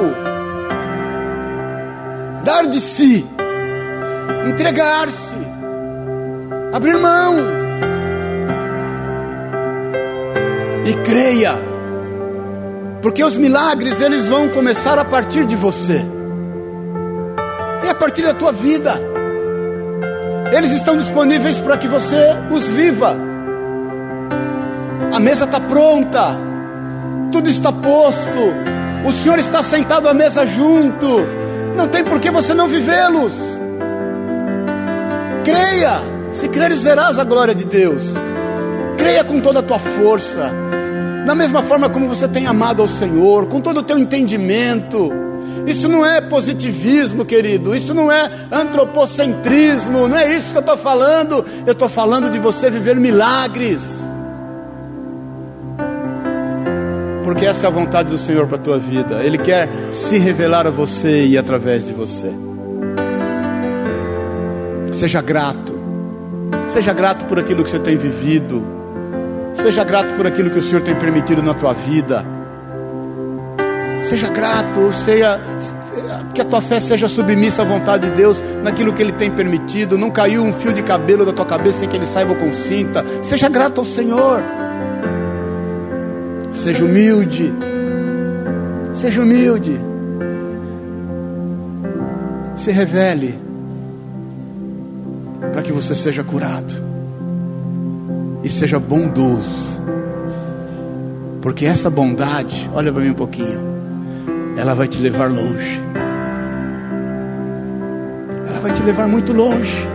Dar 2.43 2.65
de 2.65 2.81
si, 2.81 3.23
entregar-se, 4.49 5.37
abrir 6.73 6.97
mão. 6.97 7.35
E 10.85 10.93
creia, 11.03 11.76
porque 13.01 13.23
os 13.23 13.37
milagres 13.37 14.01
eles 14.01 14.27
vão 14.27 14.49
começar 14.49 14.97
a 14.97 15.05
partir 15.05 15.45
de 15.45 15.55
você. 15.55 16.03
É 17.85 17.89
a 17.89 17.95
partir 17.95 18.23
da 18.23 18.33
tua 18.33 18.51
vida. 18.51 18.99
Eles 20.51 20.71
estão 20.71 20.97
disponíveis 20.97 21.59
para 21.59 21.77
que 21.77 21.87
você 21.87 22.35
os 22.51 22.63
viva. 22.63 23.15
A 25.13 25.19
mesa 25.19 25.45
está 25.45 25.59
pronta, 25.59 26.37
tudo 27.31 27.49
está 27.49 27.71
posto, 27.71 28.53
o 29.05 29.11
Senhor 29.11 29.39
está 29.39 29.61
sentado 29.63 30.07
à 30.07 30.13
mesa 30.13 30.45
junto, 30.45 31.25
não 31.75 31.87
tem 31.87 32.03
por 32.03 32.19
que 32.19 32.29
você 32.29 32.53
não 32.53 32.67
vivê-los. 32.67 33.33
Creia, 35.43 36.01
se 36.31 36.49
creres, 36.49 36.81
verás 36.81 37.17
a 37.17 37.23
glória 37.23 37.55
de 37.55 37.65
Deus. 37.65 38.03
Creia 38.97 39.23
com 39.23 39.39
toda 39.39 39.59
a 39.59 39.63
tua 39.63 39.79
força, 39.79 40.51
da 41.27 41.35
mesma 41.35 41.61
forma 41.61 41.89
como 41.89 42.07
você 42.07 42.25
tem 42.25 42.47
amado 42.47 42.81
ao 42.81 42.87
Senhor, 42.87 43.47
com 43.47 43.59
todo 43.59 43.79
o 43.79 43.83
teu 43.83 43.99
entendimento. 43.99 45.11
Isso 45.65 45.89
não 45.89 46.05
é 46.05 46.21
positivismo, 46.21 47.25
querido. 47.25 47.75
Isso 47.75 47.93
não 47.93 48.09
é 48.09 48.31
antropocentrismo. 48.49 50.07
Não 50.07 50.17
é 50.17 50.33
isso 50.33 50.51
que 50.51 50.57
eu 50.57 50.61
estou 50.61 50.77
falando. 50.77 51.45
Eu 51.65 51.73
estou 51.73 51.89
falando 51.89 52.29
de 52.29 52.39
você 52.39 52.71
viver 52.71 52.95
milagres. 52.95 53.81
porque 57.23 57.45
essa 57.45 57.65
é 57.65 57.67
a 57.67 57.71
vontade 57.71 58.07
do 58.07 58.17
Senhor 58.17 58.47
para 58.47 58.55
a 58.55 58.59
tua 58.59 58.79
vida. 58.79 59.21
Ele 59.21 59.37
quer 59.37 59.67
se 59.91 60.17
revelar 60.17 60.65
a 60.65 60.69
você 60.69 61.25
e 61.25 61.37
através 61.37 61.85
de 61.85 61.91
você. 61.91 62.31
Seja 64.93 65.21
grato. 65.21 65.77
Seja 66.69 66.93
grato 66.93 67.25
por 67.25 67.37
aquilo 67.37 67.65
que 67.65 67.69
você 67.69 67.79
tem 67.79 67.97
vivido. 67.97 68.76
Seja 69.67 69.83
grato 69.83 70.15
por 70.15 70.25
aquilo 70.25 70.49
que 70.49 70.59
o 70.59 70.61
Senhor 70.61 70.81
tem 70.81 70.95
permitido 70.95 71.43
na 71.43 71.53
tua 71.53 71.73
vida. 71.73 72.25
Seja 74.01 74.29
grato, 74.29 74.93
seja 74.93 75.41
que 76.33 76.39
a 76.39 76.45
tua 76.45 76.61
fé 76.61 76.79
seja 76.79 77.09
submissa 77.09 77.63
à 77.63 77.65
vontade 77.65 78.09
de 78.09 78.15
Deus 78.15 78.41
naquilo 78.63 78.93
que 78.93 79.01
Ele 79.01 79.11
tem 79.11 79.29
permitido. 79.29 79.97
Não 79.97 80.09
caiu 80.09 80.41
um 80.41 80.53
fio 80.53 80.71
de 80.71 80.81
cabelo 80.81 81.25
da 81.25 81.33
tua 81.33 81.45
cabeça 81.45 81.79
sem 81.79 81.89
que 81.89 81.97
Ele 81.97 82.05
saiba 82.05 82.33
com 82.35 82.53
cinta. 82.53 83.03
Seja 83.21 83.49
grato 83.49 83.81
ao 83.81 83.85
Senhor. 83.85 84.41
Seja 86.53 86.85
humilde. 86.85 87.53
Seja 88.93 89.21
humilde. 89.21 89.77
Se 92.55 92.71
revele 92.71 93.37
para 95.51 95.61
que 95.61 95.73
você 95.73 95.93
seja 95.93 96.23
curado 96.23 96.86
e 98.43 98.49
seja 98.49 98.79
bondoso. 98.79 99.81
Porque 101.41 101.65
essa 101.65 101.89
bondade, 101.89 102.69
olha 102.73 102.91
para 102.91 103.01
mim 103.01 103.11
um 103.11 103.15
pouquinho, 103.15 103.59
ela 104.57 104.73
vai 104.73 104.87
te 104.87 104.99
levar 104.99 105.29
longe. 105.29 105.81
Ela 108.49 108.59
vai 108.59 108.71
te 108.71 108.83
levar 108.83 109.07
muito 109.07 109.33
longe. 109.33 109.87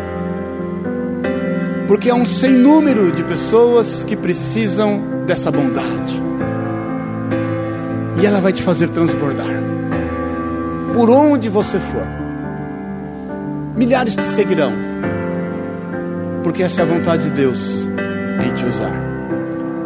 Porque 1.87 2.09
há 2.09 2.15
um 2.15 2.25
sem 2.25 2.53
número 2.53 3.13
de 3.13 3.23
pessoas 3.25 4.05
que 4.05 4.17
precisam 4.17 5.25
dessa 5.27 5.51
bondade 5.51 6.23
e 8.23 8.27
ela 8.27 8.41
vai 8.41 8.53
te 8.53 8.63
fazer 8.63 8.89
transbordar. 8.89 9.47
Por 10.95 11.11
onde 11.11 11.49
você 11.49 11.79
for, 11.79 12.07
milhares 13.77 14.15
te 14.15 14.23
seguirão, 14.23 14.73
porque 16.45 16.63
essa 16.63 16.83
é 16.83 16.85
a 16.85 16.87
vontade 16.87 17.25
de 17.25 17.31
Deus 17.31 17.82
em 18.45 18.55
te 18.55 18.65
usar. 18.65 18.93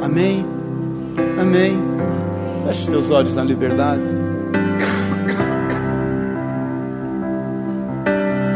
Amém? 0.03 0.47
Amém. 1.41 1.81
Feche 2.67 2.83
os 2.83 2.89
teus 2.89 3.11
olhos 3.11 3.35
na 3.35 3.45
liberdade. 3.45 4.03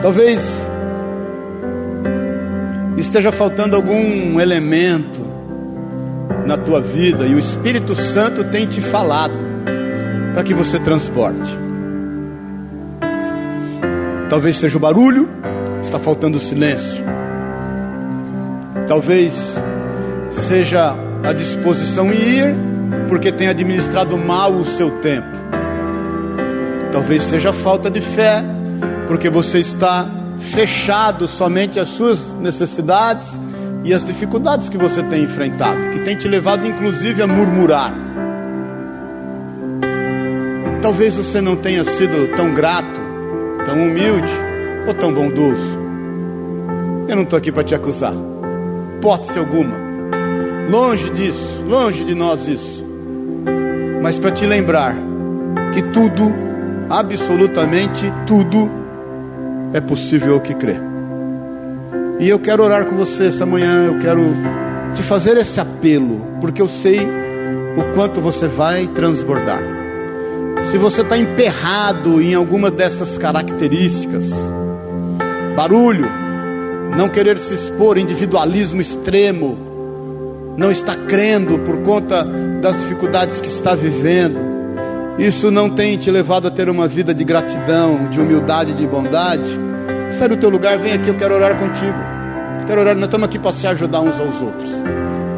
Talvez 0.02 0.68
esteja 2.96 3.30
faltando 3.30 3.76
algum 3.76 4.40
elemento 4.40 5.20
na 6.46 6.56
tua 6.56 6.80
vida 6.80 7.26
e 7.26 7.34
o 7.34 7.38
Espírito 7.38 7.94
Santo 7.94 8.44
tem 8.44 8.66
te 8.66 8.80
falado 8.80 9.34
para 10.32 10.42
que 10.42 10.54
você 10.54 10.78
transporte. 10.78 11.58
Talvez 14.28 14.56
seja 14.56 14.76
o 14.76 14.80
barulho, 14.80 15.28
está 15.80 15.98
faltando 15.98 16.38
o 16.38 16.40
silêncio. 16.40 17.04
Talvez 18.86 19.60
seja 20.50 20.96
a 21.22 21.32
disposição 21.32 22.12
em 22.12 22.16
ir, 22.16 22.56
porque 23.08 23.30
tem 23.30 23.46
administrado 23.46 24.18
mal 24.18 24.52
o 24.52 24.64
seu 24.64 24.90
tempo. 24.98 25.28
Talvez 26.90 27.22
seja 27.22 27.52
falta 27.52 27.88
de 27.88 28.00
fé, 28.00 28.42
porque 29.06 29.30
você 29.30 29.60
está 29.60 30.10
fechado 30.40 31.28
somente 31.28 31.78
às 31.78 31.86
suas 31.86 32.34
necessidades 32.34 33.38
e 33.84 33.94
às 33.94 34.04
dificuldades 34.04 34.68
que 34.68 34.76
você 34.76 35.04
tem 35.04 35.22
enfrentado, 35.22 35.90
que 35.90 36.00
tem 36.00 36.16
te 36.16 36.26
levado 36.26 36.66
inclusive 36.66 37.22
a 37.22 37.28
murmurar. 37.28 37.94
Talvez 40.82 41.14
você 41.14 41.40
não 41.40 41.54
tenha 41.54 41.84
sido 41.84 42.34
tão 42.34 42.52
grato, 42.52 43.00
tão 43.64 43.76
humilde 43.76 44.32
ou 44.84 44.94
tão 44.94 45.14
bondoso. 45.14 45.78
Eu 47.06 47.14
não 47.14 47.22
estou 47.22 47.36
aqui 47.36 47.52
para 47.52 47.62
te 47.62 47.72
acusar, 47.72 48.14
hipótese 48.96 49.38
alguma. 49.38 49.79
Longe 50.70 51.10
disso, 51.10 51.64
longe 51.66 52.04
de 52.04 52.14
nós 52.14 52.46
isso. 52.46 52.84
Mas 54.02 54.18
para 54.18 54.30
te 54.30 54.46
lembrar 54.46 54.94
que 55.74 55.82
tudo, 55.82 56.32
absolutamente 56.88 58.10
tudo, 58.26 58.70
é 59.72 59.80
possível 59.80 60.40
que 60.40 60.54
crê. 60.54 60.76
E 62.18 62.28
eu 62.28 62.38
quero 62.38 62.62
orar 62.62 62.86
com 62.86 62.96
você 62.96 63.26
essa 63.26 63.44
manhã, 63.44 63.86
eu 63.86 63.98
quero 63.98 64.22
te 64.94 65.02
fazer 65.02 65.36
esse 65.36 65.58
apelo, 65.58 66.24
porque 66.40 66.62
eu 66.62 66.68
sei 66.68 67.00
o 67.76 67.94
quanto 67.94 68.20
você 68.20 68.46
vai 68.46 68.86
transbordar 68.88 69.80
se 70.64 70.78
você 70.78 71.02
está 71.02 71.16
emperrado 71.18 72.20
em 72.20 72.34
alguma 72.34 72.70
dessas 72.70 73.18
características, 73.18 74.30
barulho, 75.56 76.06
não 76.96 77.08
querer 77.08 77.38
se 77.38 77.54
expor, 77.54 77.98
individualismo 77.98 78.80
extremo, 78.80 79.58
não 80.60 80.70
está 80.70 80.94
crendo 80.94 81.58
por 81.60 81.78
conta 81.78 82.22
das 82.60 82.78
dificuldades 82.80 83.40
que 83.40 83.48
está 83.48 83.74
vivendo. 83.74 84.38
Isso 85.18 85.50
não 85.50 85.70
tem 85.70 85.96
te 85.96 86.10
levado 86.10 86.46
a 86.46 86.50
ter 86.50 86.68
uma 86.68 86.86
vida 86.86 87.14
de 87.14 87.24
gratidão, 87.24 88.10
de 88.10 88.20
humildade, 88.20 88.74
de 88.74 88.86
bondade. 88.86 89.58
Sai 90.10 90.28
do 90.28 90.36
teu 90.36 90.50
lugar, 90.50 90.76
vem 90.76 90.92
aqui, 90.92 91.08
eu 91.08 91.14
quero 91.14 91.34
orar 91.34 91.56
contigo. 91.56 91.96
Quero 92.66 92.78
orar, 92.78 92.94
nós 92.94 93.04
estamos 93.04 93.24
aqui 93.24 93.38
para 93.38 93.52
se 93.52 93.66
ajudar 93.66 94.02
uns 94.02 94.20
aos 94.20 94.42
outros. 94.42 94.70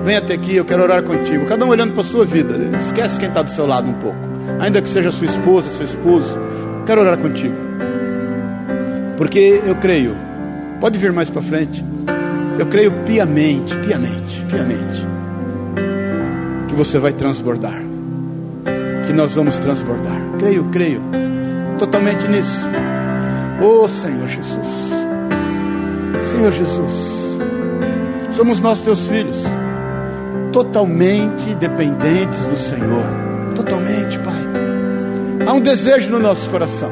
Vem 0.02 0.16
até 0.16 0.34
aqui, 0.34 0.56
eu 0.56 0.64
quero 0.64 0.82
orar 0.82 1.04
contigo. 1.04 1.46
Cada 1.46 1.64
um 1.64 1.68
olhando 1.68 1.92
para 1.92 2.02
a 2.02 2.04
sua 2.06 2.24
vida. 2.24 2.76
Esquece 2.78 3.20
quem 3.20 3.28
está 3.28 3.42
do 3.42 3.50
seu 3.50 3.64
lado 3.64 3.88
um 3.88 3.94
pouco. 3.94 4.18
Ainda 4.58 4.82
que 4.82 4.88
seja 4.88 5.12
sua 5.12 5.28
esposa, 5.28 5.70
seu 5.70 5.84
esposo. 5.84 6.36
Quero 6.84 7.00
orar 7.00 7.16
contigo. 7.16 7.54
Porque 9.16 9.62
eu 9.64 9.76
creio. 9.76 10.16
Pode 10.80 10.98
vir 10.98 11.12
mais 11.12 11.30
para 11.30 11.42
frente. 11.42 11.84
Eu 12.58 12.66
creio 12.66 12.90
piamente, 13.06 13.76
piamente, 13.76 14.44
piamente. 14.50 15.11
Que 16.72 16.78
você 16.78 16.98
vai 16.98 17.12
transbordar. 17.12 17.78
Que 19.06 19.12
nós 19.12 19.34
vamos 19.34 19.58
transbordar. 19.58 20.16
Creio, 20.38 20.64
creio. 20.72 21.02
Totalmente 21.78 22.26
nisso. 22.28 22.66
Oh 23.60 23.86
Senhor 23.86 24.26
Jesus. 24.26 24.66
Senhor 26.30 26.50
Jesus. 26.50 27.38
Somos 28.34 28.58
nós 28.62 28.80
teus 28.80 29.06
filhos 29.06 29.36
totalmente 30.50 31.54
dependentes 31.56 32.38
do 32.46 32.56
Senhor. 32.56 33.04
Totalmente, 33.54 34.18
Pai. 34.20 35.46
Há 35.46 35.52
um 35.52 35.60
desejo 35.60 36.10
no 36.10 36.20
nosso 36.20 36.48
coração 36.48 36.90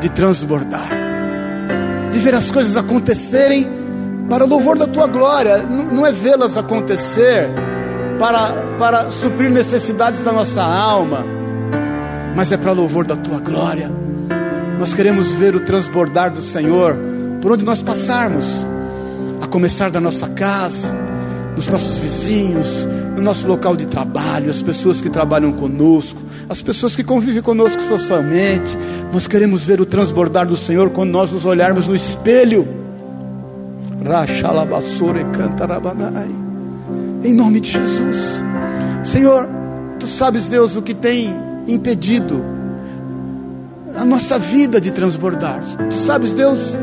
de 0.00 0.08
transbordar, 0.08 0.88
de 2.12 2.18
ver 2.20 2.36
as 2.36 2.48
coisas 2.48 2.76
acontecerem 2.76 3.66
para 4.30 4.44
o 4.44 4.48
louvor 4.48 4.78
da 4.78 4.86
tua 4.86 5.08
glória. 5.08 5.58
Não 5.58 6.06
é 6.06 6.12
vê-las 6.12 6.56
acontecer 6.56 7.50
para, 8.20 8.54
para 8.78 9.10
suprir 9.10 9.50
necessidades 9.50 10.22
da 10.22 10.32
nossa 10.32 10.62
alma, 10.62 11.24
mas 12.36 12.50
é 12.52 12.56
para 12.56 12.72
louvor 12.72 13.06
da 13.06 13.16
tua 13.16 13.38
glória. 13.38 13.90
Nós 14.78 14.92
queremos 14.92 15.30
ver 15.32 15.54
o 15.54 15.60
transbordar 15.60 16.32
do 16.32 16.40
Senhor 16.40 16.96
por 17.40 17.52
onde 17.52 17.64
nós 17.64 17.82
passarmos, 17.82 18.66
a 19.40 19.46
começar 19.46 19.90
da 19.90 20.00
nossa 20.00 20.28
casa 20.28 20.90
nos 21.54 21.68
nossos 21.68 21.98
vizinhos, 21.98 22.66
no 23.14 23.22
nosso 23.22 23.46
local 23.46 23.76
de 23.76 23.86
trabalho, 23.86 24.50
as 24.50 24.60
pessoas 24.60 25.00
que 25.00 25.08
trabalham 25.08 25.52
conosco, 25.52 26.20
as 26.48 26.60
pessoas 26.60 26.96
que 26.96 27.04
convivem 27.04 27.42
conosco 27.42 27.80
socialmente. 27.82 28.76
Nós 29.12 29.26
queremos 29.26 29.62
ver 29.62 29.80
o 29.80 29.86
transbordar 29.86 30.46
do 30.46 30.56
Senhor 30.56 30.90
quando 30.90 31.10
nós 31.10 31.30
nos 31.30 31.44
olharmos 31.44 31.86
no 31.86 31.94
espelho. 31.94 32.66
Em 37.22 37.32
nome 37.32 37.60
de 37.60 37.70
Jesus. 37.70 38.42
Senhor, 39.04 39.46
tu 40.00 40.06
sabes, 40.06 40.48
Deus, 40.48 40.76
o 40.76 40.82
que 40.82 40.94
tem 40.94 41.34
impedido 41.68 42.44
a 43.96 44.04
nossa 44.04 44.38
vida 44.38 44.80
de 44.80 44.90
transbordar. 44.90 45.60
Tu 45.88 45.94
sabes, 45.94 46.34
Deus, 46.34 46.76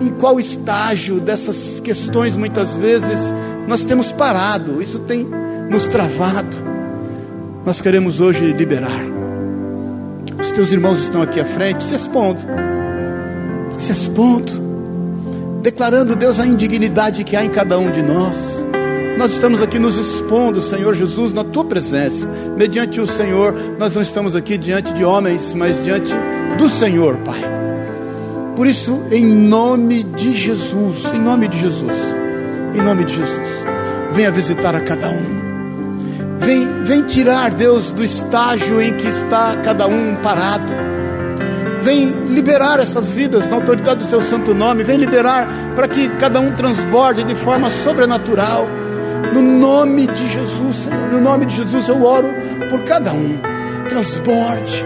em 0.00 0.10
qual 0.10 0.40
estágio 0.40 1.20
dessas 1.20 1.80
questões 1.80 2.36
muitas 2.36 2.74
vezes 2.74 3.32
nós 3.66 3.84
temos 3.84 4.12
parado, 4.12 4.80
isso 4.80 5.00
tem 5.00 5.26
nos 5.68 5.86
travado. 5.86 6.56
Nós 7.64 7.80
queremos 7.80 8.20
hoje 8.20 8.52
liberar. 8.52 9.02
Os 10.40 10.52
teus 10.52 10.70
irmãos 10.70 11.00
estão 11.00 11.20
aqui 11.20 11.40
à 11.40 11.44
frente, 11.44 11.82
se 11.82 11.94
expondo, 11.94 12.40
se 13.76 13.90
expondo, 13.90 14.52
declarando, 15.62 16.14
Deus, 16.14 16.38
a 16.38 16.46
indignidade 16.46 17.24
que 17.24 17.34
há 17.36 17.44
em 17.44 17.50
cada 17.50 17.76
um 17.78 17.90
de 17.90 18.02
nós. 18.02 18.55
Nós 19.16 19.32
estamos 19.32 19.62
aqui 19.62 19.78
nos 19.78 19.96
expondo, 19.96 20.60
Senhor 20.60 20.94
Jesus, 20.94 21.32
na 21.32 21.42
tua 21.42 21.64
presença. 21.64 22.28
Mediante 22.56 23.00
o 23.00 23.06
Senhor, 23.06 23.54
nós 23.78 23.94
não 23.94 24.02
estamos 24.02 24.36
aqui 24.36 24.58
diante 24.58 24.92
de 24.92 25.04
homens, 25.04 25.54
mas 25.54 25.82
diante 25.82 26.12
do 26.58 26.68
Senhor, 26.68 27.16
Pai. 27.18 27.40
Por 28.54 28.66
isso, 28.66 29.02
em 29.10 29.24
nome 29.24 30.02
de 30.02 30.32
Jesus, 30.32 31.04
em 31.14 31.18
nome 31.18 31.48
de 31.48 31.58
Jesus 31.58 32.16
em 32.76 32.82
nome 32.82 33.04
de 33.04 33.14
Jesus. 33.14 33.48
Venha 34.12 34.30
visitar 34.30 34.74
a 34.74 34.80
cada 34.80 35.08
um. 35.08 35.36
Vem, 36.38 36.84
vem 36.84 37.02
tirar, 37.02 37.50
Deus, 37.50 37.90
do 37.90 38.04
estágio 38.04 38.80
em 38.80 38.94
que 38.96 39.08
está 39.08 39.56
cada 39.64 39.86
um 39.86 40.16
parado. 40.16 40.72
Vem 41.82 42.10
liberar 42.28 42.78
essas 42.78 43.10
vidas 43.10 43.48
na 43.48 43.56
autoridade 43.56 44.00
do 44.00 44.10
Seu 44.10 44.20
Santo 44.20 44.54
Nome. 44.54 44.84
Vem 44.84 44.98
liberar 44.98 45.48
para 45.74 45.88
que 45.88 46.08
cada 46.18 46.40
um 46.40 46.52
transborde 46.52 47.24
de 47.24 47.34
forma 47.34 47.70
sobrenatural. 47.70 48.66
No 49.36 49.42
nome 49.42 50.06
de 50.06 50.28
Jesus, 50.28 50.76
Senhor, 50.76 51.12
no 51.12 51.20
nome 51.20 51.44
de 51.44 51.56
Jesus 51.56 51.86
eu 51.88 52.02
oro 52.02 52.26
por 52.70 52.82
cada 52.84 53.12
um. 53.12 53.38
Transborde, 53.86 54.82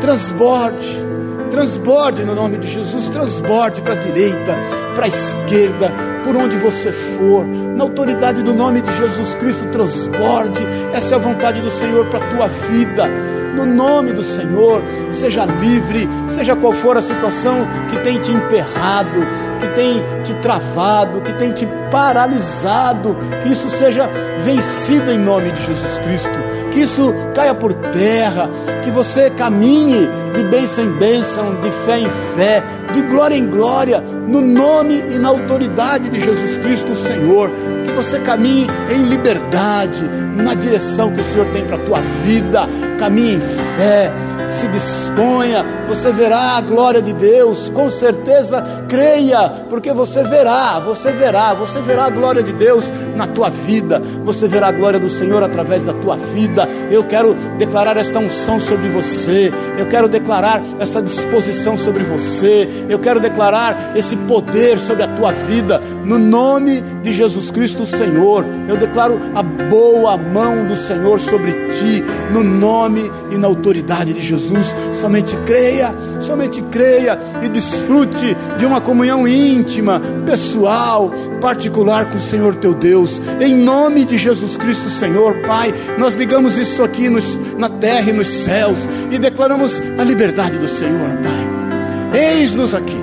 transborde, 0.00 1.04
transborde 1.50 2.24
no 2.24 2.32
nome 2.32 2.58
de 2.58 2.70
Jesus, 2.70 3.08
transborde 3.08 3.82
para 3.82 3.94
a 3.94 3.96
direita, 3.96 4.56
para 4.94 5.06
a 5.06 5.08
esquerda, 5.08 5.92
por 6.22 6.36
onde 6.36 6.56
você 6.58 6.92
for, 6.92 7.44
na 7.44 7.82
autoridade 7.82 8.44
do 8.44 8.54
nome 8.54 8.80
de 8.80 8.96
Jesus 8.96 9.34
Cristo, 9.34 9.66
transborde. 9.72 10.60
Essa 10.92 11.16
é 11.16 11.18
a 11.18 11.20
vontade 11.20 11.60
do 11.60 11.70
Senhor 11.72 12.06
para 12.06 12.24
a 12.24 12.28
tua 12.28 12.46
vida. 12.46 13.08
No 13.56 13.66
nome 13.66 14.12
do 14.12 14.22
Senhor, 14.22 14.80
seja 15.10 15.44
livre, 15.44 16.08
seja 16.28 16.54
qual 16.54 16.72
for 16.74 16.96
a 16.96 17.02
situação 17.02 17.66
que 17.90 17.98
tem 17.98 18.20
te 18.20 18.30
emperrado, 18.30 19.26
que 19.60 19.68
tem 19.68 20.02
te 20.24 20.34
travado, 20.34 21.20
que 21.20 21.32
tem 21.34 21.52
te 21.52 21.68
paralisado, 21.90 23.16
que 23.42 23.52
isso 23.52 23.68
seja 23.70 24.08
vencido 24.42 25.10
em 25.10 25.18
nome 25.18 25.50
de 25.52 25.66
Jesus 25.66 25.98
Cristo, 25.98 26.30
que 26.70 26.80
isso 26.80 27.14
caia 27.34 27.54
por 27.54 27.74
terra, 27.74 28.48
que 28.82 28.90
você 28.90 29.30
caminhe 29.30 30.08
de 30.34 30.42
bênção 30.44 30.84
em 30.84 30.92
bênção, 30.92 31.60
de 31.60 31.70
fé 31.84 31.98
em 31.98 32.08
fé, 32.34 32.62
de 32.92 33.02
glória 33.02 33.34
em 33.34 33.46
glória, 33.46 34.00
no 34.00 34.40
nome 34.40 35.02
e 35.10 35.18
na 35.18 35.28
autoridade 35.28 36.08
de 36.08 36.20
Jesus 36.20 36.58
Cristo, 36.58 36.92
o 36.92 36.96
Senhor. 36.96 37.50
Que 37.84 37.92
você 37.92 38.18
caminhe 38.20 38.66
em 38.90 39.02
liberdade, 39.02 40.02
na 40.34 40.54
direção 40.54 41.12
que 41.12 41.20
o 41.20 41.24
Senhor 41.24 41.46
tem 41.52 41.64
para 41.64 41.76
a 41.76 41.80
tua 41.80 42.00
vida. 42.24 42.68
Caminhe 42.98 43.36
em 43.36 43.40
fé, 43.76 44.12
se 44.60 44.68
disponha, 44.68 45.64
você 45.88 46.12
verá 46.12 46.58
a 46.58 46.60
glória 46.60 47.00
de 47.00 47.14
Deus, 47.14 47.70
com 47.70 47.88
certeza 47.88 48.62
creia, 48.88 49.48
porque 49.70 49.90
você 49.90 50.22
verá, 50.22 50.78
você 50.80 51.10
verá, 51.12 51.54
você 51.54 51.80
verá 51.80 52.04
a 52.04 52.10
glória 52.10 52.42
de 52.42 52.52
Deus 52.52 52.84
na 53.20 53.26
tua 53.26 53.50
vida, 53.50 54.02
você 54.24 54.48
verá 54.48 54.68
a 54.68 54.72
glória 54.72 54.98
do 54.98 55.08
Senhor 55.10 55.42
através 55.42 55.84
da 55.84 55.92
tua 55.92 56.16
vida. 56.16 56.66
Eu 56.90 57.04
quero 57.04 57.34
declarar 57.58 57.98
esta 57.98 58.18
unção 58.18 58.58
sobre 58.58 58.88
você, 58.88 59.52
eu 59.78 59.86
quero 59.86 60.08
declarar 60.08 60.62
essa 60.78 61.02
disposição 61.02 61.76
sobre 61.76 62.02
você, 62.02 62.66
eu 62.88 62.98
quero 62.98 63.20
declarar 63.20 63.92
esse 63.94 64.16
poder 64.16 64.78
sobre 64.78 65.02
a 65.02 65.08
tua 65.08 65.32
vida, 65.32 65.82
no 66.02 66.18
nome 66.18 66.82
de 67.02 67.12
Jesus 67.12 67.50
Cristo, 67.50 67.84
Senhor. 67.84 68.44
Eu 68.66 68.78
declaro 68.78 69.20
a 69.34 69.42
boa 69.42 70.16
mão 70.16 70.66
do 70.66 70.76
Senhor 70.76 71.20
sobre 71.20 71.52
ti, 71.52 72.02
no 72.32 72.42
nome 72.42 73.02
e 73.30 73.36
na 73.36 73.46
autoridade 73.46 74.14
de 74.14 74.22
Jesus. 74.22 74.74
Somente 74.94 75.36
creia, 75.44 75.94
somente 76.22 76.62
creia 76.70 77.18
e 77.42 77.48
desfrute 77.48 78.36
de 78.58 78.66
uma 78.66 78.80
comunhão 78.80 79.26
íntima, 79.26 80.00
pessoal, 80.24 81.10
particular 81.40 82.10
com 82.10 82.18
o 82.18 82.22
Senhor 82.22 82.54
teu 82.56 82.74
Deus. 82.74 83.20
Em 83.40 83.54
nome 83.54 84.04
de 84.04 84.18
Jesus 84.18 84.56
Cristo, 84.56 84.90
Senhor, 84.90 85.34
Pai, 85.46 85.74
nós 85.98 86.14
ligamos 86.14 86.56
isso 86.56 86.82
aqui 86.82 87.08
nos, 87.08 87.24
na 87.56 87.68
terra 87.68 88.10
e 88.10 88.12
nos 88.12 88.28
céus 88.28 88.78
e 89.10 89.18
declaramos 89.18 89.80
a 89.98 90.04
liberdade 90.04 90.56
do 90.56 90.68
Senhor, 90.68 91.10
Pai. 91.22 92.20
Eis-nos 92.20 92.74
aqui. 92.74 93.00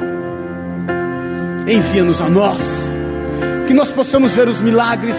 Envia-nos 1.67 2.21
a 2.21 2.29
nós, 2.29 2.61
que 3.67 3.73
nós 3.73 3.91
possamos 3.91 4.31
ver 4.33 4.47
os 4.47 4.61
milagres 4.61 5.15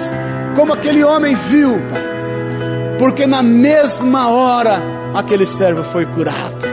como 0.57 0.73
aquele 0.73 1.05
homem 1.05 1.37
viu, 1.51 1.79
Pai. 1.91 2.09
Porque 2.99 3.27
na 3.27 3.43
mesma 3.43 4.29
hora 4.29 4.83
aquele 5.15 5.47
servo 5.47 5.85
foi 5.85 6.05
curado. 6.07 6.68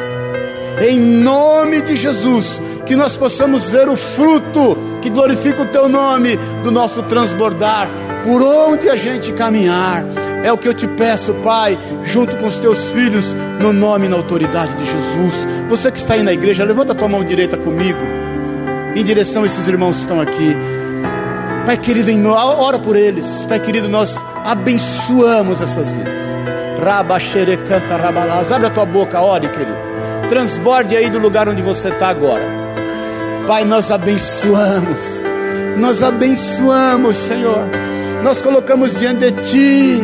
Em 0.79 0.99
nome 0.99 1.81
de 1.81 1.95
Jesus, 1.95 2.59
que 2.85 2.95
nós 2.95 3.15
possamos 3.15 3.69
ver 3.69 3.87
o 3.87 3.95
fruto 3.95 4.77
que 5.01 5.09
glorifica 5.09 5.61
o 5.61 5.67
teu 5.67 5.87
nome 5.87 6.35
do 6.63 6.71
nosso 6.71 7.01
transbordar, 7.03 7.89
por 8.23 8.41
onde 8.41 8.89
a 8.89 8.95
gente 8.95 9.31
caminhar. 9.33 10.03
É 10.43 10.51
o 10.51 10.57
que 10.57 10.67
eu 10.67 10.73
te 10.73 10.87
peço, 10.87 11.33
Pai, 11.35 11.77
junto 12.03 12.35
com 12.37 12.47
os 12.47 12.57
teus 12.57 12.77
filhos, 12.91 13.25
no 13.59 13.71
nome 13.71 14.05
e 14.05 14.09
na 14.09 14.15
autoridade 14.15 14.73
de 14.73 14.85
Jesus. 14.85 15.47
Você 15.69 15.91
que 15.91 15.97
está 15.97 16.15
aí 16.15 16.23
na 16.23 16.33
igreja, 16.33 16.63
levanta 16.63 16.91
a 16.91 16.95
tua 16.95 17.07
mão 17.07 17.23
direita 17.23 17.57
comigo, 17.57 17.99
em 18.95 19.03
direção 19.03 19.43
a 19.43 19.45
esses 19.45 19.67
irmãos 19.67 19.95
que 19.95 20.01
estão 20.01 20.19
aqui. 20.19 20.55
Pai 21.65 21.77
querido, 21.77 22.11
ora 22.29 22.77
por 22.77 22.95
eles. 22.95 23.45
Pai 23.49 23.59
querido, 23.59 23.89
nós 23.89 24.15
abençoamos 24.43 25.61
essas 25.61 25.87
vidas. 25.87 26.19
canta 27.57 27.97
rabalás. 27.97 28.51
Abre 28.51 28.67
a 28.67 28.69
tua 28.69 28.85
boca, 28.85 29.19
ore, 29.19 29.49
querido. 29.49 29.75
Transborde 30.29 30.95
aí 30.95 31.09
do 31.09 31.19
lugar 31.19 31.47
onde 31.47 31.61
você 31.61 31.89
está 31.89 32.09
agora. 32.09 32.43
Pai, 33.47 33.63
nós 33.63 33.91
abençoamos 33.91 35.15
nós 35.77 36.01
abençoamos, 36.01 37.17
Senhor. 37.17 37.59
Nós 38.23 38.41
colocamos 38.41 38.97
diante 38.97 39.31
de 39.31 39.41
Ti 39.43 40.01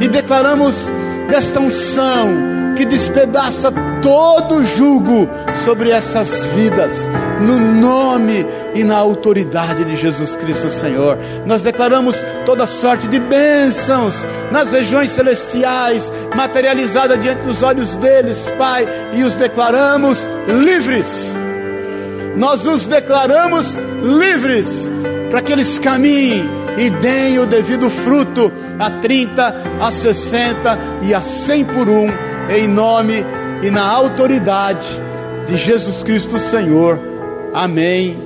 e 0.00 0.08
declaramos 0.08 0.86
desta 1.28 1.58
unção 1.58 2.46
que 2.76 2.84
despedaça 2.84 3.72
todo 4.02 4.62
jugo 4.62 5.28
sobre 5.64 5.90
essas 5.90 6.44
vidas, 6.54 6.92
no 7.40 7.58
nome 7.58 8.46
e 8.74 8.84
na 8.84 8.96
autoridade 8.96 9.84
de 9.84 9.96
Jesus 9.96 10.36
Cristo, 10.36 10.68
Senhor. 10.68 11.18
Nós 11.46 11.62
declaramos 11.62 12.14
toda 12.44 12.66
sorte 12.66 13.08
de 13.08 13.18
bênçãos 13.18 14.14
nas 14.52 14.72
regiões 14.72 15.10
celestiais, 15.10 16.12
materializada 16.34 17.16
diante 17.16 17.42
dos 17.42 17.62
olhos 17.62 17.96
deles, 17.96 18.50
Pai, 18.58 18.86
e 19.14 19.22
os 19.22 19.34
declaramos 19.34 20.18
livres. 20.48 21.06
Nós 22.36 22.66
os 22.66 22.86
declaramos 22.86 23.74
livres 24.02 24.66
para 25.30 25.40
que 25.40 25.52
eles 25.52 25.78
caminhem 25.78 26.44
e 26.76 26.90
deem 26.90 27.38
o 27.38 27.46
devido 27.46 27.88
fruto 27.90 28.52
a 28.78 28.90
30, 28.90 29.54
a 29.80 29.90
60 29.90 30.78
e 31.02 31.14
a 31.14 31.20
100 31.20 31.64
por 31.64 31.88
um, 31.88 32.08
em 32.50 32.68
nome 32.68 33.24
e 33.62 33.70
na 33.70 33.86
autoridade 33.86 34.86
de 35.46 35.56
Jesus 35.56 36.02
Cristo 36.02 36.38
Senhor. 36.38 37.00
Amém 37.54 38.18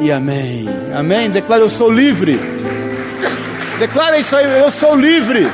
e 0.00 0.12
amém. 0.12 0.68
Amém. 0.94 1.30
Declara: 1.30 1.62
Eu 1.62 1.70
sou 1.70 1.90
livre. 1.90 2.38
Declara 3.78 4.18
isso 4.18 4.36
aí: 4.36 4.60
Eu 4.60 4.70
sou 4.70 4.94
livre. 4.94 5.50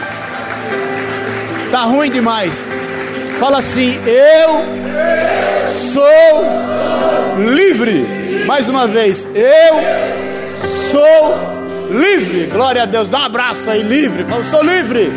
Tá 1.71 1.83
ruim 1.83 2.11
demais. 2.11 2.53
Fala 3.39 3.59
assim: 3.59 3.99
Eu 4.07 5.68
sou 5.68 7.43
livre. 7.55 8.45
Mais 8.47 8.68
uma 8.68 8.87
vez: 8.87 9.27
Eu 9.35 9.75
sou 10.91 11.97
livre. 11.97 12.47
Glória 12.53 12.83
a 12.83 12.87
Deus. 12.87 13.09
Dá 13.09 13.21
um 13.21 13.25
abraço 13.25 13.71
aí, 13.71 13.83
livre. 13.83 14.25
Fala: 14.25 14.43
Sou 14.45 14.62
livre. 14.62 15.12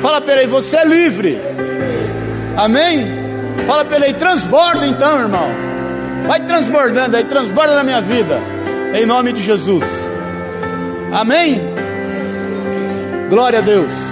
Fala 0.00 0.20
para 0.20 0.38
ele: 0.38 0.46
Você 0.46 0.76
é 0.76 0.84
livre. 0.84 1.40
Amém? 2.56 3.06
Fala 3.66 3.84
para 3.84 4.04
ele 4.04 4.14
Transborda 4.14 4.86
então, 4.86 5.20
irmão. 5.20 5.48
Vai 6.26 6.40
transbordando 6.40 7.16
aí, 7.16 7.24
transborda 7.24 7.74
na 7.74 7.84
minha 7.84 8.00
vida. 8.00 8.40
Em 8.94 9.06
nome 9.06 9.32
de 9.32 9.42
Jesus. 9.42 9.84
Amém? 11.12 11.60
Glória 13.28 13.58
a 13.58 13.62
Deus. 13.62 14.11